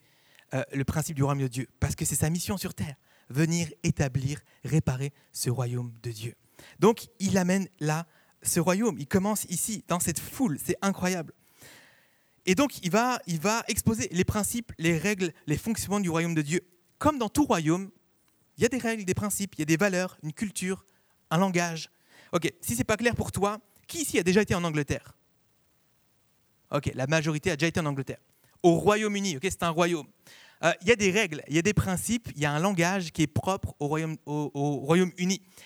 euh, 0.53 0.61
le 0.73 0.83
principe 0.83 1.15
du 1.15 1.23
royaume 1.23 1.41
de 1.41 1.47
Dieu. 1.47 1.67
Parce 1.79 1.95
que 1.95 2.05
c'est 2.05 2.15
sa 2.15 2.29
mission 2.29 2.57
sur 2.57 2.73
terre, 2.73 2.95
venir 3.29 3.69
établir, 3.83 4.39
réparer 4.63 5.13
ce 5.31 5.49
royaume 5.49 5.93
de 6.03 6.11
Dieu. 6.11 6.35
Donc 6.79 7.07
il 7.19 7.37
amène 7.37 7.67
là 7.79 8.07
ce 8.43 8.59
royaume. 8.59 8.97
Il 8.99 9.07
commence 9.07 9.45
ici, 9.45 9.83
dans 9.87 9.99
cette 9.99 10.19
foule. 10.19 10.57
C'est 10.63 10.77
incroyable. 10.81 11.33
Et 12.45 12.55
donc 12.55 12.83
il 12.83 12.89
va, 12.89 13.19
il 13.27 13.39
va 13.39 13.63
exposer 13.67 14.09
les 14.11 14.23
principes, 14.23 14.71
les 14.77 14.97
règles, 14.97 15.31
les 15.47 15.57
fonctionnements 15.57 15.99
du 15.99 16.09
royaume 16.09 16.33
de 16.33 16.41
Dieu. 16.41 16.61
Comme 16.97 17.17
dans 17.17 17.29
tout 17.29 17.45
royaume, 17.45 17.91
il 18.57 18.63
y 18.63 18.65
a 18.65 18.69
des 18.69 18.77
règles, 18.77 19.05
des 19.05 19.13
principes, 19.13 19.55
il 19.55 19.59
y 19.59 19.61
a 19.61 19.65
des 19.65 19.77
valeurs, 19.77 20.17
une 20.23 20.33
culture, 20.33 20.85
un 21.29 21.37
langage. 21.37 21.89
Ok, 22.31 22.51
si 22.61 22.75
c'est 22.75 22.83
pas 22.83 22.97
clair 22.97 23.15
pour 23.15 23.31
toi, 23.31 23.59
qui 23.87 24.01
ici 24.01 24.17
a 24.19 24.23
déjà 24.23 24.41
été 24.41 24.55
en 24.55 24.63
Angleterre? 24.63 25.17
Ok, 26.71 26.91
la 26.95 27.07
majorité 27.07 27.51
a 27.51 27.55
déjà 27.55 27.67
été 27.67 27.79
en 27.79 27.85
Angleterre. 27.85 28.21
Au 28.63 28.75
Royaume-Uni, 28.75 29.37
ok, 29.37 29.43
c'est 29.43 29.63
un 29.63 29.69
royaume. 29.69 30.07
Euh, 30.63 30.71
il 30.81 30.87
y 30.87 30.91
a 30.91 30.95
des 30.95 31.09
règles, 31.09 31.41
il 31.47 31.55
y 31.55 31.59
a 31.59 31.63
des 31.63 31.73
principes, 31.73 32.29
il 32.35 32.41
y 32.41 32.45
a 32.45 32.51
un 32.51 32.59
langage 32.59 33.11
qui 33.11 33.23
est 33.23 33.27
propre 33.27 33.75
au 33.79 33.87
Royaume-Uni. 33.87 34.19
Au, 34.25 34.77
Royaume 34.77 35.11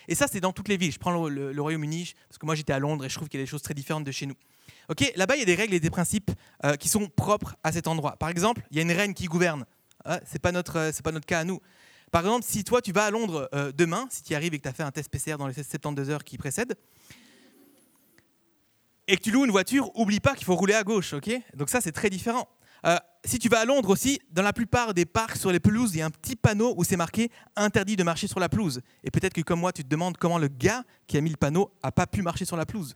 et 0.07 0.15
ça, 0.15 0.27
c'est 0.31 0.39
dans 0.39 0.53
toutes 0.53 0.69
les 0.69 0.77
villes. 0.77 0.91
Je 0.91 0.99
prends 0.99 1.27
le, 1.27 1.61
Royaume-Uni 1.61 2.13
parce 2.29 2.37
que 2.37 2.45
moi, 2.45 2.55
j'étais 2.55 2.73
à 2.73 2.79
Londres 2.79 3.03
et 3.05 3.09
je 3.09 3.15
trouve 3.15 3.27
qu'il 3.27 3.39
y 3.39 3.43
a 3.43 3.45
des 3.45 3.49
choses 3.49 3.61
très 3.61 3.73
différentes 3.73 4.05
de 4.05 4.11
chez 4.11 4.25
nous. 4.25 4.35
Ok, 4.89 5.11
Là-bas, 5.15 5.35
il 5.35 5.39
y 5.39 5.43
a 5.43 5.45
des 5.45 5.55
règles 5.55 5.73
et 5.73 5.79
des 5.79 5.89
principes 5.89 6.31
euh, 6.63 6.75
qui 6.75 6.87
sont 6.87 7.07
propres 7.07 7.55
à 7.63 7.71
cet 7.71 7.87
endroit. 7.87 8.15
Par 8.17 8.29
exemple, 8.29 8.61
il 8.71 8.77
y 8.77 8.79
a 8.79 8.83
une 8.83 8.91
reine 8.91 9.13
qui 9.13 9.25
gouverne. 9.25 9.65
Ah, 10.05 10.19
ce 10.25 10.33
n'est 10.33 10.39
pas, 10.39 10.51
notre, 10.51 10.91
pas 11.01 11.11
notre 11.11 11.25
cas 11.25 11.39
à 11.39 11.43
nous. 11.43 11.59
Par 12.11 12.21
exemple, 12.21 12.45
si 12.47 12.63
toi, 12.63 12.81
tu 12.81 12.91
vas 12.91 13.05
à 13.05 13.11
Londres 13.11 13.49
euh, 13.53 13.71
demain, 13.73 14.07
si 14.09 14.23
tu 14.23 14.33
y 14.33 14.35
arrives 14.35 14.53
et 14.53 14.57
que 14.59 14.63
tu 14.63 14.69
as 14.69 14.73
fait 14.73 14.83
un 14.83 14.91
test 14.91 15.09
PCR 15.09 15.37
dans 15.37 15.47
les 15.47 15.53
72 15.53 16.09
heures 16.09 16.23
qui 16.23 16.37
précèdent, 16.37 16.75
et 19.07 19.17
que 19.17 19.21
tu 19.21 19.31
loues 19.31 19.45
une 19.45 19.51
voiture, 19.51 19.91
oublie 19.95 20.19
pas 20.19 20.35
qu'il 20.35 20.45
faut 20.45 20.55
rouler 20.55 20.73
à 20.73 20.83
gauche, 20.83 21.13
ok? 21.13 21.29
Donc 21.55 21.69
ça, 21.69 21.81
c'est 21.81 21.91
très 21.91 22.09
différent. 22.09 22.47
Euh, 22.85 22.97
si 23.23 23.39
tu 23.39 23.49
vas 23.49 23.61
à 23.61 23.65
Londres 23.65 23.89
aussi, 23.89 24.19
dans 24.31 24.43
la 24.43 24.53
plupart 24.53 24.93
des 24.93 25.05
parcs 25.05 25.37
sur 25.37 25.51
les 25.51 25.59
pelouses, 25.59 25.95
il 25.95 25.99
y 25.99 26.01
a 26.01 26.05
un 26.05 26.11
petit 26.11 26.35
panneau 26.35 26.73
où 26.77 26.83
c'est 26.83 26.97
marqué 26.97 27.31
interdit 27.55 27.95
de 27.95 28.03
marcher 28.03 28.27
sur 28.27 28.39
la 28.39 28.49
pelouse. 28.49 28.81
Et 29.03 29.11
peut-être 29.11 29.33
que 29.33 29.41
comme 29.41 29.59
moi, 29.59 29.71
tu 29.71 29.83
te 29.83 29.89
demandes 29.89 30.17
comment 30.17 30.37
le 30.37 30.47
gars 30.47 30.83
qui 31.07 31.17
a 31.17 31.21
mis 31.21 31.29
le 31.29 31.37
panneau 31.37 31.71
a 31.81 31.91
pas 31.91 32.07
pu 32.07 32.21
marcher 32.21 32.45
sur 32.45 32.57
la 32.57 32.65
pelouse. 32.65 32.95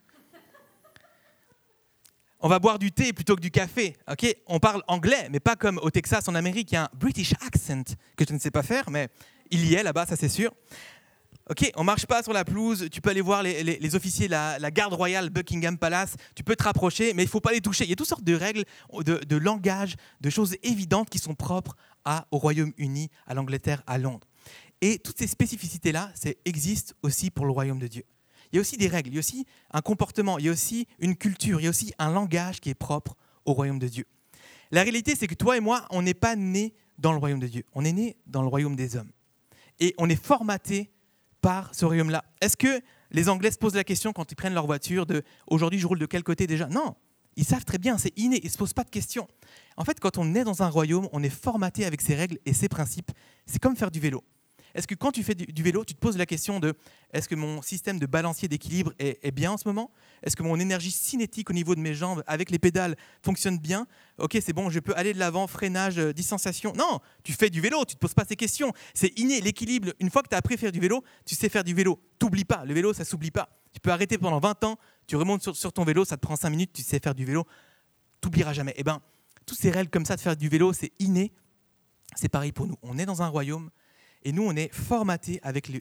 on 2.39 2.47
va 2.47 2.59
boire 2.59 2.79
du 2.79 2.91
thé 2.91 3.11
plutôt 3.13 3.35
que 3.35 3.41
du 3.41 3.51
café. 3.51 3.95
Ok, 4.09 4.25
on 4.47 4.59
parle 4.59 4.83
anglais, 4.87 5.27
mais 5.31 5.39
pas 5.39 5.55
comme 5.55 5.79
au 5.81 5.89
Texas, 5.89 6.27
en 6.27 6.35
Amérique, 6.35 6.71
il 6.71 6.75
y 6.75 6.77
a 6.77 6.83
un 6.83 6.89
British 6.93 7.33
accent 7.45 7.95
que 8.15 8.25
je 8.27 8.33
ne 8.33 8.39
sais 8.39 8.51
pas 8.51 8.63
faire, 8.63 8.89
mais 8.89 9.09
il 9.51 9.65
y 9.65 9.73
est 9.73 9.83
là-bas, 9.83 10.05
ça 10.05 10.15
c'est 10.15 10.29
sûr. 10.29 10.53
Ok, 11.49 11.71
on 11.75 11.83
marche 11.83 12.05
pas 12.05 12.21
sur 12.21 12.31
la 12.31 12.45
pelouse. 12.45 12.89
Tu 12.91 13.01
peux 13.01 13.09
aller 13.09 13.21
voir 13.21 13.41
les, 13.41 13.95
officiers, 13.95 14.27
la, 14.27 14.59
la, 14.59 14.69
garde 14.69 14.93
royale, 14.93 15.31
Buckingham 15.31 15.79
Palace. 15.79 16.15
Tu 16.35 16.43
peux 16.43 16.55
te 16.55 16.63
rapprocher, 16.63 17.13
mais 17.15 17.23
il 17.23 17.29
faut 17.29 17.41
pas 17.41 17.51
les 17.51 17.61
toucher. 17.61 17.85
Il 17.85 17.89
y 17.89 17.93
a 17.93 17.95
toutes 17.95 18.07
sortes 18.07 18.23
de 18.23 18.35
règles, 18.35 18.65
de, 19.03 19.35
langage, 19.35 19.95
de 20.21 20.29
choses 20.29 20.55
évidentes 20.61 21.09
qui 21.09 21.17
sont 21.17 21.33
propres 21.33 21.75
au 22.29 22.37
Royaume-Uni, 22.37 23.09
à 23.25 23.33
l'Angleterre, 23.33 23.81
à 23.87 23.97
Londres. 23.97 24.27
Et 24.81 24.99
toutes 24.99 25.17
ces 25.17 25.27
spécificités-là, 25.27 26.11
existent 26.45 26.93
aussi 27.01 27.31
pour 27.31 27.45
le 27.45 27.51
royaume 27.51 27.79
de 27.79 27.87
Dieu. 27.87 28.03
Il 28.51 28.55
y 28.55 28.59
a 28.59 28.61
aussi 28.61 28.77
des 28.77 28.87
règles, 28.87 29.09
il 29.09 29.13
y 29.15 29.17
a 29.17 29.19
aussi 29.19 29.45
un 29.71 29.81
comportement, 29.81 30.39
il 30.39 30.45
y 30.45 30.49
a 30.49 30.51
aussi 30.51 30.87
une 30.99 31.15
culture, 31.15 31.59
il 31.59 31.63
y 31.63 31.67
a 31.67 31.69
aussi 31.69 31.93
un 31.99 32.11
langage 32.11 32.59
qui 32.59 32.69
est 32.69 32.75
propre 32.75 33.15
au 33.45 33.53
royaume 33.53 33.79
de 33.79 33.87
Dieu. 33.87 34.05
La 34.71 34.83
réalité, 34.83 35.15
c'est 35.15 35.27
que 35.27 35.35
toi 35.35 35.57
et 35.57 35.59
moi, 35.59 35.85
on 35.89 36.01
n'est 36.01 36.13
pas 36.13 36.35
nés 36.35 36.73
dans 36.97 37.11
le 37.11 37.17
royaume 37.17 37.39
de 37.39 37.47
Dieu. 37.47 37.63
On 37.73 37.83
est 37.83 37.91
nés 37.91 38.17
dans 38.27 38.41
le 38.41 38.47
royaume 38.47 38.75
des 38.75 38.95
hommes. 38.95 39.11
Et 39.79 39.95
on 39.97 40.09
est 40.09 40.21
formaté 40.21 40.91
par 41.41 41.73
ce 41.73 41.85
royaume-là. 41.85 42.23
Est-ce 42.41 42.57
que 42.57 42.81
les 43.11 43.29
Anglais 43.29 43.51
se 43.51 43.57
posent 43.57 43.75
la 43.75 43.83
question 43.83 44.13
quand 44.13 44.31
ils 44.31 44.35
prennent 44.35 44.53
leur 44.53 44.65
voiture 44.65 45.05
de 45.05 45.23
aujourd'hui 45.47 45.79
je 45.79 45.87
roule 45.87 45.99
de 45.99 46.05
quel 46.05 46.23
côté 46.23 46.47
déjà? 46.47 46.67
Non, 46.67 46.95
ils 47.35 47.45
savent 47.45 47.65
très 47.65 47.77
bien, 47.77 47.97
c'est 47.97 48.17
inné, 48.17 48.39
ils 48.43 48.47
ne 48.47 48.51
se 48.51 48.57
posent 48.57 48.73
pas 48.73 48.83
de 48.83 48.89
questions. 48.89 49.27
En 49.77 49.85
fait, 49.85 49.99
quand 49.99 50.17
on 50.17 50.35
est 50.35 50.43
dans 50.43 50.61
un 50.61 50.69
royaume, 50.69 51.07
on 51.13 51.23
est 51.23 51.29
formaté 51.29 51.85
avec 51.85 52.01
ses 52.01 52.15
règles 52.15 52.37
et 52.45 52.53
ses 52.53 52.67
principes. 52.67 53.11
C'est 53.45 53.59
comme 53.59 53.75
faire 53.75 53.91
du 53.91 53.99
vélo. 53.99 54.23
Est-ce 54.75 54.87
que 54.87 54.95
quand 54.95 55.11
tu 55.11 55.23
fais 55.23 55.35
du, 55.35 55.63
vélo, 55.63 55.83
tu 55.83 55.93
te 55.93 55.99
poses 55.99 56.17
la 56.17 56.25
question 56.25 56.59
de 56.59 56.73
est-ce 57.13 57.27
que 57.27 57.35
mon 57.35 57.61
système 57.61 57.99
de 57.99 58.05
balancier 58.05 58.47
d'équilibre 58.47 58.93
est, 58.99 59.31
bien 59.31 59.51
en 59.51 59.57
ce 59.57 59.67
moment? 59.67 59.91
Est-ce 60.23 60.35
que 60.35 60.43
mon 60.43 60.59
énergie 60.59 60.91
cinétique 60.91 61.49
au 61.49 61.53
niveau 61.53 61.75
de 61.75 61.79
mes 61.79 61.93
jambes 61.93 62.23
avec 62.27 62.51
les 62.51 62.59
pédales 62.59 62.95
fonctionne 63.23 63.57
bien? 63.57 63.87
Ok, 64.17 64.37
c'est 64.41 64.53
bon, 64.53 64.69
je 64.69 64.79
peux 64.79 64.93
aller 64.95 65.13
de 65.13 65.19
l'avant, 65.19 65.47
freinage, 65.47 65.97
euh, 65.97 66.13
distanciation. 66.13 66.73
Non, 66.77 66.99
tu 67.23 67.33
fais 67.33 67.49
du 67.49 67.61
vélo, 67.61 67.83
tu 67.85 67.93
ne 67.93 67.95
te 67.95 67.99
poses 67.99 68.13
pas 68.13 68.25
ces 68.27 68.35
questions. 68.35 68.73
C'est 68.93 69.17
inné, 69.17 69.41
l'équilibre. 69.41 69.93
Une 69.99 70.09
fois 70.09 70.21
que 70.21 70.29
tu 70.29 70.35
as 70.35 70.37
appris 70.37 70.55
à 70.55 70.57
faire 70.57 70.71
du 70.71 70.79
vélo, 70.79 71.03
tu 71.25 71.35
sais 71.35 71.49
faire 71.49 71.63
du 71.63 71.73
vélo. 71.73 71.99
T'oublies 72.19 72.45
pas, 72.45 72.65
le 72.65 72.73
vélo, 72.73 72.93
ça 72.93 73.05
s'oublie 73.05 73.31
pas. 73.31 73.49
Tu 73.73 73.79
peux 73.79 73.91
arrêter 73.91 74.17
pendant 74.17 74.39
20 74.39 74.63
ans, 74.63 74.77
tu 75.07 75.15
remontes 75.15 75.53
sur, 75.53 75.73
ton 75.73 75.83
vélo, 75.83 76.05
ça 76.05 76.17
te 76.17 76.21
prend 76.21 76.35
5 76.35 76.49
minutes, 76.49 76.73
tu 76.73 76.83
sais 76.83 76.99
faire 76.99 77.15
du 77.15 77.25
vélo. 77.25 77.45
T'oublieras 78.21 78.53
jamais. 78.53 78.73
Eh 78.77 78.83
bien, 78.83 79.01
toutes 79.45 79.57
ces 79.57 79.71
règles 79.71 79.89
comme 79.89 80.05
ça 80.05 80.15
de 80.15 80.21
faire 80.21 80.35
du 80.35 80.49
vélo, 80.49 80.73
c'est 80.73 80.91
inné. 80.99 81.33
C'est 82.15 82.29
pareil 82.29 82.51
pour 82.51 82.67
nous. 82.67 82.75
On 82.81 82.97
est 82.97 83.05
dans 83.05 83.21
un 83.21 83.27
royaume 83.27 83.69
et 84.23 84.31
nous, 84.31 84.43
on 84.43 84.55
est 84.55 84.73
formaté 84.73 85.39
avec 85.43 85.71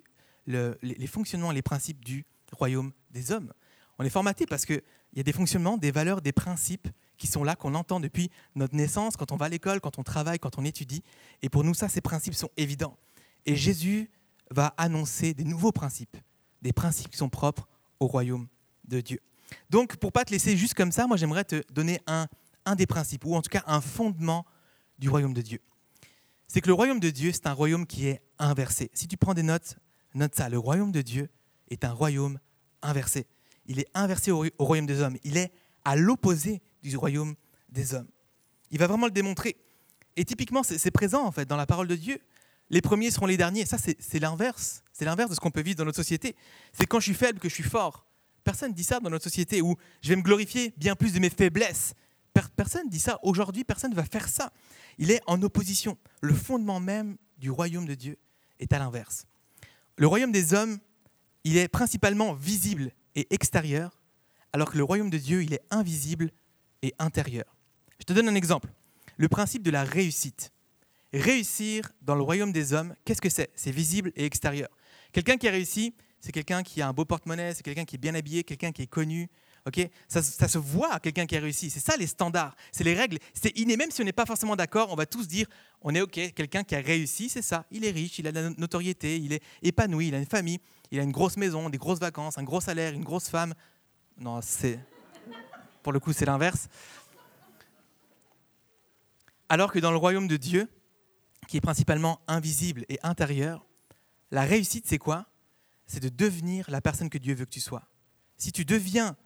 les 0.47 1.07
fonctionnements, 1.07 1.51
les 1.51 1.63
principes 1.63 2.05
du 2.05 2.25
royaume 2.53 2.93
des 3.11 3.33
hommes. 3.33 3.53
On 3.99 4.05
est 4.05 4.11
formaté 4.11 4.47
parce 4.47 4.65
qu'il 4.65 4.83
y 5.15 5.21
a 5.21 5.25
des 5.25 5.33
fonctionnements, 5.33 5.77
des 5.77 5.91
valeurs, 5.91 6.23
des 6.23 6.33
principes 6.33 6.89
qui 7.17 7.27
sont 7.27 7.43
là, 7.43 7.57
qu'on 7.57 7.75
entend 7.75 7.99
depuis 7.99 8.31
notre 8.55 8.77
naissance, 8.77 9.17
quand 9.17 9.33
on 9.33 9.37
va 9.37 9.47
à 9.47 9.49
l'école, 9.49 9.81
quand 9.81 9.99
on 9.99 10.05
travaille, 10.05 10.39
quand 10.39 10.57
on 10.57 10.65
étudie. 10.65 11.03
Et 11.43 11.49
pour 11.49 11.65
nous, 11.65 11.75
ça, 11.75 11.89
ces 11.89 12.01
principes 12.01 12.35
sont 12.35 12.51
évidents. 12.57 12.97
Et 13.45 13.57
Jésus 13.57 14.09
va 14.51 14.73
annoncer 14.77 15.35
des 15.35 15.45
nouveaux 15.45 15.73
principes, 15.73 16.17
des 16.63 16.73
principes 16.73 17.09
qui 17.09 17.17
sont 17.17 17.29
propres 17.29 17.69
au 17.99 18.07
royaume 18.07 18.47
de 18.87 19.01
Dieu. 19.01 19.21
Donc, 19.69 19.97
pour 19.97 20.13
pas 20.13 20.25
te 20.25 20.31
laisser 20.31 20.57
juste 20.57 20.75
comme 20.75 20.93
ça, 20.93 21.09
moi, 21.09 21.17
j'aimerais 21.17 21.45
te 21.45 21.63
donner 21.73 22.01
un, 22.07 22.29
un 22.65 22.77
des 22.77 22.87
principes, 22.87 23.25
ou 23.25 23.35
en 23.35 23.43
tout 23.43 23.51
cas 23.51 23.65
un 23.67 23.81
fondement 23.81 24.47
du 24.99 25.09
royaume 25.09 25.35
de 25.35 25.43
Dieu 25.43 25.61
c'est 26.49 26.63
que 26.63 26.67
le 26.67 26.73
royaume 26.73 26.99
de 26.99 27.11
Dieu, 27.11 27.31
c'est 27.33 27.47
un 27.47 27.53
royaume 27.53 27.87
qui 27.87 28.09
est 28.09 28.23
inversé. 28.39 28.91
Si 28.95 29.07
tu 29.07 29.17
prends 29.17 29.35
des 29.35 29.43
notes, 29.43 29.77
note 30.15 30.35
ça. 30.35 30.49
Le 30.49 30.59
royaume 30.59 30.93
de 30.93 31.03
Dieu 31.03 31.29
est 31.69 31.85
un 31.85 31.93
royaume 31.93 32.39
inversé. 32.81 33.27
Il 33.67 33.79
est 33.79 33.89
inversé 33.95 34.31
au, 34.31 34.47
royaume 34.59 34.87
des 34.87 35.01
hommes. 35.01 35.19
Il 35.25 35.37
est 35.37 35.53
à 35.85 35.95
l'opposé 35.95 36.63
du 36.83 36.97
royaume 36.97 37.35
des 37.69 37.93
hommes. 37.95 38.09
Il 38.71 38.79
va 38.79 38.87
vraiment 38.87 39.07
le 39.07 39.13
démontrer. 39.13 39.57
Et 40.17 40.25
typiquement, 40.25 40.63
c'est 40.63 40.91
présent 40.91 41.25
en 41.25 41.31
fait 41.33 41.47
dans 41.47 41.57
la 41.57 41.67
parole 41.67 41.87
de 41.87 41.95
Dieu. 41.95 42.19
Les 42.71 42.81
premiers 42.81 43.11
seront 43.11 43.27
les 43.27 43.37
derniers. 43.37 43.67
Ça, 43.67 43.77
c'est 43.79 44.19
l'inverse. 44.19 44.83
C'est 44.93 45.05
l'inverse 45.05 45.31
de 45.31 45.35
ce 45.35 45.41
qu'on 45.41 45.51
peut 45.51 45.63
vivre 45.63 45.77
dans 45.77 45.85
notre 45.85 45.97
société. 45.97 46.35
C'est 46.73 46.87
quand 46.87 46.99
je 46.99 47.05
suis 47.05 47.15
faible 47.15 47.39
que 47.39 47.49
je 47.49 47.55
suis 47.55 47.63
fort. 47.63 48.07
Personne 48.43 48.71
ne 48.71 48.75
dit 48.75 48.85
ça 48.85 49.01
dans 49.01 49.11
notre 49.11 49.25
société 49.25 49.61
où 49.61 49.77
je 50.03 50.09
vais 50.09 50.17
me 50.17 50.23
glorifier 50.23 50.73
bien 50.79 50.97
plus 50.97 51.13
de 51.13 51.19
mes 51.19 51.31
faiblesses. 51.31 51.95
Personne 52.51 52.87
ne 52.87 52.91
dit 52.91 52.99
ça. 52.99 53.19
Aujourd'hui, 53.23 53.65
personne 53.65 53.91
ne 53.91 53.97
va 53.97 54.05
faire 54.05 54.29
ça 54.29 54.53
il 54.99 55.11
est 55.11 55.23
en 55.27 55.41
opposition. 55.43 55.97
Le 56.21 56.35
fondement 56.35 56.81
même 56.81 57.17
du 57.39 57.51
royaume 57.51 57.87
de 57.87 57.95
Dieu 57.95 58.19
est 58.59 58.73
à 58.73 58.79
l'inverse. 58.79 59.25
Le 59.97 60.07
royaume 60.07 60.33
des 60.33 60.55
hommes, 60.55 60.79
il 61.45 61.57
est 61.57 61.69
principalement 61.69 62.35
visible 62.35 62.91
et 63.15 63.27
extérieur, 63.31 64.03
alors 64.53 64.71
que 64.71 64.77
le 64.77 64.85
royaume 64.85 65.11
de 65.11 65.19
Dieu, 65.19 65.43
il 65.43 65.55
est 65.55 65.63
invisible 65.71 66.31
et 66.83 66.95
intérieur. 66.99 67.57
Je 68.01 68.05
te 68.05 68.13
donne 68.13 68.29
un 68.29 68.35
exemple. 68.35 68.69
Le 69.17 69.29
principe 69.29 69.63
de 69.63 69.71
la 69.71 69.85
réussite. 69.85 70.53
Réussir 71.13 71.91
dans 72.03 72.15
le 72.15 72.23
royaume 72.23 72.53
des 72.53 72.73
hommes, 72.73 72.95
qu'est-ce 73.05 73.21
que 73.21 73.31
c'est? 73.31 73.51
C'est 73.55 73.71
visible 73.71 74.13
et 74.15 74.25
extérieur. 74.25 74.69
Quelqu'un 75.13 75.37
qui 75.37 75.49
a 75.49 75.51
réussi, 75.51 75.95
c'est 76.21 76.33
quelqu'un 76.33 76.63
qui 76.63 76.83
a 76.83 76.89
un 76.89 76.93
beau 76.93 77.05
porte-monnaie, 77.05 77.55
c'est 77.55 77.63
quelqu'un 77.63 77.85
qui 77.85 77.97
est 77.97 77.99
bien 77.99 78.15
habillé, 78.15 78.45
quelqu'un 78.45 78.73
qui 78.73 78.83
est 78.83 78.87
connu, 78.87 79.29
ça, 80.09 80.23
se 80.23 80.59
voit 80.59 80.93
à 80.93 81.01
quelqu'un 81.01 81.27
qui 81.27 81.37
a 81.37 81.41
réussi. 81.41 81.71
C'est 81.71 81.81
ça 81.81 81.97
les 81.97 82.07
standards, 82.07 82.55
c'est 82.73 82.85
les 82.85 82.95
règles. 82.95 83.19
C'est 83.35 83.57
inné, 83.59 83.77
même 83.77 83.91
si 83.91 84.01
on 84.01 84.05
n'est 84.05 84.13
pas 84.13 84.27
forcément 84.27 84.57
d'accord, 84.57 84.89
on 84.91 84.97
va 84.97 85.07
tous 85.07 85.27
dire 85.27 85.47
on 85.83 85.95
est 85.95 86.01
OK, 86.01 86.13
quelqu'un 86.35 86.65
qui 86.65 86.75
a 86.75 86.81
réussi, 86.81 87.29
c'est 87.29 87.43
ça. 87.43 87.65
Il 87.71 87.85
est 87.85 87.91
riche, 87.91 88.19
il 88.19 88.27
a 88.27 88.33
de 88.33 88.41
la 88.41 88.51
notoriété, 88.51 89.19
il 89.19 89.33
est 89.33 89.43
épanoui, 89.63 90.09
il 90.09 90.15
a 90.15 90.19
une 90.19 90.27
famille, 90.27 90.59
il 90.91 90.99
a 90.99 91.03
une 91.03 91.13
grosse 91.13 91.37
maison, 91.37 91.71
des 91.71 91.79
grosses 91.79 92.01
vacances, 92.01 92.39
un 92.39 92.43
gros 92.43 92.61
salaire, 92.61 92.93
une 92.95 93.05
grosse 93.05 93.29
femme. 93.29 93.55
Non, 94.19 94.41
c'est. 94.43 94.79
Pour 95.83 95.93
le 95.93 96.01
coup, 96.01 96.13
c'est 96.13 96.27
l'inverse. 96.27 96.69
Alors 99.49 99.73
que 99.73 99.79
dans 99.79 99.91
le 99.91 99.97
royaume 99.97 100.29
de 100.29 100.37
Dieu, 100.37 100.69
qui 101.47 101.57
est 101.57 101.63
principalement 101.63 102.21
invisible 102.27 102.85
et 102.89 102.99
intérieur, 103.03 103.65
la 104.31 104.43
réussite, 104.43 104.87
c'est 104.87 104.99
quoi? 104.99 105.27
C'est 105.87 106.01
de 106.01 106.11
devenir 106.11 106.71
la 106.71 106.83
personne 106.83 107.09
que 107.09 107.17
Dieu 107.17 107.35
veut 107.35 107.47
que 107.47 107.51
tu 107.51 107.61
sois. 107.61 107.89
Si 108.37 108.53
tu 108.53 108.65
deviens 108.65 109.17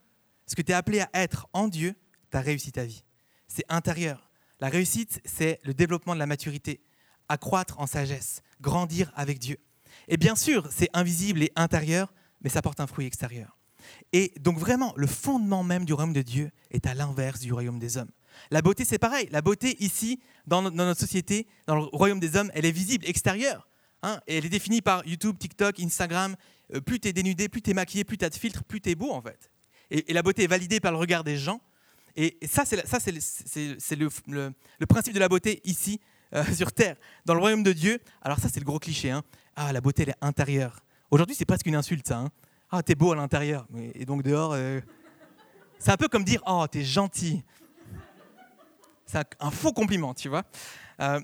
ce 0.47 0.55
que 0.55 0.63
tu 0.63 0.73
es 0.73 0.75
appelé 0.75 1.01
à 1.01 1.09
être 1.15 1.49
en 1.53 1.69
Dieu, 1.69 1.95
tu 2.31 2.37
as 2.37 2.41
réussi 2.41 2.73
ta 2.73 2.85
vie. 2.85 3.05
C'est 3.49 3.65
intérieur. 3.69 4.31
La 4.61 4.69
réussite, 4.69 5.21
c'est 5.25 5.61
le 5.65 5.75
développement 5.75 6.15
de 6.15 6.19
la 6.19 6.27
maturité, 6.27 6.81
accroître 7.29 7.81
en 7.81 7.87
sagesse, 7.87 8.43
grandir 8.61 9.13
avec 9.15 9.39
Dieu. 9.39 9.59
Et 10.09 10.17
bien 10.17 10.37
sûr, 10.37 10.69
c'est 10.71 10.89
invisible 10.93 11.43
et 11.43 11.53
intérieur, 11.57 12.13
mais 12.41 12.51
ça 12.51 12.63
porte 12.63 12.81
un 12.81 12.87
fruit 12.87 13.07
extérieur. 13.07 13.59
Et 14.13 14.33
donc 14.41 14.59
vraiment, 14.59 14.93
le 14.97 15.07
fondement 15.07 15.65
même 15.65 15.85
du 15.85 15.93
royaume 15.93 16.13
de 16.13 16.23
Dieu 16.23 16.51
est 16.71 16.87
à 16.87 16.95
l'inverse 16.95 17.41
du 17.41 17.53
royaume 17.53 17.79
des 17.79 17.97
hommes. 17.97 18.11
La 18.51 18.63
beauté, 18.63 18.85
c'est 18.85 18.99
pareil. 18.99 19.29
La 19.31 19.43
beauté 19.43 19.77
ici, 19.83 20.21
dans 20.47 20.63
notre 20.63 21.01
société, 21.01 21.47
dans 21.67 21.77
le 21.77 21.83
royaume 21.83 22.21
des 22.21 22.37
hommes, 22.37 22.51
elle 22.55 22.65
est 22.65 22.73
visible, 22.73 23.07
extérieure. 23.07 23.69
Hein, 24.03 24.21
elle 24.27 24.47
est 24.47 24.49
définie 24.49 24.81
par 24.81 25.07
YouTube, 25.07 25.39
TikTok, 25.39 25.79
Instagram. 25.81 26.37
Euh, 26.75 26.81
plus 26.81 26.99
tu 26.99 27.09
es 27.09 27.13
dénudé, 27.13 27.49
plus 27.49 27.63
tu 27.63 27.71
es 27.71 27.75
maquillé, 27.75 28.05
plus 28.05 28.19
tu 28.19 28.25
as 28.25 28.31
de 28.31 28.35
filtres, 28.35 28.65
plus 28.65 28.81
tu 28.81 28.91
es 28.91 28.95
beau 28.95 29.13
en 29.13 29.23
fait 29.23 29.52
et, 29.93 30.13
la 30.13 30.23
beauté 30.23 30.45
est 30.45 30.49
validée 30.49 30.81
par 30.81 30.93
le 30.93 30.99
regard 30.99 31.23
des 31.23 31.37
gens. 31.37 31.61
Et, 32.17 32.39
ça, 32.47 32.65
c'est 32.65 32.77
le, 32.77 34.87
principe 34.87 35.15
de 35.15 35.21
la 35.21 35.29
beauté 35.29 35.61
ici, 35.65 36.01
euh, 36.35 36.45
sur 36.55 36.73
Terre. 36.73 36.97
Dans 37.27 37.35
le 37.35 37.41
royaume 37.41 37.63
de 37.63 37.73
Dieu, 37.73 38.01
alors 38.23 38.39
ça, 38.39 38.49
c'est 38.49 38.61
le 38.61 38.65
gros 38.65 38.79
cliché. 38.79 39.11
Hein. 39.11 39.23
Ah, 39.55 39.73
la 39.73 39.81
beauté, 39.81 40.03
elle 40.03 40.11
est 40.11 40.25
intérieure. 40.25 40.81
Aujourd'hui, 41.11 41.37
c'est 41.37 41.45
presque 41.45 41.67
une 41.67 41.77
insulte, 41.77 42.09
ça. 42.09 42.19
Hein. 42.19 42.31
Ah, 42.71 42.83
t'es 42.83 42.95
beau 42.95 43.13
à 43.13 43.17
l'intérieur. 43.17 43.67
Et 43.95 44.07
donc 44.07 44.23
dehors, 44.23 44.53
euh, 44.55 44.81
c'est 45.79 45.91
un 45.91 45.99
peu 45.99 46.09
comme 46.09 46.25
dire 46.25 46.41
Oh, 46.47 46.65
t'es 46.71 46.83
gentil. 46.83 47.45
C'est 49.05 49.19
un, 49.41 49.51
faux 49.51 49.75
compliment, 49.75 50.15
tu 50.15 50.31
vois. 50.31 50.43
Euh, 51.01 51.21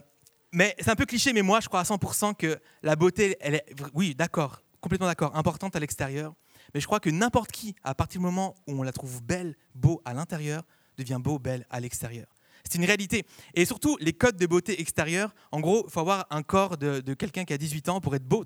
mais 0.53 0.75
c'est 0.79 0.91
un 0.91 0.95
peu 0.95 1.07
cliché, 1.07 1.33
mais 1.33 1.41
moi, 1.41 1.61
je 1.61 1.69
crois 1.69 1.81
à 1.81 1.85
100% 1.85 2.35
que 2.35 2.59
la 2.83 2.97
beauté, 2.97 3.39
elle 3.41 3.55
est, 3.55 3.65
oui, 3.95 4.15
d'accord, 4.15 4.63
complètement 4.83 5.07
d'accord, 5.07 5.35
importante 5.37 5.75
à 5.75 5.81
l'extérieur, 5.81 6.35
mais 6.79 6.81
je 6.81 6.87
crois 6.87 7.01
que 7.01 7.11
n'importe 7.11 7.51
qui, 7.51 7.75
à 7.83 7.93
partir 7.93 8.21
du 8.21 8.25
moment 8.27 8.55
où 8.69 8.79
on 8.79 8.85
la 8.85 8.93
trouve 8.93 9.21
belle, 9.21 9.57
beau 9.75 10.01
à 10.05 10.15
l'intérieur, 10.15 10.63
devient 10.97 11.19
beau, 11.21 11.41
belle 11.41 11.67
à 11.71 11.81
l'extérieur. 11.81 12.29
C'est 12.63 12.79
une 12.79 12.85
réalité. 12.85 13.27
Et 13.55 13.65
surtout, 13.65 13.97
les 14.01 14.13
codes 14.13 14.37
de 14.37 14.47
beauté 14.47 14.81
extérieure, 14.81 15.35
en 15.51 15.59
gros, 15.59 15.83
il 15.89 15.91
faut 15.91 15.99
avoir 15.99 16.29
un 16.31 16.45
corps 16.45 16.77
de, 16.77 17.01
quelqu'un 17.15 17.45
qui 17.45 17.53
a 17.53 17.59
18 17.59 17.89
ans 17.89 18.01
pour 18.01 18.15
être 18.15 18.29
beau. 18.29 18.45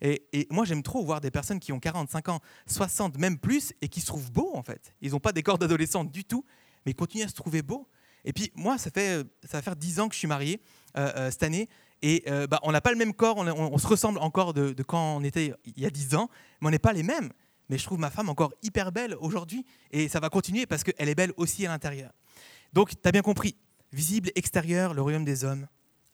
Et, 0.00 0.24
et, 0.32 0.46
moi, 0.52 0.64
j'aime 0.64 0.84
trop 0.84 1.04
voir 1.04 1.20
des 1.20 1.32
personnes 1.32 1.58
qui 1.58 1.72
ont 1.72 1.80
45 1.80 2.28
ans, 2.28 2.38
60, 2.68 3.18
même 3.18 3.38
plus, 3.38 3.72
et 3.82 3.88
qui 3.88 4.00
se 4.00 4.06
trouvent 4.06 4.30
beaux, 4.30 4.52
en 4.54 4.62
fait. 4.62 4.94
Ils 5.00 5.10
n'ont 5.10 5.18
pas 5.18 5.32
des 5.32 5.42
corps 5.42 5.58
d'adolescents 5.58 6.04
du 6.04 6.24
tout, 6.24 6.44
mais 6.86 6.92
ils 6.92 6.96
continuent 6.96 7.24
à 7.24 7.28
se 7.28 7.34
trouver 7.34 7.62
beaux. 7.62 7.88
Et 8.24 8.32
puis, 8.32 8.52
moi, 8.54 8.78
ça, 8.78 8.92
fait, 8.92 9.24
ça 9.42 9.58
va 9.58 9.62
faire 9.62 9.74
10 9.74 9.98
ans 9.98 10.08
que 10.08 10.14
je 10.14 10.20
suis 10.20 10.28
marié 10.28 10.60
euh, 10.96 11.10
euh, 11.16 11.30
cette 11.32 11.42
année. 11.42 11.68
Et 12.02 12.22
euh, 12.28 12.46
bah, 12.46 12.60
on 12.62 12.70
n'a 12.70 12.80
pas 12.80 12.92
le 12.92 12.98
même 12.98 13.14
corps, 13.14 13.38
on, 13.38 13.78
se 13.78 13.86
ressemble 13.86 14.18
encore 14.18 14.52
de, 14.52 14.74
de, 14.74 14.82
quand 14.82 15.16
on 15.16 15.24
était 15.24 15.54
il 15.64 15.82
y 15.82 15.86
a 15.86 15.90
10 15.90 16.14
ans, 16.16 16.28
mais 16.60 16.68
on 16.68 16.70
n'est 16.70 16.78
pas 16.78 16.92
les 16.92 17.02
mêmes 17.02 17.32
mais 17.68 17.78
je 17.78 17.84
trouve 17.84 17.98
ma 17.98 18.10
femme 18.10 18.28
encore 18.28 18.52
hyper 18.62 18.92
belle 18.92 19.16
aujourd'hui 19.20 19.64
et 19.90 20.08
ça 20.08 20.20
va 20.20 20.28
continuer 20.28 20.66
parce 20.66 20.84
qu'elle 20.84 21.08
est 21.08 21.14
belle 21.14 21.32
aussi 21.36 21.66
à 21.66 21.70
l'intérieur. 21.70 22.12
Donc, 22.72 22.90
tu 22.90 23.08
as 23.08 23.12
bien 23.12 23.22
compris, 23.22 23.56
visible 23.92 24.30
extérieur, 24.34 24.94
le 24.94 25.02
royaume 25.02 25.24
des 25.24 25.44
hommes, 25.44 25.66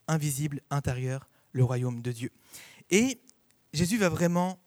invisible 0.07 0.61
intérieur, 0.71 1.29
le 1.53 1.65
royaume 1.65 2.03
de 2.03 2.13
Dieu. 2.13 2.31
Et 2.91 3.21
Jésus 3.73 3.99
va 3.99 4.09
vraiment 4.09 4.59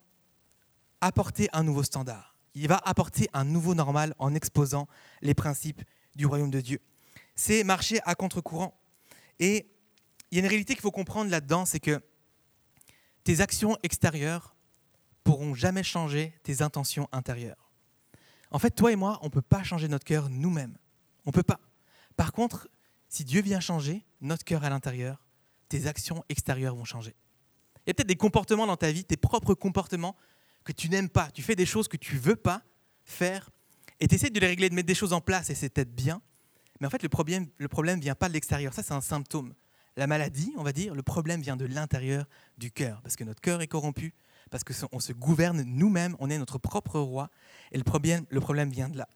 apporter 1.00 1.48
un 1.52 1.62
nouveau 1.62 1.82
standard. 1.82 2.34
Il 2.54 2.68
va 2.68 2.76
apporter 2.84 3.28
un 3.32 3.44
nouveau 3.44 3.74
normal 3.74 4.14
en 4.18 4.34
exposant 4.34 4.88
les 5.22 5.34
principes 5.34 5.82
du 6.14 6.26
royaume 6.26 6.50
de 6.50 6.60
Dieu. 6.60 6.80
C'est 7.34 7.64
marcher 7.64 8.00
à 8.04 8.14
contre-courant. 8.14 8.78
Et 9.40 9.66
il 10.30 10.36
y 10.36 10.40
a 10.40 10.44
une 10.44 10.48
réalité 10.48 10.74
qu'il 10.74 10.82
faut 10.82 10.90
comprendre 10.90 11.30
là-dedans, 11.30 11.64
c'est 11.64 11.80
que 11.80 12.00
tes 13.24 13.40
actions 13.40 13.76
extérieures 13.82 14.53
pourront 15.24 15.54
jamais 15.54 15.82
changer 15.82 16.32
tes 16.42 16.62
intentions 16.62 17.08
intérieures. 17.10 17.72
En 18.50 18.58
fait, 18.58 18.70
toi 18.70 18.92
et 18.92 18.96
moi, 18.96 19.18
on 19.22 19.26
ne 19.26 19.30
peut 19.30 19.42
pas 19.42 19.64
changer 19.64 19.88
notre 19.88 20.04
cœur 20.04 20.28
nous-mêmes. 20.30 20.76
On 21.24 21.30
ne 21.30 21.32
peut 21.32 21.42
pas. 21.42 21.58
Par 22.16 22.32
contre, 22.32 22.68
si 23.08 23.24
Dieu 23.24 23.42
vient 23.42 23.60
changer 23.60 24.04
notre 24.20 24.44
cœur 24.44 24.62
à 24.64 24.70
l'intérieur, 24.70 25.24
tes 25.68 25.86
actions 25.86 26.22
extérieures 26.28 26.76
vont 26.76 26.84
changer. 26.84 27.16
Il 27.78 27.88
y 27.88 27.90
a 27.90 27.94
peut-être 27.94 28.08
des 28.08 28.16
comportements 28.16 28.66
dans 28.66 28.76
ta 28.76 28.92
vie, 28.92 29.04
tes 29.04 29.16
propres 29.16 29.54
comportements 29.54 30.14
que 30.62 30.72
tu 30.72 30.88
n'aimes 30.88 31.08
pas. 31.08 31.30
Tu 31.30 31.42
fais 31.42 31.56
des 31.56 31.66
choses 31.66 31.88
que 31.88 31.96
tu 31.96 32.16
veux 32.16 32.36
pas 32.36 32.62
faire 33.04 33.50
et 34.00 34.08
tu 34.08 34.14
essaies 34.14 34.30
de 34.30 34.40
les 34.40 34.46
régler, 34.46 34.70
de 34.70 34.74
mettre 34.74 34.86
des 34.86 34.94
choses 34.94 35.12
en 35.12 35.20
place 35.20 35.50
et 35.50 35.54
c'est 35.54 35.68
peut-être 35.68 35.94
bien. 35.94 36.22
Mais 36.80 36.86
en 36.86 36.90
fait, 36.90 37.02
le 37.02 37.08
problème 37.08 37.48
le 37.58 37.68
problème 37.68 38.00
vient 38.00 38.14
pas 38.14 38.28
de 38.28 38.34
l'extérieur. 38.34 38.72
Ça, 38.72 38.82
c'est 38.82 38.94
un 38.94 39.00
symptôme. 39.00 39.54
La 39.96 40.06
maladie, 40.06 40.52
on 40.56 40.62
va 40.62 40.72
dire, 40.72 40.94
le 40.94 41.02
problème 41.02 41.40
vient 41.40 41.56
de 41.56 41.66
l'intérieur 41.66 42.26
du 42.58 42.70
cœur 42.70 43.00
parce 43.02 43.16
que 43.16 43.24
notre 43.24 43.40
cœur 43.40 43.62
est 43.62 43.68
corrompu, 43.68 44.14
parce 44.50 44.64
qu'on 44.64 45.00
se 45.00 45.12
gouverne 45.12 45.62
nous-mêmes, 45.62 46.16
on 46.18 46.30
est 46.30 46.38
notre 46.38 46.58
propre 46.58 46.98
roi 46.98 47.30
et 47.72 47.78
le 47.78 47.84
problème, 47.84 48.70
vient 48.70 48.88
de 48.88 48.98
là. 48.98 49.08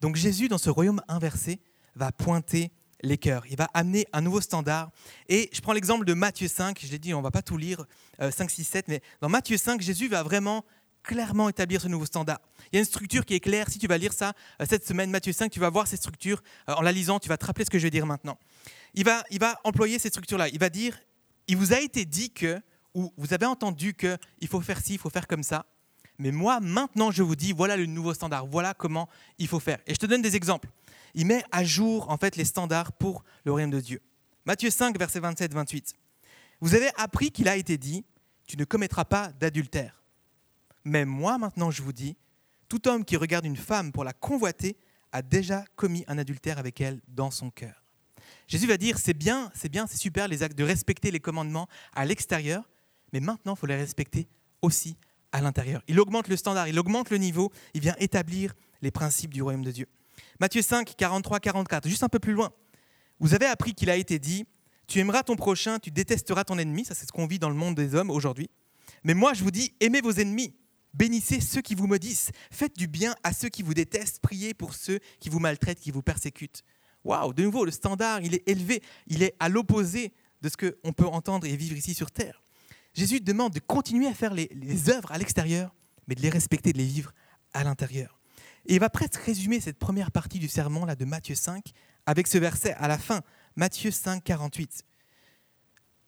Donc 0.00 0.16
Jésus, 0.16 0.48
dans 0.48 0.58
ce 0.58 0.70
royaume 0.70 1.00
inversé, 1.08 1.60
va 1.94 2.12
pointer 2.12 2.72
les 3.02 3.18
cœurs. 3.18 3.44
Il 3.50 3.56
va 3.56 3.68
amener 3.74 4.06
un 4.12 4.20
nouveau 4.20 4.40
standard. 4.40 4.90
Et 5.28 5.50
je 5.52 5.60
prends 5.60 5.72
l'exemple 5.72 6.04
de 6.04 6.14
Matthieu 6.14 6.48
5. 6.48 6.80
Je 6.84 6.90
l'ai 6.90 6.98
dit, 6.98 7.14
on 7.14 7.18
ne 7.18 7.22
va 7.22 7.30
pas 7.30 7.42
tout 7.42 7.56
lire, 7.56 7.84
5, 8.20 8.50
6, 8.50 8.64
7. 8.64 8.88
Mais 8.88 9.00
dans 9.20 9.28
Matthieu 9.28 9.56
5, 9.56 9.80
Jésus 9.80 10.08
va 10.08 10.22
vraiment 10.22 10.64
clairement 11.02 11.48
établir 11.48 11.80
ce 11.80 11.88
nouveau 11.88 12.06
standard. 12.06 12.40
Il 12.72 12.76
y 12.76 12.78
a 12.78 12.80
une 12.80 12.86
structure 12.86 13.24
qui 13.24 13.34
est 13.34 13.40
claire. 13.40 13.68
Si 13.68 13.78
tu 13.78 13.86
vas 13.86 13.98
lire 13.98 14.12
ça 14.12 14.32
euh, 14.60 14.66
cette 14.68 14.86
semaine, 14.86 15.10
Matthieu 15.10 15.32
5, 15.32 15.50
tu 15.50 15.60
vas 15.60 15.70
voir 15.70 15.86
ces 15.86 15.96
structures. 15.96 16.42
Euh, 16.68 16.74
en 16.74 16.82
la 16.82 16.92
lisant, 16.92 17.18
tu 17.18 17.28
vas 17.28 17.36
te 17.36 17.44
rappeler 17.44 17.64
ce 17.64 17.70
que 17.70 17.78
je 17.78 17.84
vais 17.84 17.90
dire 17.90 18.06
maintenant. 18.06 18.38
Il 18.94 19.04
va, 19.04 19.24
il 19.30 19.38
va 19.38 19.58
employer 19.64 19.98
ces 19.98 20.08
structures-là. 20.08 20.48
Il 20.48 20.58
va 20.58 20.70
dire, 20.70 20.98
il 21.48 21.56
vous 21.56 21.72
a 21.72 21.80
été 21.80 22.04
dit 22.04 22.30
que, 22.30 22.60
ou 22.94 23.12
vous 23.16 23.32
avez 23.32 23.46
entendu 23.46 23.94
que 23.94 24.18
il 24.40 24.48
faut 24.48 24.60
faire 24.60 24.80
ci, 24.80 24.94
il 24.94 24.98
faut 24.98 25.10
faire 25.10 25.26
comme 25.26 25.42
ça. 25.42 25.66
Mais 26.18 26.30
moi, 26.30 26.60
maintenant, 26.60 27.10
je 27.10 27.22
vous 27.22 27.36
dis, 27.36 27.52
voilà 27.52 27.76
le 27.76 27.86
nouveau 27.86 28.14
standard. 28.14 28.46
Voilà 28.46 28.74
comment 28.74 29.08
il 29.38 29.48
faut 29.48 29.60
faire. 29.60 29.78
Et 29.86 29.94
je 29.94 29.98
te 29.98 30.06
donne 30.06 30.22
des 30.22 30.36
exemples 30.36 30.68
il 31.14 31.26
met 31.26 31.44
à 31.50 31.64
jour 31.64 32.10
en 32.10 32.16
fait 32.16 32.36
les 32.36 32.44
standards 32.44 32.92
pour 32.92 33.24
le 33.44 33.52
royaume 33.52 33.70
de 33.70 33.80
Dieu. 33.80 34.00
Matthieu 34.44 34.70
5, 34.70 34.98
verset 34.98 35.20
27-28. 35.20 35.94
Vous 36.60 36.74
avez 36.74 36.90
appris 36.96 37.30
qu'il 37.30 37.48
a 37.48 37.56
été 37.56 37.78
dit, 37.78 38.04
tu 38.46 38.56
ne 38.56 38.64
commettras 38.64 39.04
pas 39.04 39.32
d'adultère. 39.32 40.02
Mais 40.84 41.04
moi 41.04 41.38
maintenant 41.38 41.70
je 41.70 41.82
vous 41.82 41.92
dis, 41.92 42.16
tout 42.68 42.88
homme 42.88 43.04
qui 43.04 43.16
regarde 43.16 43.44
une 43.44 43.56
femme 43.56 43.92
pour 43.92 44.04
la 44.04 44.12
convoiter 44.12 44.76
a 45.12 45.22
déjà 45.22 45.64
commis 45.76 46.04
un 46.08 46.18
adultère 46.18 46.58
avec 46.58 46.80
elle 46.80 47.00
dans 47.08 47.30
son 47.30 47.50
cœur. 47.50 47.84
Jésus 48.48 48.66
va 48.66 48.76
dire, 48.76 48.98
c'est 48.98 49.14
bien, 49.14 49.50
c'est 49.54 49.68
bien, 49.68 49.86
c'est 49.86 49.98
super 49.98 50.26
les 50.28 50.42
actes 50.42 50.56
de 50.56 50.64
respecter 50.64 51.10
les 51.10 51.20
commandements 51.20 51.68
à 51.94 52.04
l'extérieur, 52.04 52.68
mais 53.12 53.20
maintenant 53.20 53.54
il 53.54 53.58
faut 53.58 53.66
les 53.66 53.76
respecter 53.76 54.28
aussi 54.60 54.96
à 55.32 55.40
l'intérieur. 55.40 55.82
Il 55.88 55.98
augmente 56.00 56.28
le 56.28 56.36
standard, 56.36 56.68
il 56.68 56.78
augmente 56.78 57.10
le 57.10 57.18
niveau, 57.18 57.50
il 57.74 57.80
vient 57.80 57.96
établir 57.98 58.54
les 58.82 58.90
principes 58.90 59.32
du 59.32 59.42
royaume 59.42 59.64
de 59.64 59.70
Dieu. 59.70 59.86
Matthieu 60.40 60.62
5, 60.62 60.94
43, 60.96 61.40
44, 61.40 61.88
juste 61.88 62.02
un 62.02 62.08
peu 62.08 62.18
plus 62.18 62.32
loin. 62.32 62.52
Vous 63.18 63.34
avez 63.34 63.46
appris 63.46 63.74
qu'il 63.74 63.90
a 63.90 63.96
été 63.96 64.18
dit, 64.18 64.44
tu 64.86 64.98
aimeras 64.98 65.22
ton 65.22 65.36
prochain, 65.36 65.78
tu 65.78 65.90
détesteras 65.90 66.44
ton 66.44 66.58
ennemi, 66.58 66.84
ça 66.84 66.94
c'est 66.94 67.06
ce 67.06 67.12
qu'on 67.12 67.26
vit 67.26 67.38
dans 67.38 67.48
le 67.48 67.54
monde 67.54 67.74
des 67.74 67.94
hommes 67.94 68.10
aujourd'hui. 68.10 68.50
Mais 69.04 69.14
moi 69.14 69.32
je 69.32 69.42
vous 69.42 69.50
dis, 69.50 69.72
aimez 69.80 70.00
vos 70.00 70.12
ennemis, 70.12 70.54
bénissez 70.92 71.40
ceux 71.40 71.60
qui 71.60 71.74
vous 71.74 71.86
maudissent, 71.86 72.30
faites 72.50 72.76
du 72.76 72.86
bien 72.86 73.14
à 73.22 73.32
ceux 73.32 73.48
qui 73.48 73.62
vous 73.62 73.74
détestent, 73.74 74.20
priez 74.20 74.54
pour 74.54 74.74
ceux 74.74 74.98
qui 75.20 75.28
vous 75.28 75.38
maltraitent, 75.38 75.80
qui 75.80 75.90
vous 75.90 76.02
persécutent. 76.02 76.62
Waouh, 77.04 77.32
de 77.32 77.42
nouveau, 77.42 77.64
le 77.64 77.70
standard, 77.70 78.20
il 78.22 78.34
est 78.34 78.48
élevé, 78.48 78.82
il 79.06 79.22
est 79.22 79.34
à 79.40 79.48
l'opposé 79.48 80.12
de 80.40 80.48
ce 80.48 80.56
qu'on 80.56 80.92
peut 80.92 81.06
entendre 81.06 81.46
et 81.46 81.56
vivre 81.56 81.76
ici 81.76 81.94
sur 81.94 82.10
Terre. 82.10 82.41
Jésus 82.94 83.20
demande 83.20 83.52
de 83.52 83.60
continuer 83.60 84.06
à 84.06 84.14
faire 84.14 84.34
les, 84.34 84.90
œuvres 84.90 85.12
à 85.12 85.18
l'extérieur, 85.18 85.74
mais 86.06 86.14
de 86.14 86.20
les 86.20 86.28
respecter, 86.28 86.72
de 86.72 86.78
les 86.78 86.84
vivre 86.84 87.12
à 87.54 87.64
l'intérieur. 87.64 88.18
Et 88.66 88.74
il 88.74 88.80
va 88.80 88.90
presque 88.90 89.16
résumer 89.16 89.60
cette 89.60 89.78
première 89.78 90.10
partie 90.10 90.38
du 90.38 90.48
sermon 90.48 90.84
là 90.84 90.94
de 90.94 91.04
Matthieu 91.04 91.34
5 91.34 91.72
avec 92.06 92.26
ce 92.26 92.38
verset 92.38 92.74
à 92.74 92.88
la 92.88 92.98
fin, 92.98 93.22
Matthieu 93.56 93.90
5, 93.90 94.22
48. 94.22 94.84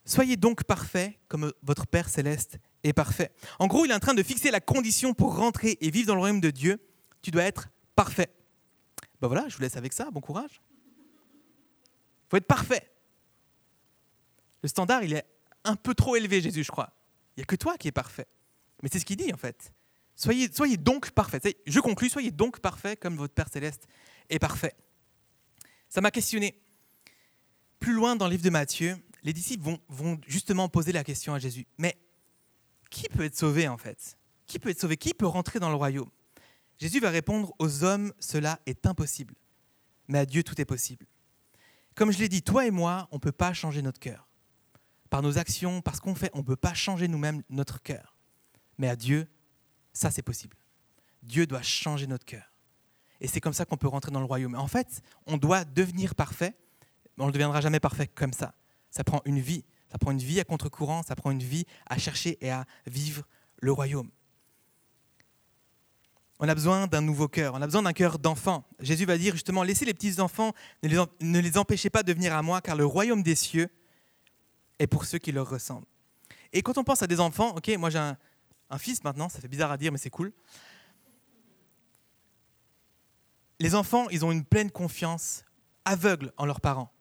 Soyez 0.05 0.37
donc 0.37 0.65
parfaits 0.65 1.15
comme 1.29 1.53
votre 1.63 1.87
Père 1.87 2.09
céleste 2.09 2.59
est 2.83 2.93
parfait. 2.93 3.33
En 3.59 3.67
gros, 3.67 3.85
il 3.85 3.91
est 3.91 3.95
en 3.95 4.01
train 4.01 4.15
de 4.15 4.23
fixer 4.23 4.51
la 4.51 4.61
condition 4.61 5.15
pour 5.15 5.37
rentrer 5.37 5.79
et 5.81 5.91
vivre 5.91 6.09
dans 6.09 6.15
le 6.15 6.21
royaume 6.21 6.41
de 6.41 6.51
Dieu. 6.51 6.79
Tu 7.23 7.31
dois 7.31 7.45
être 7.45 7.69
parfait. 7.97 8.31
Ben 9.21 9.29
voilà, 9.29 9.49
je 9.49 9.57
vous 9.57 9.63
laisse 9.63 9.77
avec 9.77 9.93
ça. 9.95 10.11
Bon 10.11 10.21
courage. 10.21 10.61
Il 12.27 12.31
faut 12.31 12.37
être 12.37 12.47
parfait. 12.47 12.91
Le 14.63 14.69
standard, 14.69 15.03
il 15.03 15.15
est 15.15 15.25
un 15.65 15.77
peu 15.77 15.95
trop 15.95 16.17
élevé, 16.17 16.41
Jésus, 16.41 16.65
je 16.65 16.71
crois. 16.71 16.93
Il 17.37 17.41
n'y 17.41 17.43
a 17.43 17.47
que 17.47 17.57
toi 17.57 17.77
qui 17.77 17.89
es 17.89 17.93
parfait. 17.93 18.27
Mais 18.83 18.89
c'est 18.93 18.99
ce 18.99 19.05
qu'il 19.05 19.17
dit, 19.17 19.33
en 19.33 19.37
fait. 19.37 19.73
Soyez, 20.17 20.49
soyez 20.53 20.77
donc 20.77 21.11
parfaits. 21.11 21.57
Je 21.67 21.81
conclus, 21.81 22.11
soyez 22.11 22.31
donc 22.31 22.61
parfaits 22.61 23.01
comme 23.01 23.17
votre 23.17 23.35
Père 23.35 23.49
céleste 23.49 23.89
est 24.29 24.39
parfait. 24.39 24.75
Ça 25.89 26.01
m'a 26.01 26.11
questionné. 26.11 26.61
Plus 27.81 27.93
loin 27.93 28.17
dans 28.17 28.27
le 28.27 28.33
livre 28.33 28.45
de 28.45 28.51
Matthieu, 28.51 28.97
les 29.23 29.33
disciples 29.33 29.65
vont, 29.65 29.79
vont 29.89 30.21
justement 30.27 30.69
poser 30.69 30.93
la 30.93 31.03
question 31.03 31.35
à 31.35 31.39
Jésus. 31.39 31.67
Mais 31.79 31.97
qui 32.91 33.09
peut 33.09 33.25
être 33.25 33.37
sauvé 33.37 33.67
en 33.67 33.77
fait? 33.77 34.17
Qui 34.47 34.59
peut 34.59 34.69
être 34.69 34.81
sauvé? 34.81 34.97
Qui 34.97 35.15
peut 35.15 35.27
rentrer 35.27 35.59
dans 35.59 35.71
le 35.71 35.75
royaume? 35.75 36.11
Jésus 36.79 37.01
va 37.01 37.11
répondre 37.11 37.53
aux 37.59 37.85
hommes, 37.85 38.13
cela 38.19 38.61
est 38.67 38.87
impossible. 38.87 39.35
Mais 40.09 40.19
à 40.19 40.27
Dieu, 40.27 40.43
tout 40.43 40.61
est 40.61 40.65
possible. 40.65 41.07
Comme 41.95 42.13
je 42.13 42.19
l'ai 42.19 42.29
dit, 42.29 42.43
toi 42.43 42.67
et 42.67 42.71
moi, 42.71 43.09
on 43.11 43.17
ne 43.17 43.21
peut 43.21 43.33
pas 43.33 43.53
changer 43.53 43.81
notre 43.81 44.01
cœur. 44.01 44.29
Par 45.15 45.23
nos 45.23 45.39
actions, 45.39 45.81
par 45.81 45.95
ce 45.95 46.01
qu'on 46.01 46.17
fait, 46.17 46.33
on 46.35 46.39
ne 46.39 46.43
peut 46.43 46.57
pas 46.57 46.75
changer 46.75 47.07
nous-mêmes 47.07 47.45
notre 47.49 47.81
cœur. 47.81 48.17
Mais 48.79 48.89
à 48.89 48.97
Dieu, 48.97 49.29
ça, 49.93 50.11
c'est 50.11 50.23
possible. 50.23 50.57
Dieu 51.23 51.47
doit 51.47 51.63
changer 51.63 52.09
notre 52.09 52.25
cœur. 52.25 52.53
Et 53.21 53.29
c'est 53.29 53.41
comme 53.41 53.53
ça 53.53 53.65
qu'on 53.65 53.77
peut 53.77 53.87
rentrer 53.87 54.11
dans 54.11 54.19
le 54.19 54.27
royaume. 54.27 54.57
En 54.57 54.67
fait, 54.67 55.03
on 55.29 55.37
doit 55.37 55.65
devenir 55.65 56.17
parfait, 56.17 56.57
mais 57.17 57.23
on 57.23 57.29
ne 57.29 57.33
deviendra 57.33 57.61
jamais 57.61 57.79
parfait 57.79 58.09
comme 58.09 58.33
ça. 58.33 58.57
Ça 58.91 59.05
prend 59.05 59.23
une 59.25 59.39
vie. 59.39 59.65
Ça 59.93 59.99
prend 59.99 60.11
une 60.11 60.19
vie 60.19 60.41
à 60.41 60.45
contre-courant, 60.45 61.05
ça 61.05 61.15
prend 61.15 61.31
une 61.31 61.45
vie 61.45 61.65
à 61.87 61.97
chercher 61.97 62.37
et 62.45 62.51
à 62.51 62.65
vivre 62.89 63.23
le 63.61 63.71
royaume. 63.71 64.11
On 66.41 66.49
a 66.49 66.57
besoin 66.57 66.89
d'un 66.89 67.03
nouveau 67.03 67.29
cœur, 67.29 67.55
on 67.55 67.63
a 67.63 67.67
besoin 67.67 67.83
d'un 67.83 67.93
cœur 67.93 68.19
d'enfant. 68.19 68.65
Jésus 68.81 69.05
va 69.05 69.17
dire 69.17 69.35
justement, 69.35 69.63
laissez 69.63 69.85
les 69.85 69.95
petits 69.95 70.19
enfants, 70.19 70.53
ne 70.83 71.39
les, 71.39 71.57
empêchez 71.57 71.89
pas 71.89 72.03
de 72.03 72.13
venir 72.13 72.35
à 72.35 72.43
moi, 72.43 72.61
car 72.61 72.75
le 72.75 72.85
royaume 72.85 73.23
des 73.23 73.37
cieux 73.37 73.71
est 74.79 74.87
pour 74.87 75.05
ceux 75.05 75.19
qui 75.19 75.33
leur 75.33 75.49
ressemblent. 75.49 75.87
Et 76.53 76.63
quand 76.63 76.79
on 76.79 76.85
pense 76.85 77.03
à 77.03 77.07
des 77.07 77.21
enfants, 77.21 77.55
ok, 77.57 77.69
moi 77.79 77.91
j'ai 77.91 77.99
un, 77.99 78.17
un 78.71 78.79
fils 78.79 79.05
maintenant, 79.05 79.29
ça 79.29 79.41
fait 79.41 79.49
bizarre 79.49 79.71
à 79.71 79.77
dire, 79.77 79.93
mais 79.93 79.99
c'est 79.99 80.11
cool. 80.11 80.33
Les 83.61 83.75
enfants, 83.75 84.09
ils 84.11 84.25
ont 84.25 84.33
une 84.33 84.45
pleine 84.45 84.71
confiance 84.71 85.45
aveugle 85.85 86.33
en 86.37 86.47
leurs 86.47 86.61
parents. 86.61 86.93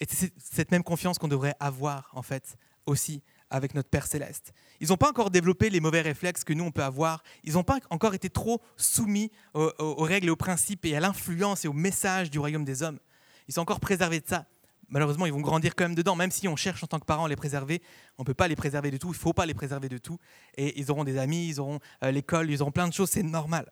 Et 0.00 0.06
c'est 0.08 0.32
cette 0.38 0.70
même 0.70 0.82
confiance 0.82 1.18
qu'on 1.18 1.28
devrait 1.28 1.54
avoir, 1.60 2.10
en 2.14 2.22
fait, 2.22 2.56
aussi 2.86 3.22
avec 3.48 3.74
notre 3.74 3.88
Père 3.88 4.06
céleste. 4.06 4.52
Ils 4.80 4.88
n'ont 4.88 4.96
pas 4.96 5.08
encore 5.08 5.30
développé 5.30 5.70
les 5.70 5.78
mauvais 5.78 6.00
réflexes 6.00 6.42
que 6.42 6.52
nous, 6.52 6.64
on 6.64 6.72
peut 6.72 6.82
avoir. 6.82 7.22
Ils 7.44 7.52
n'ont 7.54 7.62
pas 7.62 7.78
encore 7.90 8.14
été 8.14 8.28
trop 8.28 8.60
soumis 8.76 9.30
aux, 9.54 9.72
aux 9.78 10.02
règles 10.02 10.26
et 10.26 10.30
aux 10.30 10.36
principes 10.36 10.84
et 10.86 10.96
à 10.96 11.00
l'influence 11.00 11.64
et 11.64 11.68
au 11.68 11.72
message 11.72 12.30
du 12.30 12.40
royaume 12.40 12.64
des 12.64 12.82
hommes. 12.82 12.98
Ils 13.46 13.54
sont 13.54 13.60
encore 13.60 13.80
préservés 13.80 14.20
de 14.20 14.26
ça 14.26 14.46
malheureusement, 14.88 15.26
ils 15.26 15.32
vont 15.32 15.40
grandir 15.40 15.74
quand 15.74 15.84
même 15.84 15.94
dedans. 15.94 16.16
Même 16.16 16.30
si 16.30 16.48
on 16.48 16.56
cherche 16.56 16.82
en 16.82 16.86
tant 16.86 16.98
que 16.98 17.04
parents 17.04 17.24
à 17.24 17.28
les 17.28 17.36
préserver, 17.36 17.82
on 18.18 18.22
ne 18.22 18.26
peut 18.26 18.34
pas 18.34 18.48
les 18.48 18.56
préserver 18.56 18.90
de 18.90 18.96
tout. 18.96 19.08
Il 19.08 19.16
ne 19.16 19.16
faut 19.16 19.32
pas 19.32 19.46
les 19.46 19.54
préserver 19.54 19.88
de 19.88 19.98
tout. 19.98 20.18
Et 20.56 20.78
ils 20.80 20.90
auront 20.90 21.04
des 21.04 21.18
amis, 21.18 21.48
ils 21.48 21.60
auront 21.60 21.78
euh, 22.02 22.10
l'école, 22.10 22.50
ils 22.50 22.62
auront 22.62 22.72
plein 22.72 22.88
de 22.88 22.92
choses. 22.92 23.10
C'est 23.10 23.22
normal. 23.22 23.70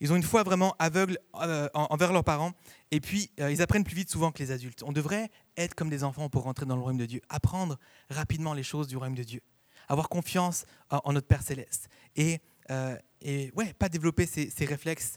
Ils 0.00 0.12
ont 0.12 0.16
une 0.16 0.22
foi 0.22 0.44
vraiment 0.44 0.76
aveugle 0.78 1.18
euh, 1.42 1.68
envers 1.74 2.12
leurs 2.12 2.24
parents. 2.24 2.52
Et 2.90 3.00
puis, 3.00 3.30
euh, 3.40 3.50
ils 3.50 3.60
apprennent 3.62 3.84
plus 3.84 3.96
vite 3.96 4.10
souvent 4.10 4.30
que 4.30 4.38
les 4.38 4.52
adultes. 4.52 4.82
On 4.84 4.92
devrait 4.92 5.30
être 5.56 5.74
comme 5.74 5.90
des 5.90 6.04
enfants 6.04 6.28
pour 6.28 6.44
rentrer 6.44 6.66
dans 6.66 6.76
le 6.76 6.82
royaume 6.82 6.98
de 6.98 7.06
Dieu. 7.06 7.20
Apprendre 7.28 7.78
rapidement 8.08 8.54
les 8.54 8.62
choses 8.62 8.86
du 8.86 8.96
royaume 8.96 9.16
de 9.16 9.24
Dieu. 9.24 9.40
Avoir 9.88 10.08
confiance 10.08 10.66
en, 10.90 11.12
notre 11.12 11.26
Père 11.26 11.42
céleste. 11.42 11.88
Et, 12.14 12.40
ouais, 12.70 13.72
pas 13.78 13.88
développer 13.88 14.26
ces, 14.26 14.50
ces 14.50 14.66
réflexes, 14.66 15.16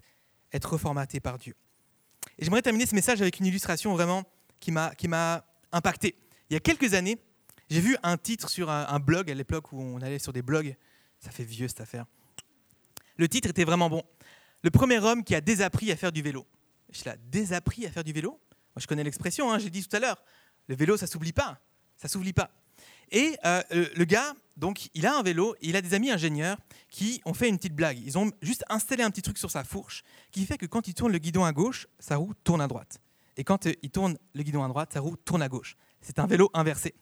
être 0.52 0.72
reformaté 0.72 1.20
par 1.20 1.38
Dieu. 1.38 1.56
Et 2.39 2.46
j'aimerais 2.46 2.62
terminer 2.62 2.86
ce 2.86 2.96
message 2.96 3.22
avec 3.22 3.39
une 3.39 3.46
illustration 3.46 3.94
vraiment 3.94 4.24
qui 4.62 4.71
m'a 4.71 5.45
impacté. 5.74 6.15
Il 6.50 6.54
y 6.54 6.58
a 6.58 6.60
quelques 6.60 6.93
années, 6.93 7.17
j'ai 7.69 7.82
vu 7.82 7.97
un 8.04 8.17
titre 8.17 8.50
sur 8.50 8.69
un, 8.69 9.00
blog, 9.00 9.30
à 9.32 9.34
l'époque 9.34 9.71
où 9.71 9.82
on 9.82 10.02
allait 10.02 10.19
sur 10.19 10.34
des 10.34 10.41
blogs. 10.41 10.76
Ça 11.19 11.32
fait 11.32 11.43
vieux 11.43 11.67
cette 11.67 11.82
affaire. 11.82 12.06
Le 13.17 13.28
titre 13.28 13.50
était 13.50 13.63
vraiment 13.63 13.89
bon. 13.89 14.04
Le 14.63 14.69
premier 14.69 15.00
homme 15.00 15.24
qui 15.24 15.36
a 15.36 15.41
désappris 15.41 15.91
à 15.91 15.95
faire 15.95 16.12
du 16.12 16.21
vélo. 16.21 16.45
Je 16.91 17.04
l'ai 17.06 17.15
désappris 17.30 17.86
à 17.86 17.91
faire 17.91 18.04
du 18.04 18.12
vélo? 18.12 18.32
Moi, 18.32 18.82
je 18.82 18.88
connais 18.88 19.04
l'expression, 19.04 19.52
hein, 19.52 19.60
j'ai 19.60 19.69
dit 19.69 19.86
tout 19.86 19.95
à 19.95 20.00
l'heure. 20.00 20.21
Le 20.67 20.76
vélo, 20.76 20.97
ça 20.97 21.08
s'oublie 21.08 21.34
pas. 21.34 21.60
Ça 21.97 22.08
s'oublie 22.08 22.34
pas. 22.34 22.52
Et 23.12 23.36
euh, 23.45 23.62
le 23.71 24.06
gars, 24.06 24.34
donc 24.58 24.89
il 24.93 25.06
a 25.06 25.17
un 25.17 25.24
vélo, 25.24 25.56
il 25.62 25.76
a 25.76 25.82
des 25.82 25.93
amis 25.93 26.12
ingénieurs 26.12 26.58
qui 26.89 27.21
ont 27.26 27.34
fait 27.34 27.50
une 27.50 27.58
petite 27.58 27.76
blague. 27.76 28.00
Ils 28.00 28.17
ont 28.17 28.32
juste 28.41 28.63
installé 28.69 29.04
un 29.04 29.12
petit 29.12 29.21
truc 29.21 29.38
sur 29.38 29.52
sa 29.52 29.63
fourche 29.63 30.04
qui 30.32 30.45
fait 30.45 30.58
que 30.58 30.65
quand 30.65 30.88
il 30.88 30.93
tourne 30.93 31.12
le 31.12 31.17
guidon 31.17 31.43
à 31.43 31.52
gauche, 31.52 31.88
sa 32.00 32.17
roue 32.17 32.34
tourne 32.43 32.62
à 32.62 32.67
droite. 32.67 33.00
Et 33.38 33.44
quand 33.44 33.67
euh, 33.67 33.74
il 33.82 33.89
tourne 33.89 34.17
le 34.34 34.44
guidon 34.44 34.63
à 34.63 34.67
droite, 34.67 34.91
sa 34.94 35.00
roue 35.00 35.15
tourne 35.17 35.41
à 35.41 35.50
gauche. 35.50 35.76
C'est 36.02 36.20
un 36.20 36.28
vélo 36.28 36.50
inversé. 36.54 36.96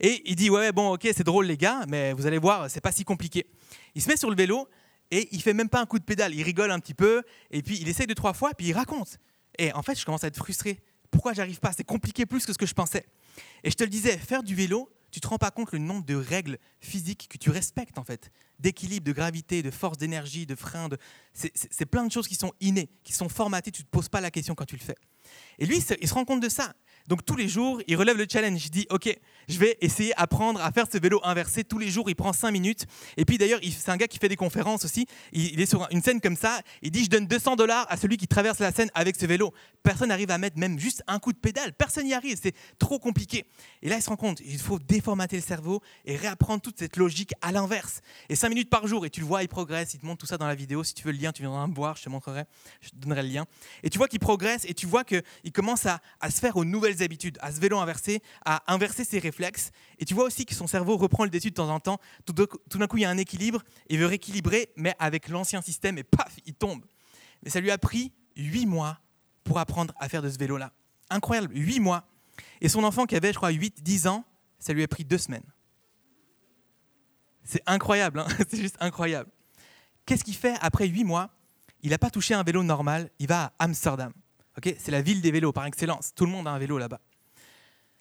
Et 0.00 0.22
il 0.30 0.36
dit 0.36 0.48
ouais 0.48 0.72
bon 0.72 0.94
ok 0.94 1.08
c'est 1.14 1.24
drôle 1.24 1.46
les 1.46 1.56
gars, 1.56 1.84
mais 1.88 2.12
vous 2.12 2.26
allez 2.26 2.38
voir 2.38 2.70
c'est 2.70 2.80
pas 2.80 2.92
si 2.92 3.04
compliqué. 3.04 3.46
Il 3.94 4.02
se 4.02 4.08
met 4.08 4.16
sur 4.16 4.30
le 4.30 4.36
vélo 4.36 4.68
et 5.10 5.28
il 5.32 5.42
fait 5.42 5.54
même 5.54 5.68
pas 5.68 5.80
un 5.80 5.86
coup 5.86 5.98
de 5.98 6.04
pédale, 6.04 6.34
il 6.34 6.42
rigole 6.42 6.70
un 6.70 6.78
petit 6.78 6.94
peu 6.94 7.22
et 7.50 7.62
puis 7.62 7.78
il 7.80 7.88
essaye 7.88 8.06
deux 8.06 8.14
trois 8.14 8.32
fois 8.32 8.52
puis 8.56 8.68
il 8.68 8.72
raconte. 8.72 9.18
Et 9.58 9.72
en 9.72 9.82
fait 9.82 9.98
je 9.98 10.04
commence 10.04 10.24
à 10.24 10.28
être 10.28 10.36
frustré. 10.36 10.80
Pourquoi 11.10 11.32
j'arrive 11.32 11.60
pas? 11.60 11.72
C'est 11.72 11.84
compliqué 11.84 12.26
plus 12.26 12.44
que 12.44 12.52
ce 12.52 12.58
que 12.58 12.66
je 12.66 12.74
pensais. 12.74 13.06
Et 13.62 13.70
je 13.70 13.76
te 13.76 13.84
le 13.84 13.90
disais, 13.90 14.18
faire 14.18 14.42
du 14.42 14.54
vélo, 14.54 14.90
tu 15.14 15.20
te 15.20 15.28
rends 15.28 15.38
pas 15.38 15.52
compte 15.52 15.70
le 15.70 15.78
nombre 15.78 16.04
de 16.04 16.16
règles 16.16 16.58
physiques 16.80 17.28
que 17.30 17.38
tu 17.38 17.50
respectes 17.50 17.98
en 17.98 18.04
fait, 18.04 18.32
d'équilibre, 18.58 19.06
de 19.06 19.12
gravité, 19.12 19.62
de 19.62 19.70
force, 19.70 19.96
d'énergie, 19.96 20.44
de 20.44 20.56
frein. 20.56 20.88
De... 20.88 20.98
C'est 21.32 21.86
plein 21.86 22.04
de 22.04 22.10
choses 22.10 22.26
qui 22.26 22.34
sont 22.34 22.52
innées, 22.60 22.90
qui 23.04 23.12
sont 23.12 23.28
formatées. 23.28 23.70
Tu 23.70 23.84
te 23.84 23.88
poses 23.88 24.08
pas 24.08 24.20
la 24.20 24.32
question 24.32 24.56
quand 24.56 24.64
tu 24.64 24.74
le 24.74 24.82
fais. 24.82 24.96
Et 25.60 25.66
lui, 25.66 25.76
il 25.76 26.08
se 26.08 26.14
rend 26.14 26.24
compte 26.24 26.40
de 26.40 26.48
ça. 26.48 26.74
Donc 27.08 27.24
tous 27.24 27.36
les 27.36 27.48
jours, 27.48 27.82
il 27.86 27.96
relève 27.96 28.16
le 28.16 28.26
challenge. 28.30 28.64
Il 28.64 28.70
dit, 28.70 28.86
OK, 28.90 29.14
je 29.48 29.58
vais 29.58 29.76
essayer 29.82 30.14
d'apprendre 30.16 30.60
à 30.62 30.72
faire 30.72 30.86
ce 30.90 30.98
vélo 30.98 31.20
inversé. 31.22 31.62
Tous 31.62 31.78
les 31.78 31.90
jours, 31.90 32.08
il 32.08 32.16
prend 32.16 32.32
5 32.32 32.50
minutes. 32.50 32.86
Et 33.18 33.26
puis 33.26 33.36
d'ailleurs, 33.36 33.60
c'est 33.62 33.90
un 33.90 33.96
gars 33.96 34.08
qui 34.08 34.18
fait 34.18 34.28
des 34.28 34.36
conférences 34.36 34.84
aussi. 34.84 35.06
Il, 35.32 35.60
est 35.60 35.66
sur 35.66 35.86
une 35.90 36.02
scène 36.02 36.20
comme 36.20 36.36
ça. 36.36 36.60
Il 36.80 36.90
dit, 36.90 37.04
je 37.04 37.10
donne 37.10 37.26
200 37.26 37.56
dollars 37.56 37.86
à 37.90 37.98
celui 37.98 38.16
qui 38.16 38.26
traverse 38.26 38.58
la 38.58 38.72
scène 38.72 38.90
avec 38.94 39.16
ce 39.16 39.26
vélo. 39.26 39.52
Personne 39.82 40.08
n'arrive 40.08 40.30
à 40.30 40.38
mettre 40.38 40.58
même 40.58 40.78
juste 40.78 41.02
un 41.06 41.18
coup 41.18 41.32
de 41.32 41.38
pédale. 41.38 41.74
Personne 41.74 42.06
n'y 42.06 42.14
arrive. 42.14 42.38
C'est 42.42 42.54
trop 42.78 42.98
compliqué. 42.98 43.44
Et 43.82 43.90
là, 43.90 43.96
il 43.96 44.02
se 44.02 44.08
rend 44.08 44.16
compte, 44.16 44.40
il 44.40 44.58
faut 44.58 44.78
déformater 44.78 45.36
le 45.36 45.42
cerveau 45.42 45.82
et 46.06 46.16
réapprendre 46.16 46.62
toute 46.62 46.78
cette 46.78 46.96
logique 46.96 47.32
à 47.42 47.52
l'inverse. 47.52 48.00
Et 48.30 48.36
5 48.36 48.48
minutes 48.48 48.70
par 48.70 48.86
jour. 48.86 49.04
Et 49.04 49.10
tu 49.10 49.20
le 49.20 49.26
vois, 49.26 49.42
il 49.42 49.48
progresse. 49.48 49.92
Il 49.92 50.00
te 50.00 50.06
montre 50.06 50.20
tout 50.20 50.26
ça 50.26 50.38
dans 50.38 50.46
la 50.46 50.54
vidéo. 50.54 50.82
Si 50.84 50.94
tu 50.94 51.04
veux 51.04 51.12
le 51.12 51.18
lien, 51.18 51.32
tu 51.32 51.42
viendras 51.42 51.66
me 51.66 51.74
voir. 51.74 51.96
Je 51.96 52.04
te 52.04 52.08
montrerai. 52.08 52.44
Je 52.80 52.88
te 52.88 52.96
donnerai 52.96 53.22
le 53.22 53.28
lien. 53.28 53.44
Et 53.82 53.90
tu 53.90 53.98
vois 53.98 54.08
qu'il 54.08 54.20
progresse 54.20 54.64
et 54.66 54.72
tu 54.72 54.86
vois 54.86 55.04
qu'il 55.04 55.52
commence 55.52 55.84
à, 55.84 56.00
à 56.20 56.30
se 56.30 56.40
faire 56.40 56.56
aux 56.56 56.64
nouvelles 56.64 56.93
habitudes, 57.02 57.38
à 57.40 57.52
se 57.52 57.60
vélo 57.60 57.78
inversé, 57.78 58.22
à 58.44 58.72
inverser 58.72 59.04
ses 59.04 59.18
réflexes. 59.18 59.70
Et 59.98 60.04
tu 60.04 60.14
vois 60.14 60.24
aussi 60.24 60.46
que 60.46 60.54
son 60.54 60.66
cerveau 60.66 60.96
reprend 60.96 61.24
le 61.24 61.30
dessus 61.30 61.50
de 61.50 61.54
temps 61.54 61.70
en 61.70 61.80
temps. 61.80 61.98
Tout 62.24 62.32
d'un 62.32 62.86
coup, 62.86 62.96
il 62.98 63.02
y 63.02 63.04
a 63.04 63.10
un 63.10 63.18
équilibre, 63.18 63.62
il 63.88 63.98
veut 63.98 64.06
rééquilibrer, 64.06 64.70
mais 64.76 64.94
avec 64.98 65.28
l'ancien 65.28 65.62
système, 65.62 65.98
et 65.98 66.04
paf, 66.04 66.36
il 66.46 66.54
tombe. 66.54 66.84
Mais 67.42 67.50
ça 67.50 67.60
lui 67.60 67.70
a 67.70 67.78
pris 67.78 68.12
huit 68.36 68.66
mois 68.66 68.98
pour 69.44 69.58
apprendre 69.58 69.94
à 69.98 70.08
faire 70.08 70.22
de 70.22 70.30
ce 70.30 70.38
vélo-là. 70.38 70.72
Incroyable, 71.10 71.50
huit 71.54 71.80
mois. 71.80 72.08
Et 72.60 72.68
son 72.68 72.84
enfant 72.84 73.06
qui 73.06 73.16
avait, 73.16 73.32
je 73.32 73.36
crois, 73.36 73.52
8-10 73.52 74.08
ans, 74.08 74.24
ça 74.58 74.72
lui 74.72 74.82
a 74.82 74.88
pris 74.88 75.04
deux 75.04 75.18
semaines. 75.18 75.44
C'est 77.44 77.62
incroyable, 77.66 78.20
hein 78.20 78.26
c'est 78.48 78.56
juste 78.56 78.76
incroyable. 78.80 79.30
Qu'est-ce 80.06 80.24
qu'il 80.24 80.34
fait 80.34 80.56
après 80.60 80.86
huit 80.86 81.04
mois? 81.04 81.30
Il 81.82 81.90
n'a 81.90 81.98
pas 81.98 82.10
touché 82.10 82.32
un 82.32 82.42
vélo 82.42 82.62
normal, 82.62 83.10
il 83.18 83.28
va 83.28 83.44
à 83.44 83.52
Amsterdam. 83.58 84.12
C'est 84.62 84.90
la 84.90 85.02
ville 85.02 85.20
des 85.20 85.30
vélos 85.30 85.52
par 85.52 85.66
excellence. 85.66 86.12
Tout 86.14 86.26
le 86.26 86.32
monde 86.32 86.46
a 86.46 86.50
un 86.50 86.58
vélo 86.58 86.78
là-bas. 86.78 87.00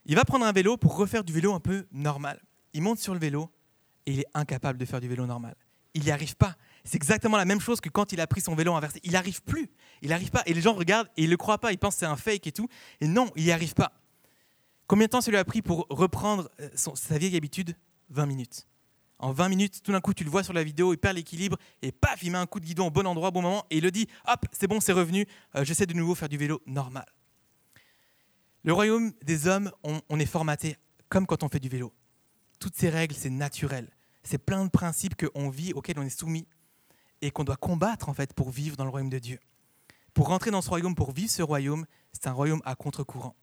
Il 0.06 0.16
va 0.16 0.26
prendre 0.26 0.46
un 0.46 0.52
vélo 0.52 0.78
pour 0.78 0.98
refaire 0.98 1.24
du 1.24 1.34
vélo 1.34 1.54
un 1.54 1.60
peu 1.60 1.86
normal. 1.92 2.42
Il 2.74 2.82
monte 2.82 3.00
sur 3.00 3.14
le 3.14 3.20
vélo 3.20 3.50
et 4.06 4.14
il 4.14 4.20
est 4.20 4.28
incapable 4.34 4.78
de 4.78 4.86
faire 4.86 5.00
du 5.00 5.08
vélo 5.08 5.26
normal. 5.26 5.56
Il 5.94 6.04
n'y 6.04 6.12
arrive 6.12 6.36
pas. 6.36 6.56
C'est 6.84 6.96
exactement 6.96 7.38
la 7.38 7.46
même 7.46 7.62
chose 7.62 7.80
que 7.80 7.90
quand 7.90 8.12
il 8.12 8.20
a 8.20 8.28
pris 8.28 8.42
son 8.42 8.56
vélo 8.56 8.74
inversé. 8.74 9.00
Il 9.04 9.12
n'arrive 9.12 9.42
plus. 9.44 9.70
Il 10.02 10.10
n'arrive 10.10 10.32
pas. 10.32 10.44
Et 10.46 10.54
les 10.54 10.62
gens 10.62 10.74
regardent 10.74 11.08
et 11.18 11.24
ils 11.24 11.28
ne 11.28 11.32
le 11.32 11.38
croient 11.38 11.60
pas. 11.60 11.72
Ils 11.72 11.78
pensent 11.78 11.96
que 11.96 12.00
c'est 12.00 12.06
un 12.06 12.18
fake 12.18 12.48
et 12.48 12.52
tout. 12.52 12.68
Et 13.00 13.08
non, 13.08 13.30
il 13.36 13.46
n'y 13.46 13.52
arrive 13.52 13.74
pas. 13.74 13.94
Combien 14.88 15.06
de 15.06 15.12
temps 15.12 15.22
ça 15.22 15.32
lui 15.32 15.38
a 15.38 15.46
pris 15.46 15.62
pour 15.62 15.88
reprendre 15.90 16.50
euh, 16.60 16.70
sa 16.76 17.18
vieille 17.18 17.38
habitude? 17.38 17.76
20 18.10 18.26
minutes. 18.26 18.68
En 19.24 19.32
20 19.32 19.48
minutes, 19.48 19.82
tout 19.82 19.94
d'un 19.94 20.02
coup, 20.02 20.14
tu 20.14 20.26
le 20.26 20.30
vois 20.30 20.44
sur 20.44 20.52
la 20.52 20.66
vidéo, 20.66 20.92
il 20.92 20.98
perd 20.98 21.16
l'équilibre 21.16 21.56
et 21.82 21.94
paf, 21.94 22.22
il 22.24 22.32
met 22.32 22.38
un 22.38 22.46
coup 22.46 22.60
de 22.60 22.66
guidon 22.66 22.88
au 22.88 22.92
bon 22.92 23.08
endroit, 23.08 23.30
au 23.30 23.32
bon 23.32 23.42
moment 23.42 23.66
et 23.70 23.78
il 23.78 23.84
le 23.84 23.90
dit 23.90 24.06
hop, 24.28 24.46
c'est 24.52 24.68
bon, 24.68 24.82
c'est 24.82 24.92
revenu, 24.92 25.26
euh, 25.56 25.64
j'essaie 25.64 25.86
de 25.86 25.94
nouveau 25.94 26.14
faire 26.14 26.28
du 26.28 26.36
vélo 26.36 26.62
normal. 26.66 27.06
Le 28.64 28.74
royaume 28.74 29.14
des 29.24 29.48
hommes, 29.48 29.72
on, 29.82 30.20
est 30.20 30.26
formaté 30.26 30.76
comme 31.08 31.26
quand 31.26 31.42
on 31.42 31.48
fait 31.48 31.62
du 31.62 31.70
vélo. 31.70 31.94
Toutes 32.60 32.76
ces 32.76 32.90
règles, 32.90 33.16
c'est 33.16 33.30
naturel. 33.30 33.88
C'est 34.24 34.40
plein 34.40 34.66
de 34.66 34.70
principes 34.70 35.16
qu'on 35.16 35.50
vit, 35.50 35.72
auxquels 35.72 36.00
on 36.00 36.04
est 36.04 36.10
soumis 36.10 36.46
et 37.22 37.32
qu'on 37.32 37.46
doit 37.46 37.56
combattre 37.56 38.10
en 38.10 38.14
fait 38.14 38.34
pour 38.34 38.50
vivre 38.50 38.76
dans 38.76 38.84
le 38.84 38.90
royaume 38.90 39.10
de 39.10 39.20
Dieu. 39.20 39.40
Pour 40.14 40.28
rentrer 40.28 40.52
dans 40.52 40.62
ce 40.62 40.68
royaume, 40.68 40.96
pour 40.96 41.14
vivre 41.14 41.32
ce 41.32 41.44
royaume, 41.44 41.86
c'est 42.12 42.28
un 42.28 42.34
royaume 42.34 42.62
à 42.66 42.76
contre-courant. 42.76 43.38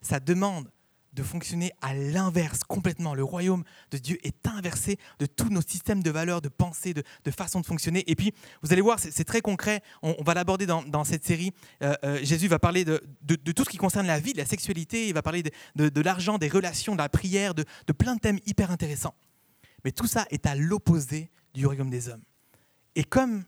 Ça 0.00 0.20
demande 0.20 0.70
de 1.18 1.22
fonctionner 1.24 1.72
à 1.82 1.94
l'inverse 1.94 2.60
complètement. 2.62 3.14
Le 3.14 3.24
royaume 3.24 3.64
de 3.90 3.98
Dieu 3.98 4.18
est 4.22 4.46
inversé 4.46 4.98
de 5.18 5.26
tous 5.26 5.48
nos 5.48 5.60
systèmes 5.60 6.02
de 6.02 6.10
valeurs, 6.10 6.40
de 6.40 6.48
pensée, 6.48 6.94
de, 6.94 7.02
façon 7.30 7.60
de 7.60 7.66
fonctionner. 7.66 8.04
Et 8.06 8.14
puis, 8.14 8.32
vous 8.62 8.72
allez 8.72 8.80
voir, 8.80 8.98
c'est 9.00 9.24
très 9.24 9.40
concret. 9.40 9.82
On, 10.02 10.22
va 10.22 10.34
l'aborder 10.34 10.66
dans, 10.66 11.04
cette 11.04 11.24
série. 11.24 11.52
Euh, 11.82 11.94
euh, 12.04 12.20
Jésus 12.22 12.46
va 12.46 12.58
parler 12.58 12.84
de, 12.84 13.00
tout 13.52 13.64
ce 13.64 13.68
qui 13.68 13.76
concerne 13.76 14.06
la 14.06 14.20
vie, 14.20 14.32
de 14.32 14.38
la 14.38 14.46
sexualité. 14.46 15.08
Il 15.08 15.14
va 15.14 15.22
parler 15.22 15.42
de, 15.42 16.00
l'argent, 16.00 16.38
des 16.38 16.48
relations, 16.48 16.92
de 16.92 16.98
la 16.98 17.08
prière, 17.08 17.52
de, 17.54 17.64
plein 17.92 18.14
de 18.14 18.20
thèmes 18.20 18.38
hyper 18.46 18.70
intéressants. 18.70 19.14
Mais 19.84 19.90
tout 19.90 20.06
ça 20.06 20.24
est 20.30 20.46
à 20.46 20.54
l'opposé 20.54 21.30
du 21.52 21.66
royaume 21.66 21.90
des 21.90 22.08
hommes. 22.08 22.22
Et 22.94 23.02
comme, 23.02 23.44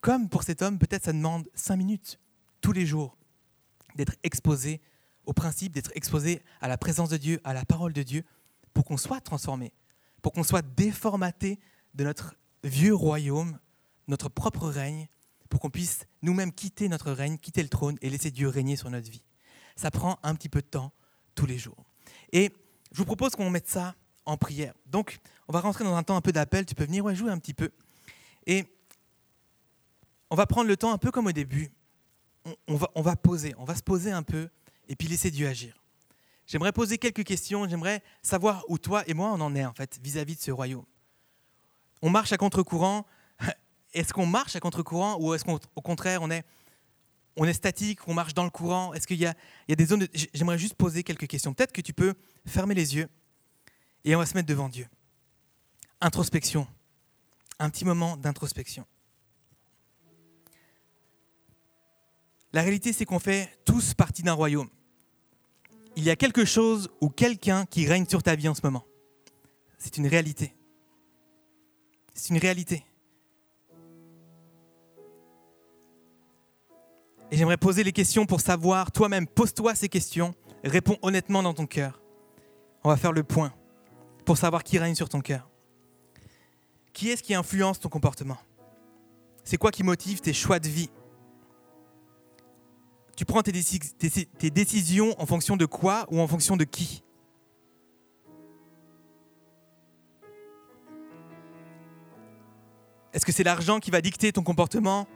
comme 0.00 0.28
pour 0.28 0.42
cet 0.42 0.60
homme, 0.60 0.78
peut-être 0.78 1.04
ça 1.04 1.12
demande 1.12 1.48
cinq 1.54 1.76
minutes 1.76 2.18
tous 2.60 2.72
les 2.72 2.84
jours 2.84 3.16
d'être 3.94 4.14
exposé 4.24 4.80
au 5.26 5.32
principe 5.32 5.72
d'être 5.72 5.90
exposé 5.94 6.42
à 6.60 6.68
la 6.68 6.78
présence 6.78 7.10
de 7.10 7.16
Dieu, 7.16 7.40
à 7.44 7.52
la 7.52 7.64
parole 7.64 7.92
de 7.92 8.02
Dieu, 8.02 8.24
pour 8.72 8.84
qu'on 8.84 8.96
soit 8.96 9.20
transformé, 9.20 9.72
pour 10.22 10.32
qu'on 10.32 10.44
soit 10.44 10.62
déformaté 10.62 11.58
de 11.94 12.04
notre 12.04 12.34
vieux 12.64 12.94
royaume, 12.94 13.58
notre 14.08 14.28
propre 14.28 14.68
règne, 14.68 15.08
pour 15.48 15.60
qu'on 15.60 15.70
puisse 15.70 16.06
nous-mêmes 16.22 16.52
quitter 16.52 16.88
notre 16.88 17.12
règne, 17.12 17.38
quitter 17.38 17.62
le 17.62 17.68
trône 17.68 17.96
et 18.02 18.10
laisser 18.10 18.30
Dieu 18.30 18.48
régner 18.48 18.76
sur 18.76 18.90
notre 18.90 19.10
vie. 19.10 19.22
Ça 19.76 19.90
prend 19.90 20.18
un 20.22 20.34
petit 20.34 20.48
peu 20.48 20.60
de 20.60 20.66
temps 20.66 20.92
tous 21.34 21.46
les 21.46 21.58
jours. 21.58 21.84
Et 22.32 22.52
je 22.92 22.98
vous 22.98 23.04
propose 23.04 23.32
qu'on 23.32 23.50
mette 23.50 23.68
ça 23.68 23.94
en 24.24 24.36
prière. 24.36 24.74
Donc, 24.86 25.18
on 25.48 25.52
va 25.52 25.60
rentrer 25.60 25.84
dans 25.84 25.94
un 25.94 26.02
temps 26.02 26.16
un 26.16 26.20
peu 26.20 26.32
d'appel. 26.32 26.66
Tu 26.66 26.74
peux 26.74 26.84
venir 26.84 27.14
jouer 27.14 27.30
un 27.30 27.38
petit 27.38 27.54
peu. 27.54 27.70
Et 28.46 28.64
on 30.30 30.36
va 30.36 30.46
prendre 30.46 30.68
le 30.68 30.76
temps 30.76 30.92
un 30.92 30.98
peu 30.98 31.10
comme 31.10 31.26
au 31.26 31.32
début. 31.32 31.70
On, 32.68 32.76
va, 32.76 32.90
on 32.94 33.02
va 33.02 33.16
poser, 33.16 33.54
on 33.58 33.64
va 33.64 33.74
se 33.74 33.82
poser 33.82 34.12
un 34.12 34.22
peu 34.22 34.48
et 34.88 34.96
puis 34.96 35.08
laisser 35.08 35.30
Dieu 35.30 35.48
agir. 35.48 35.82
J'aimerais 36.46 36.72
poser 36.72 36.98
quelques 36.98 37.24
questions, 37.24 37.68
j'aimerais 37.68 38.02
savoir 38.22 38.64
où 38.68 38.78
toi 38.78 39.02
et 39.08 39.14
moi 39.14 39.32
on 39.32 39.40
en 39.40 39.54
est 39.54 39.64
en 39.64 39.72
fait 39.72 39.98
vis-à-vis 40.02 40.36
de 40.36 40.40
ce 40.40 40.50
royaume. 40.50 40.84
On 42.02 42.10
marche 42.10 42.32
à 42.32 42.36
contre-courant. 42.36 43.04
Est-ce 43.92 44.12
qu'on 44.12 44.26
marche 44.26 44.54
à 44.54 44.60
contre-courant 44.60 45.16
ou 45.18 45.32
est-ce 45.32 45.44
qu'au 45.44 45.58
contraire 45.80 46.20
on 46.20 46.30
est, 46.30 46.44
on 47.36 47.44
est 47.46 47.54
statique, 47.54 48.06
on 48.06 48.14
marche 48.14 48.34
dans 48.34 48.44
le 48.44 48.50
courant? 48.50 48.92
Est-ce 48.92 49.06
qu'il 49.06 49.18
y, 49.18 49.24
y 49.24 49.26
a, 49.26 49.74
des 49.74 49.86
zones 49.86 50.06
J'aimerais 50.34 50.58
juste 50.58 50.74
poser 50.74 51.02
quelques 51.02 51.26
questions. 51.26 51.54
Peut-être 51.54 51.72
que 51.72 51.80
tu 51.80 51.94
peux 51.94 52.14
fermer 52.46 52.74
les 52.74 52.94
yeux 52.96 53.08
et 54.04 54.14
on 54.14 54.18
va 54.18 54.26
se 54.26 54.34
mettre 54.34 54.48
devant 54.48 54.68
Dieu. 54.68 54.86
Introspection. 56.00 56.66
Un 57.58 57.70
petit 57.70 57.86
moment 57.86 58.18
d'introspection. 58.18 58.86
La 62.56 62.62
réalité, 62.62 62.94
c'est 62.94 63.04
qu'on 63.04 63.18
fait 63.18 63.50
tous 63.66 63.92
partie 63.92 64.22
d'un 64.22 64.32
royaume. 64.32 64.70
Il 65.94 66.04
y 66.04 66.08
a 66.08 66.16
quelque 66.16 66.46
chose 66.46 66.88
ou 67.02 67.10
quelqu'un 67.10 67.66
qui 67.66 67.86
règne 67.86 68.06
sur 68.06 68.22
ta 68.22 68.34
vie 68.34 68.48
en 68.48 68.54
ce 68.54 68.62
moment. 68.64 68.82
C'est 69.76 69.98
une 69.98 70.06
réalité. 70.06 70.56
C'est 72.14 72.30
une 72.30 72.38
réalité. 72.38 72.82
Et 77.30 77.36
j'aimerais 77.36 77.58
poser 77.58 77.84
les 77.84 77.92
questions 77.92 78.24
pour 78.24 78.40
savoir, 78.40 78.90
toi-même, 78.90 79.26
pose-toi 79.26 79.74
ces 79.74 79.90
questions, 79.90 80.34
réponds 80.64 80.96
honnêtement 81.02 81.42
dans 81.42 81.52
ton 81.52 81.66
cœur. 81.66 82.00
On 82.84 82.88
va 82.88 82.96
faire 82.96 83.12
le 83.12 83.22
point 83.22 83.52
pour 84.24 84.38
savoir 84.38 84.64
qui 84.64 84.78
règne 84.78 84.94
sur 84.94 85.10
ton 85.10 85.20
cœur. 85.20 85.50
Qui 86.94 87.10
est-ce 87.10 87.22
qui 87.22 87.34
influence 87.34 87.80
ton 87.80 87.90
comportement? 87.90 88.38
C'est 89.44 89.58
quoi 89.58 89.70
qui 89.70 89.82
motive 89.82 90.22
tes 90.22 90.32
choix 90.32 90.58
de 90.58 90.68
vie? 90.68 90.88
Tu 93.16 93.24
prends 93.24 93.42
tes, 93.42 93.50
décisions 94.50 95.14
en 95.18 95.24
fonction 95.24 95.56
de 95.56 95.64
quoi 95.64 96.06
ou 96.10 96.20
en 96.20 96.28
fonction 96.28 96.56
de 96.58 96.64
qui? 96.64 97.02
Est-ce 103.14 103.24
que 103.24 103.32
c'est 103.32 103.42
l'argent 103.42 103.80
qui 103.80 103.90
va 103.90 104.02
dicter 104.02 104.30
ton 104.32 104.42
comportement? 104.42 105.08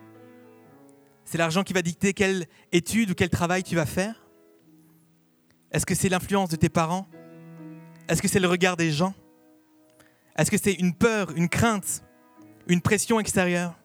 C'est 1.26 1.36
l'argent 1.36 1.62
qui 1.62 1.74
va 1.74 1.82
dicter 1.82 2.14
quelle 2.14 2.46
étude 2.72 3.10
ou 3.10 3.14
quel 3.14 3.28
travail 3.28 3.62
tu 3.62 3.76
vas 3.76 3.84
faire? 3.84 4.26
Est-ce 5.70 5.84
que 5.84 5.94
c'est 5.94 6.08
l'influence 6.08 6.48
de 6.48 6.56
tes 6.56 6.70
parents? 6.70 7.06
Est-ce 8.08 8.22
que 8.22 8.28
c'est 8.28 8.40
le 8.40 8.48
regard 8.48 8.78
des 8.78 8.90
gens? 8.90 9.14
Est-ce 10.36 10.50
que 10.50 10.56
c'est 10.56 10.72
une 10.72 10.94
peur, 10.94 11.32
une 11.36 11.50
crainte, 11.50 12.02
une 12.66 12.80
pression 12.80 13.20
extérieure? 13.20 13.78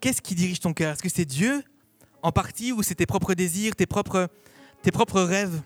Qu'est-ce 0.00 0.20
qui 0.20 0.34
dirige 0.34 0.60
ton 0.60 0.74
cœur? 0.74 0.92
Est-ce 0.92 1.02
que 1.02 1.08
c'est 1.08 1.24
Dieu 1.24 1.64
en 2.26 2.32
partie 2.32 2.72
ou 2.72 2.82
c'est 2.82 2.96
tes 2.96 3.06
propres 3.06 3.34
désirs, 3.34 3.76
tes 3.76 3.86
propres, 3.86 4.28
rêves? 5.22 5.62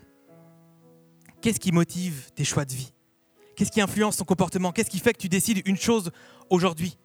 Qu'est-ce 1.41 1.59
qui 1.59 1.71
motive 1.71 2.29
tes 2.35 2.43
choix 2.43 2.65
de 2.65 2.73
vie? 2.73 2.93
Qu'est-ce 3.55 3.71
qui 3.71 3.81
influence 3.81 4.17
ton 4.17 4.25
comportement? 4.25 4.71
Qu'est-ce 4.71 4.91
qui 4.91 4.99
fait 4.99 5.13
que 5.13 5.17
tu 5.17 5.27
décides 5.27 5.63
une 5.65 5.75
chose 5.75 6.11
aujourd'hui? 6.51 6.99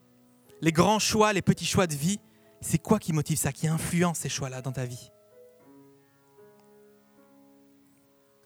Les 0.61 0.73
grands 0.73 0.99
choix, 0.99 1.33
les 1.33 1.41
petits 1.41 1.65
choix 1.65 1.87
de 1.87 1.95
vie, 1.95 2.21
c'est 2.61 2.77
quoi 2.77 2.99
qui 2.99 3.15
motive 3.15 3.39
ça, 3.39 3.51
qui 3.51 3.67
influence 3.67 4.19
ces 4.19 4.29
choix-là 4.29 4.61
dans 4.61 4.73
ta 4.73 4.85
vie? 4.85 5.11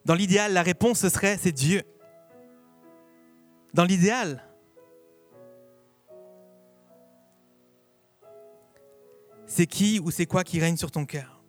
Dans 0.05 0.15
l'idéal, 0.15 0.53
la 0.53 0.63
réponse 0.63 1.01
ce 1.01 1.09
serait 1.09 1.37
c'est 1.43 1.51
Dieu. 1.51 1.83
Dans 3.75 3.85
l'idéal. 3.85 4.45
C'est 9.53 9.67
qui 9.67 9.99
ou 9.99 10.13
c'est 10.13 10.27
quoi 10.27 10.45
qui 10.45 10.61
règne 10.61 10.77
sur 10.77 10.93
ton 10.93 11.05
cœur? 11.05 11.43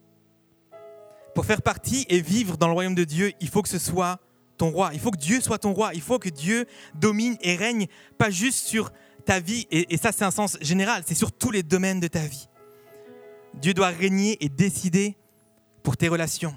Pour 1.35 1.45
faire 1.45 1.61
partie 1.61 2.07
et 2.09 2.19
vivre 2.19 2.57
dans 2.57 2.65
le 2.65 2.73
royaume 2.73 2.95
de 2.95 3.03
Dieu, 3.03 3.31
il 3.39 3.47
faut 3.47 3.61
que 3.61 3.69
ce 3.69 3.77
soit 3.77 4.19
ton 4.57 4.71
roi. 4.71 4.89
Il 4.93 4.99
faut 4.99 5.11
que 5.11 5.19
Dieu 5.19 5.39
soit 5.39 5.59
ton 5.59 5.71
roi. 5.71 5.93
Il 5.93 6.01
faut 6.01 6.17
que 6.17 6.29
Dieu 6.29 6.65
domine 6.95 7.37
et 7.41 7.55
règne, 7.55 7.85
pas 8.17 8.31
juste 8.31 8.65
sur 8.65 8.91
ta 9.23 9.39
vie, 9.39 9.67
et, 9.69 9.95
ça 9.97 10.11
c'est 10.11 10.25
un 10.25 10.31
sens 10.31 10.57
général, 10.61 11.03
c'est 11.05 11.13
sur 11.13 11.31
tous 11.31 11.51
les 11.51 11.61
domaines 11.61 11.99
de 11.99 12.07
ta 12.07 12.25
vie. 12.25 12.49
Dieu 13.53 13.75
doit 13.75 13.89
régner 13.89 14.43
et 14.43 14.49
décider 14.49 15.15
pour 15.83 15.95
tes 15.95 16.07
relations, 16.07 16.55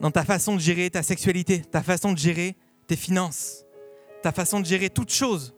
dans 0.00 0.10
ta 0.10 0.24
façon 0.24 0.56
de 0.56 0.60
gérer 0.60 0.90
ta 0.90 1.04
sexualité, 1.04 1.60
ta 1.62 1.80
façon 1.80 2.12
de 2.12 2.18
gérer 2.18 2.56
tes 2.88 2.96
finances, 2.96 3.64
ta 4.20 4.32
façon 4.32 4.58
de 4.58 4.66
gérer 4.66 4.90
toutes 4.90 5.12
choses. 5.12 5.54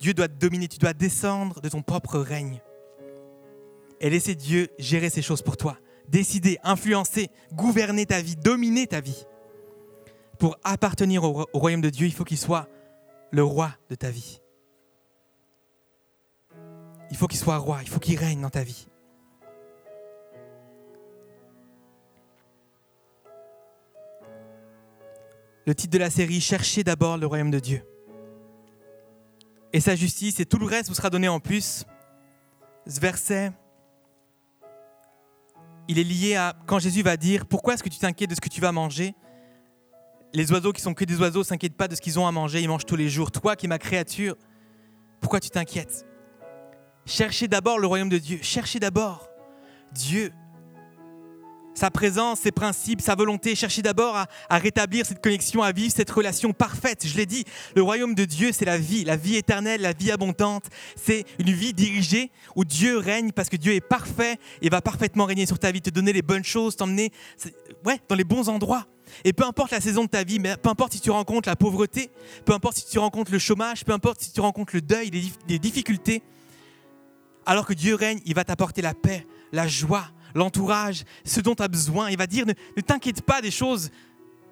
Dieu 0.00 0.14
doit 0.14 0.26
te 0.26 0.34
dominer, 0.34 0.66
tu 0.66 0.78
dois 0.78 0.94
descendre 0.94 1.60
de 1.60 1.68
ton 1.68 1.82
propre 1.82 2.18
règne 2.18 2.60
et 4.02 4.10
laisser 4.10 4.34
Dieu 4.34 4.68
gérer 4.78 5.08
ces 5.08 5.22
choses 5.22 5.40
pour 5.40 5.56
toi. 5.56 5.78
Décider, 6.08 6.58
influencer, 6.62 7.30
gouverner 7.54 8.04
ta 8.04 8.20
vie, 8.20 8.36
dominer 8.36 8.86
ta 8.86 9.00
vie. 9.00 9.24
Pour 10.38 10.58
appartenir 10.64 11.24
au, 11.24 11.46
au 11.50 11.58
royaume 11.58 11.80
de 11.80 11.88
Dieu, 11.88 12.06
il 12.06 12.12
faut 12.12 12.24
qu'il 12.24 12.36
soit 12.36 12.68
le 13.30 13.42
roi 13.42 13.70
de 13.88 13.94
ta 13.94 14.10
vie. 14.10 14.42
Il 17.10 17.16
faut 17.16 17.26
qu'il 17.26 17.38
soit 17.38 17.56
roi, 17.56 17.78
il 17.80 17.88
faut 17.88 18.00
qu'il 18.00 18.18
règne 18.18 18.42
dans 18.42 18.50
ta 18.50 18.62
vie. 18.62 18.86
le 25.66 25.74
titre 25.74 25.92
de 25.92 25.98
la 25.98 26.10
série 26.10 26.40
Cherchez 26.40 26.84
d'abord 26.84 27.16
le 27.16 27.26
royaume 27.26 27.50
de 27.50 27.58
Dieu. 27.58 27.82
Et 29.72 29.80
sa 29.80 29.96
justice 29.96 30.40
et 30.40 30.46
tout 30.46 30.58
le 30.58 30.66
reste 30.66 30.88
vous 30.88 30.94
sera 30.94 31.10
donné 31.10 31.28
en 31.28 31.40
plus. 31.40 31.84
Ce 32.86 33.00
verset, 33.00 33.52
il 35.88 35.98
est 35.98 36.04
lié 36.04 36.36
à 36.36 36.54
quand 36.66 36.78
Jésus 36.78 37.02
va 37.02 37.16
dire 37.16 37.46
Pourquoi 37.46 37.74
est-ce 37.74 37.82
que 37.82 37.88
tu 37.88 37.98
t'inquiètes 37.98 38.30
de 38.30 38.34
ce 38.34 38.40
que 38.40 38.48
tu 38.48 38.60
vas 38.60 38.72
manger? 38.72 39.14
Les 40.34 40.50
oiseaux 40.50 40.72
qui 40.72 40.80
sont 40.80 40.94
que 40.94 41.04
des 41.04 41.20
oiseaux 41.20 41.44
s'inquiètent 41.44 41.76
pas 41.76 41.88
de 41.88 41.94
ce 41.94 42.00
qu'ils 42.00 42.18
ont 42.18 42.26
à 42.26 42.32
manger, 42.32 42.60
ils 42.60 42.68
mangent 42.68 42.86
tous 42.86 42.96
les 42.96 43.08
jours. 43.08 43.30
Toi 43.30 43.54
qui 43.56 43.66
es 43.66 43.68
ma 43.68 43.78
créature, 43.78 44.36
pourquoi 45.20 45.40
tu 45.40 45.50
t'inquiètes? 45.50 46.06
Cherchez 47.04 47.48
d'abord 47.48 47.78
le 47.78 47.86
royaume 47.86 48.08
de 48.08 48.18
Dieu. 48.18 48.38
Cherchez 48.42 48.78
d'abord 48.78 49.28
Dieu 49.92 50.32
sa 51.74 51.90
présence, 51.90 52.40
ses 52.40 52.52
principes, 52.52 53.00
sa 53.00 53.14
volonté. 53.14 53.54
Cherchez 53.54 53.82
d'abord 53.82 54.16
à, 54.16 54.58
rétablir 54.58 55.06
cette 55.06 55.22
connexion, 55.22 55.62
à 55.62 55.72
vivre 55.72 55.92
cette 55.94 56.10
relation 56.10 56.52
parfaite. 56.52 57.06
Je 57.06 57.16
l'ai 57.16 57.26
dit, 57.26 57.44
le 57.74 57.82
royaume 57.82 58.14
de 58.14 58.24
Dieu, 58.24 58.50
c'est 58.52 58.64
la 58.64 58.78
vie, 58.78 59.04
la 59.04 59.16
vie 59.16 59.36
éternelle, 59.36 59.80
la 59.80 59.92
vie 59.92 60.10
abondante. 60.10 60.64
C'est 60.96 61.24
une 61.38 61.52
vie 61.52 61.72
dirigée 61.72 62.30
où 62.56 62.64
Dieu 62.64 62.98
règne 62.98 63.32
parce 63.32 63.48
que 63.48 63.56
Dieu 63.56 63.74
est 63.74 63.80
parfait 63.80 64.38
et 64.60 64.68
va 64.68 64.80
parfaitement 64.80 65.24
régner 65.24 65.46
sur 65.46 65.58
ta 65.58 65.72
vie, 65.72 65.80
te 65.80 65.90
donner 65.90 66.12
les 66.12 66.22
bonnes 66.22 66.44
choses, 66.44 66.76
t'emmener 66.76 67.10
ouais, 67.84 68.00
dans 68.08 68.16
les 68.16 68.24
bons 68.24 68.48
endroits. 68.48 68.86
Et 69.24 69.32
peu 69.32 69.44
importe 69.44 69.72
la 69.72 69.80
saison 69.80 70.04
de 70.04 70.08
ta 70.08 70.24
vie, 70.24 70.38
mais 70.38 70.56
peu 70.56 70.70
importe 70.70 70.92
si 70.92 71.00
tu 71.00 71.10
rencontres 71.10 71.48
la 71.48 71.56
pauvreté, 71.56 72.10
peu 72.46 72.52
importe 72.52 72.78
si 72.78 72.86
tu 72.86 72.98
rencontres 72.98 73.30
le 73.30 73.38
chômage, 73.38 73.84
peu 73.84 73.92
importe 73.92 74.22
si 74.22 74.32
tu 74.32 74.40
rencontres 74.40 74.74
le 74.74 74.80
deuil, 74.80 75.10
les 75.48 75.58
difficultés, 75.58 76.22
alors 77.46 77.66
que 77.66 77.74
Dieu 77.74 77.94
règne, 77.94 78.20
il 78.24 78.34
va 78.34 78.44
t'apporter 78.44 78.82
la 78.82 78.94
paix, 78.94 79.26
la 79.52 79.66
joie, 79.66 80.04
l'entourage, 80.34 81.04
ce 81.24 81.40
dont 81.40 81.54
tu 81.54 81.62
as 81.62 81.68
besoin. 81.68 82.10
Il 82.10 82.18
va 82.18 82.26
dire, 82.26 82.46
ne, 82.46 82.80
t'inquiète 82.80 83.22
pas 83.22 83.40
des 83.40 83.50
choses, 83.50 83.90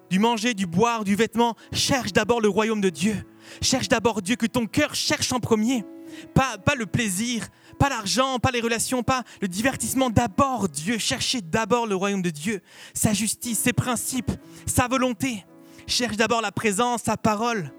du 0.09 0.19
manger, 0.19 0.53
du 0.53 0.65
boire, 0.65 1.03
du 1.03 1.15
vêtement. 1.15 1.55
Cherche 1.71 2.13
d'abord 2.13 2.41
le 2.41 2.49
royaume 2.49 2.81
de 2.81 2.89
Dieu. 2.89 3.15
Cherche 3.61 3.87
d'abord 3.87 4.21
Dieu, 4.21 4.35
que 4.35 4.45
ton 4.45 4.67
cœur 4.67 4.93
cherche 4.93 5.31
en 5.31 5.39
premier. 5.39 5.85
Pas, 6.33 6.57
pas 6.57 6.75
le 6.75 6.85
plaisir, 6.85 7.47
pas 7.79 7.87
l'argent, 7.87 8.37
pas 8.37 8.51
les 8.51 8.59
relations, 8.59 9.03
pas 9.03 9.23
le 9.41 9.47
divertissement. 9.47 10.09
D'abord 10.09 10.67
Dieu. 10.67 10.97
Cherchez 10.97 11.41
d'abord 11.41 11.87
le 11.87 11.95
royaume 11.95 12.21
de 12.21 12.29
Dieu, 12.29 12.61
sa 12.93 13.13
justice, 13.13 13.59
ses 13.59 13.73
principes, 13.73 14.31
sa 14.65 14.87
volonté. 14.87 15.45
Cherche 15.87 16.17
d'abord 16.17 16.41
la 16.41 16.51
présence, 16.51 17.03
sa 17.03 17.15
parole. 17.15 17.71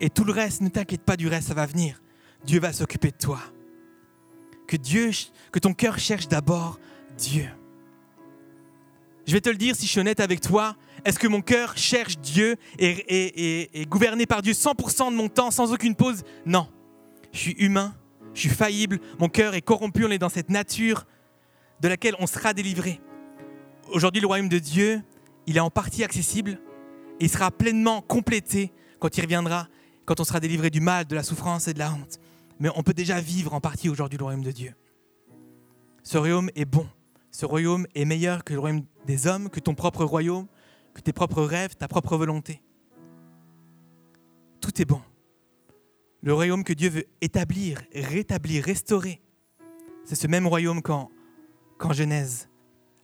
Et 0.00 0.10
tout 0.10 0.24
le 0.24 0.32
reste, 0.32 0.60
ne 0.60 0.68
t'inquiète 0.68 1.02
pas 1.02 1.16
du 1.16 1.26
reste, 1.26 1.48
ça 1.48 1.54
va 1.54 1.66
venir. 1.66 2.02
Dieu 2.44 2.60
va 2.60 2.72
s'occuper 2.72 3.10
de 3.10 3.16
toi 3.16 3.40
que 4.68 4.76
Dieu, 4.76 5.10
que 5.50 5.58
ton 5.58 5.74
cœur 5.74 5.98
cherche 5.98 6.28
d'abord 6.28 6.78
Dieu. 7.16 7.48
Je 9.26 9.32
vais 9.32 9.40
te 9.40 9.48
le 9.48 9.56
dire 9.56 9.74
si 9.74 9.86
je 9.86 9.90
suis 9.90 10.00
honnête 10.00 10.20
avec 10.20 10.40
toi. 10.40 10.76
Est-ce 11.04 11.18
que 11.18 11.26
mon 11.26 11.40
cœur 11.40 11.76
cherche 11.76 12.18
Dieu 12.18 12.56
et 12.78 13.80
est, 13.80 13.86
gouverné 13.86 14.26
par 14.26 14.42
Dieu 14.42 14.52
100% 14.52 15.10
de 15.10 15.16
mon 15.16 15.28
temps 15.28 15.50
sans 15.50 15.72
aucune 15.72 15.96
pause? 15.96 16.22
Non. 16.46 16.68
Je 17.32 17.38
suis 17.38 17.52
humain, 17.58 17.94
je 18.34 18.40
suis 18.40 18.48
faillible, 18.48 19.00
mon 19.18 19.28
cœur 19.28 19.54
est 19.54 19.62
corrompu, 19.62 20.04
on 20.04 20.10
est 20.10 20.18
dans 20.18 20.28
cette 20.28 20.48
nature 20.48 21.04
de 21.80 21.88
laquelle 21.88 22.14
on 22.18 22.26
sera 22.26 22.54
délivré. 22.54 23.00
Aujourd'hui, 23.90 24.20
le 24.20 24.26
royaume 24.26 24.48
de 24.48 24.58
Dieu, 24.58 25.02
il 25.46 25.56
est 25.56 25.60
en 25.60 25.70
partie 25.70 26.04
accessible 26.04 26.58
et 27.20 27.24
il 27.24 27.30
sera 27.30 27.50
pleinement 27.50 28.00
complété 28.00 28.72
quand 28.98 29.16
il 29.16 29.22
reviendra, 29.22 29.68
quand 30.04 30.20
on 30.20 30.24
sera 30.24 30.40
délivré 30.40 30.70
du 30.70 30.80
mal, 30.80 31.06
de 31.06 31.14
la 31.14 31.22
souffrance 31.22 31.68
et 31.68 31.74
de 31.74 31.78
la 31.78 31.92
honte 31.92 32.18
mais 32.60 32.70
on 32.74 32.82
peut 32.82 32.94
déjà 32.94 33.20
vivre 33.20 33.54
en 33.54 33.60
partie 33.60 33.88
aujourd'hui 33.88 34.18
le 34.18 34.24
royaume 34.24 34.44
de 34.44 34.50
Dieu. 34.50 34.74
Ce 36.02 36.18
royaume 36.18 36.50
est 36.54 36.64
bon. 36.64 36.86
Ce 37.30 37.46
royaume 37.46 37.86
est 37.94 38.04
meilleur 38.04 38.44
que 38.44 38.54
le 38.54 38.60
royaume 38.60 38.84
des 39.06 39.26
hommes, 39.26 39.50
que 39.50 39.60
ton 39.60 39.74
propre 39.74 40.04
royaume, 40.04 40.46
que 40.94 41.00
tes 41.00 41.12
propres 41.12 41.42
rêves, 41.42 41.76
ta 41.76 41.86
propre 41.86 42.16
volonté. 42.16 42.62
Tout 44.60 44.80
est 44.80 44.84
bon. 44.84 45.00
Le 46.22 46.34
royaume 46.34 46.64
que 46.64 46.72
Dieu 46.72 46.88
veut 46.88 47.04
établir, 47.20 47.80
rétablir, 47.94 48.64
restaurer, 48.64 49.20
c'est 50.04 50.16
ce 50.16 50.26
même 50.26 50.46
royaume 50.46 50.82
qu'en, 50.82 51.10
Genèse, 51.92 52.48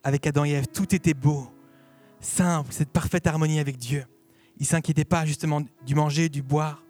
avec 0.03 0.27
Adam 0.27 0.45
et 0.45 0.51
Ève. 0.53 0.67
Tout 0.67 0.95
était 0.95 1.15
beau, 1.15 1.47
simple, 2.21 2.73
cette 2.73 2.89
parfaite 2.91 3.27
harmonie 3.27 3.61
avec 3.61 3.77
Dieu. 3.77 4.05
Ils 4.57 4.63
ne 4.63 4.67
s'inquiétaient 4.67 5.05
pas 5.05 5.27
justement 5.27 5.61
du 5.87 5.95
manger, 5.95 6.29
du 6.29 6.43
boire. 6.43 6.83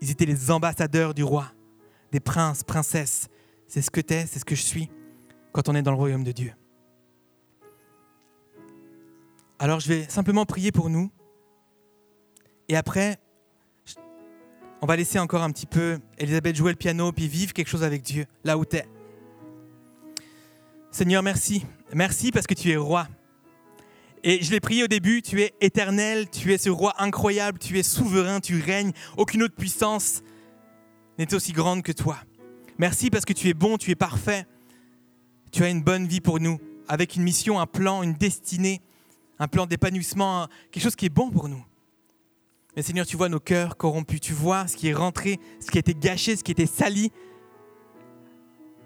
Ils 0.00 0.10
étaient 0.10 0.26
les 0.26 0.50
ambassadeurs 0.50 1.14
du 1.14 1.22
roi 1.22 1.52
des 2.12 2.20
princes, 2.20 2.62
princesses. 2.62 3.28
C'est 3.66 3.82
ce 3.82 3.90
que 3.90 4.00
tu 4.00 4.14
es, 4.14 4.26
c'est 4.26 4.38
ce 4.38 4.44
que 4.44 4.54
je 4.54 4.62
suis 4.62 4.90
quand 5.52 5.68
on 5.68 5.74
est 5.74 5.82
dans 5.82 5.92
le 5.92 5.96
royaume 5.96 6.24
de 6.24 6.32
Dieu. 6.32 6.52
Alors 9.58 9.80
je 9.80 9.88
vais 9.88 10.08
simplement 10.08 10.46
prier 10.46 10.72
pour 10.72 10.90
nous. 10.90 11.10
Et 12.68 12.76
après, 12.76 13.18
on 14.80 14.86
va 14.86 14.96
laisser 14.96 15.18
encore 15.18 15.42
un 15.42 15.50
petit 15.50 15.66
peu 15.66 15.98
Elisabeth 16.18 16.56
jouer 16.56 16.72
le 16.72 16.76
piano, 16.76 17.12
puis 17.12 17.28
vivre 17.28 17.52
quelque 17.52 17.68
chose 17.68 17.84
avec 17.84 18.02
Dieu, 18.02 18.26
là 18.44 18.56
où 18.56 18.64
tu 18.64 18.76
es. 18.76 18.88
Seigneur, 20.90 21.22
merci. 21.22 21.66
Merci 21.92 22.32
parce 22.32 22.46
que 22.46 22.54
tu 22.54 22.70
es 22.70 22.76
roi. 22.76 23.06
Et 24.22 24.42
je 24.42 24.50
l'ai 24.50 24.60
prié 24.60 24.84
au 24.84 24.86
début, 24.86 25.22
tu 25.22 25.40
es 25.42 25.54
éternel, 25.60 26.28
tu 26.30 26.52
es 26.52 26.58
ce 26.58 26.70
roi 26.70 26.94
incroyable, 26.98 27.58
tu 27.58 27.78
es 27.78 27.82
souverain, 27.82 28.40
tu 28.40 28.60
règnes, 28.60 28.92
aucune 29.16 29.42
autre 29.42 29.54
puissance 29.54 30.22
n'est 31.20 31.34
aussi 31.34 31.52
grande 31.52 31.82
que 31.82 31.92
toi. 31.92 32.16
Merci 32.78 33.10
parce 33.10 33.26
que 33.26 33.34
tu 33.34 33.48
es 33.48 33.54
bon, 33.54 33.76
tu 33.76 33.90
es 33.90 33.94
parfait. 33.94 34.46
Tu 35.52 35.62
as 35.62 35.68
une 35.68 35.82
bonne 35.82 36.06
vie 36.06 36.22
pour 36.22 36.40
nous, 36.40 36.58
avec 36.88 37.14
une 37.14 37.22
mission, 37.22 37.60
un 37.60 37.66
plan, 37.66 38.02
une 38.02 38.14
destinée, 38.14 38.80
un 39.38 39.46
plan 39.46 39.66
d'épanouissement, 39.66 40.48
quelque 40.70 40.82
chose 40.82 40.96
qui 40.96 41.06
est 41.06 41.10
bon 41.10 41.30
pour 41.30 41.48
nous. 41.48 41.62
Mais 42.74 42.82
Seigneur, 42.82 43.04
tu 43.04 43.18
vois 43.18 43.28
nos 43.28 43.40
cœurs 43.40 43.76
corrompus, 43.76 44.20
tu 44.20 44.32
vois 44.32 44.66
ce 44.66 44.76
qui 44.76 44.88
est 44.88 44.94
rentré, 44.94 45.38
ce 45.60 45.70
qui 45.70 45.76
a 45.76 45.80
été 45.80 45.94
gâché, 45.94 46.36
ce 46.36 46.44
qui 46.44 46.52
a 46.52 46.54
été 46.54 46.66
sali. 46.66 47.12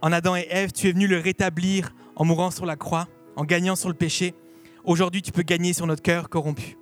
En 0.02 0.10
Adam 0.10 0.34
et 0.34 0.46
Ève, 0.50 0.72
tu 0.72 0.88
es 0.88 0.92
venu 0.92 1.06
le 1.06 1.18
rétablir 1.18 1.94
en 2.16 2.24
mourant 2.24 2.50
sur 2.50 2.66
la 2.66 2.74
croix, 2.74 3.06
en 3.36 3.44
gagnant 3.44 3.76
sur 3.76 3.88
le 3.88 3.94
péché. 3.94 4.34
Aujourd'hui, 4.82 5.22
tu 5.22 5.30
peux 5.30 5.42
gagner 5.42 5.72
sur 5.72 5.86
notre 5.86 6.02
cœur 6.02 6.28
corrompu. 6.28 6.76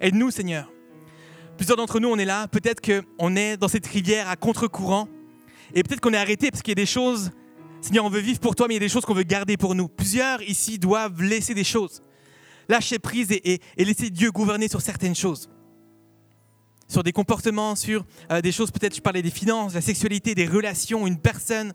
Aide-nous, 0.00 0.30
Seigneur, 0.30 0.70
Plusieurs 1.56 1.76
d'entre 1.76 2.00
nous, 2.00 2.08
on 2.08 2.18
est 2.18 2.24
là, 2.24 2.48
peut-être 2.48 2.80
qu'on 2.80 3.36
est 3.36 3.56
dans 3.56 3.68
cette 3.68 3.86
rivière 3.86 4.28
à 4.28 4.34
contre-courant, 4.34 5.08
et 5.72 5.84
peut-être 5.84 6.00
qu'on 6.00 6.12
est 6.12 6.18
arrêté 6.18 6.50
parce 6.50 6.62
qu'il 6.62 6.72
y 6.72 6.80
a 6.80 6.82
des 6.82 6.86
choses, 6.86 7.30
Seigneur, 7.80 8.04
on 8.04 8.10
veut 8.10 8.20
vivre 8.20 8.40
pour 8.40 8.56
toi, 8.56 8.66
mais 8.66 8.74
il 8.74 8.76
y 8.76 8.84
a 8.84 8.86
des 8.86 8.88
choses 8.88 9.04
qu'on 9.04 9.14
veut 9.14 9.22
garder 9.22 9.56
pour 9.56 9.74
nous. 9.76 9.88
Plusieurs 9.88 10.42
ici 10.42 10.78
doivent 10.78 11.22
laisser 11.22 11.54
des 11.54 11.64
choses, 11.64 12.02
lâcher 12.68 12.98
prise 12.98 13.30
et, 13.30 13.60
laisser 13.76 14.10
Dieu 14.10 14.32
gouverner 14.32 14.66
sur 14.68 14.80
certaines 14.80 15.14
choses. 15.14 15.48
Sur 16.88 17.04
des 17.04 17.12
comportements, 17.12 17.76
sur 17.76 18.04
euh, 18.30 18.40
des 18.40 18.52
choses, 18.52 18.70
peut-être 18.70 18.96
je 18.96 19.00
parlais 19.00 19.22
des 19.22 19.30
finances, 19.30 19.74
la 19.74 19.80
sexualité, 19.80 20.34
des 20.34 20.46
relations, 20.46 21.06
une 21.06 21.18
personne, 21.18 21.72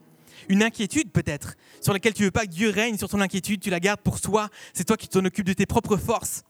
une 0.50 0.62
inquiétude 0.62 1.10
peut-être, 1.12 1.56
sur 1.82 1.94
laquelle 1.94 2.14
tu 2.14 2.24
veux 2.24 2.32
pas 2.32 2.46
que 2.46 2.52
Dieu 2.52 2.70
règne 2.70 2.98
sur 2.98 3.10
ton 3.10 3.22
inquiétude, 3.22 3.62
tu 3.62 3.70
la 3.70 3.80
gardes 3.80 4.02
pour 4.02 4.20
toi, 4.20 4.50
c'est 4.74 4.84
toi 4.84 4.98
qui 4.98 5.08
t'en 5.08 5.24
occupes 5.26 5.48
de 5.48 5.54
tes 5.54 5.66
propres 5.66 5.98
forces, 5.98 6.44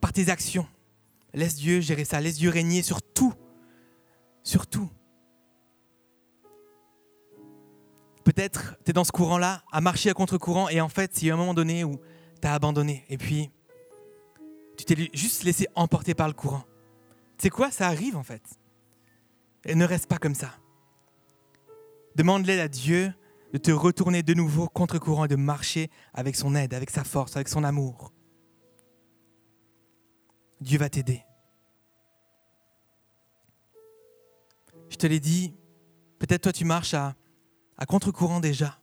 par 0.00 0.12
tes 0.12 0.28
actions 0.28 0.66
Laisse 1.38 1.54
Dieu 1.54 1.80
gérer 1.80 2.04
ça. 2.04 2.20
Laisse 2.20 2.36
Dieu 2.36 2.50
régner 2.50 2.82
sur 2.82 3.00
tout. 3.00 3.32
Sur 4.42 4.66
tout. 4.66 4.90
Peut-être 8.24 8.76
tu 8.84 8.90
es 8.90 8.92
dans 8.92 9.04
ce 9.04 9.12
courant-là, 9.12 9.62
à 9.70 9.80
marcher 9.80 10.10
à 10.10 10.14
contre-courant, 10.14 10.68
et 10.68 10.80
en 10.80 10.88
fait, 10.88 11.22
il 11.22 11.28
y 11.28 11.30
a 11.30 11.34
un 11.34 11.36
moment 11.36 11.54
donné 11.54 11.84
où 11.84 12.00
tu 12.42 12.48
as 12.48 12.54
abandonné. 12.54 13.04
Et 13.08 13.16
puis, 13.16 13.52
tu 14.76 14.84
t'es 14.84 15.10
juste 15.14 15.44
laissé 15.44 15.68
emporter 15.76 16.12
par 16.12 16.26
le 16.26 16.34
courant. 16.34 16.64
Tu 17.38 17.44
sais 17.44 17.50
quoi 17.50 17.70
Ça 17.70 17.86
arrive 17.86 18.16
en 18.16 18.24
fait. 18.24 18.42
Et 19.64 19.76
ne 19.76 19.84
reste 19.84 20.08
pas 20.08 20.18
comme 20.18 20.34
ça. 20.34 20.50
Demande 22.16 22.46
l'aide 22.46 22.60
à 22.60 22.68
Dieu 22.68 23.14
de 23.52 23.58
te 23.58 23.70
retourner 23.70 24.24
de 24.24 24.34
nouveau 24.34 24.66
contre 24.66 24.98
courant 24.98 25.26
et 25.26 25.28
de 25.28 25.36
marcher 25.36 25.88
avec 26.14 26.34
son 26.34 26.56
aide, 26.56 26.74
avec 26.74 26.90
sa 26.90 27.04
force, 27.04 27.36
avec 27.36 27.48
son 27.48 27.62
amour. 27.62 28.12
Dieu 30.60 30.80
va 30.80 30.88
t'aider. 30.88 31.22
Je 34.90 34.96
te 34.96 35.06
l'ai 35.06 35.20
dit, 35.20 35.54
peut-être 36.18 36.42
toi 36.42 36.52
tu 36.52 36.64
marches 36.64 36.94
à, 36.94 37.14
contre-courant 37.86 38.40
déjà. 38.40 38.80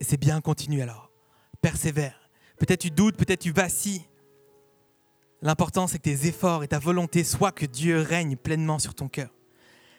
Et 0.00 0.04
c'est 0.04 0.16
bien, 0.16 0.40
continue 0.40 0.82
alors. 0.82 1.10
Persévère. 1.60 2.30
Peut-être 2.58 2.80
tu 2.80 2.90
doutes, 2.90 3.16
peut-être 3.16 3.40
tu 3.40 3.52
vacilles. 3.52 4.06
L'important, 5.42 5.86
c'est 5.86 5.98
que 5.98 6.04
tes 6.04 6.26
efforts 6.26 6.64
et 6.64 6.68
ta 6.68 6.78
volonté 6.78 7.24
soient 7.24 7.52
que 7.52 7.66
Dieu 7.66 8.00
règne 8.00 8.36
pleinement 8.36 8.78
sur 8.78 8.94
ton 8.94 9.08
cœur. 9.08 9.30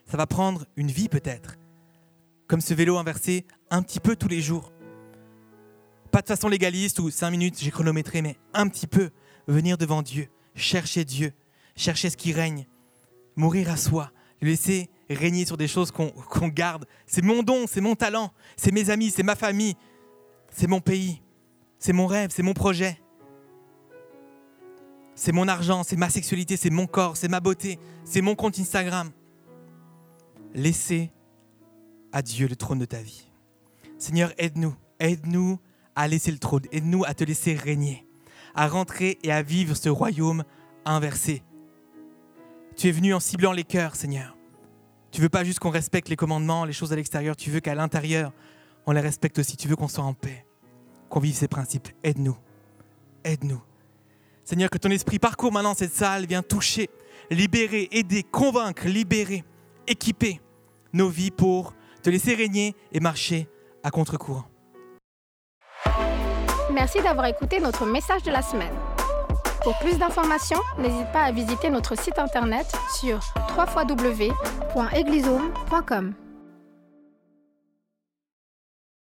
Ça 0.06 0.18
va 0.18 0.26
prendre 0.26 0.66
une 0.76 0.90
vie 0.90 1.10
peut-être, 1.10 1.56
comme 2.48 2.62
ce 2.62 2.74
vélo 2.74 2.98
inversé, 2.98 3.46
un 3.70 3.82
petit 3.82 4.00
peu 4.00 4.16
tous 4.16 4.28
les 4.28 4.42
jours. 4.42 4.72
Pas 6.12 6.22
de 6.22 6.28
façon 6.28 6.48
légaliste 6.48 7.00
ou 7.00 7.10
cinq 7.12 7.32
minutes, 7.32 7.60
j'ai 7.60 7.72
chronométré, 7.72 8.22
mais 8.22 8.38
un 8.54 8.68
petit 8.68 8.88
peu. 8.88 9.12
Venir 9.48 9.78
devant 9.78 10.02
Dieu, 10.02 10.28
chercher 10.56 11.06
Dieu, 11.06 11.32
chercher 11.76 12.10
ce 12.10 12.18
qui 12.18 12.34
règne, 12.34 12.68
mourir 13.38 13.70
à 13.70 13.78
soi, 13.78 14.12
lui 14.42 14.52
laisser 14.52 14.90
régner 15.10 15.46
sur 15.46 15.58
des 15.58 15.68
choses 15.68 15.92
qu'on 15.92 16.48
garde. 16.50 16.86
C'est 17.06 17.24
mon 17.24 17.44
don, 17.44 17.66
c'est 17.68 17.82
mon 17.82 17.96
talent, 17.96 18.32
c'est 18.56 18.72
mes 18.72 18.90
amis, 18.90 19.12
c'est 19.12 19.24
ma 19.24 19.36
famille, 19.36 19.76
c'est 20.52 20.68
mon 20.68 20.82
pays, 20.82 21.22
c'est 21.80 21.94
mon 21.94 22.08
rêve, 22.08 22.32
c'est 22.34 22.44
mon 22.44 22.54
projet. 22.54 23.00
C'est 25.16 25.32
mon 25.32 25.48
argent, 25.48 25.84
c'est 25.84 25.96
ma 25.96 26.10
sexualité, 26.10 26.58
c'est 26.58 26.70
mon 26.70 26.86
corps, 26.86 27.18
c'est 27.18 27.28
ma 27.28 27.40
beauté, 27.40 27.80
c'est 28.06 28.22
mon 28.22 28.36
compte 28.36 28.60
Instagram. 28.60 29.12
Laissez 30.54 31.12
à 32.12 32.22
Dieu 32.22 32.48
le 32.48 32.56
trône 32.56 32.80
de 32.80 32.86
ta 32.86 33.02
vie. 33.02 33.28
Seigneur, 33.98 34.32
aide-nous, 34.38 34.76
aide-nous 35.00 35.60
à 35.96 36.08
laisser 36.08 36.32
le 36.32 36.38
trône, 36.38 36.64
aide-nous 36.72 37.04
à 37.04 37.16
te 37.16 37.24
laisser 37.24 37.56
régner, 37.56 38.06
à 38.54 38.68
rentrer 38.68 39.18
et 39.24 39.32
à 39.32 39.42
vivre 39.42 39.76
ce 39.76 39.90
royaume 39.90 40.44
inversé. 40.86 41.42
Tu 42.76 42.88
es 42.88 42.92
venu 42.92 43.16
en 43.16 43.20
ciblant 43.20 43.54
les 43.54 43.64
cœurs, 43.64 43.96
Seigneur. 43.96 44.37
Tu 45.18 45.24
veux 45.24 45.30
pas 45.30 45.44
juste 45.44 45.58
qu'on 45.58 45.72
respecte 45.72 46.10
les 46.10 46.16
commandements, 46.16 46.64
les 46.64 46.74
choses 46.74 46.94
à 46.94 46.96
l'extérieur, 46.96 47.36
tu 47.36 47.50
veux 47.50 47.60
qu'à 47.60 47.74
l'intérieur, 47.74 48.32
on 48.86 48.92
les 48.92 49.02
respecte 49.02 49.40
aussi. 49.40 49.58
Tu 49.58 49.68
veux 49.68 49.76
qu'on 49.76 49.88
soit 49.88 50.04
en 50.04 50.14
paix, 50.14 50.46
qu'on 51.10 51.20
vive 51.20 51.34
ces 51.34 51.48
principes. 51.48 51.88
Aide-nous, 52.04 52.38
aide-nous. 53.24 53.60
Seigneur, 54.44 54.70
que 54.70 54.78
ton 54.78 54.92
esprit 54.92 55.18
parcourt 55.18 55.52
maintenant 55.52 55.74
cette 55.74 55.92
salle, 55.92 56.28
vient 56.28 56.44
toucher, 56.44 56.92
libérer, 57.32 57.88
aider, 57.94 58.22
convaincre, 58.22 58.86
libérer, 58.86 59.44
équiper 59.88 60.40
nos 60.94 61.10
vies 61.10 61.32
pour 61.32 61.74
te 62.04 62.12
laisser 62.12 62.36
régner 62.36 62.76
et 62.92 63.00
marcher 63.00 63.50
à 63.82 63.90
contre-courant. 63.90 64.46
Merci 66.72 67.02
d'avoir 67.02 67.26
écouté 67.26 67.60
notre 67.60 67.88
message 67.88 68.22
de 68.22 68.30
la 68.30 68.44
semaine. 68.44 68.76
Pour 69.68 69.78
plus 69.80 69.98
d'informations, 69.98 70.62
n'hésite 70.78 71.12
pas 71.12 71.24
à 71.24 71.34
visiter 71.34 71.70
notre 71.70 72.00
site 72.00 72.20
internet 72.20 72.74
sur 73.02 73.20
www.eglisome.com. 73.58 76.14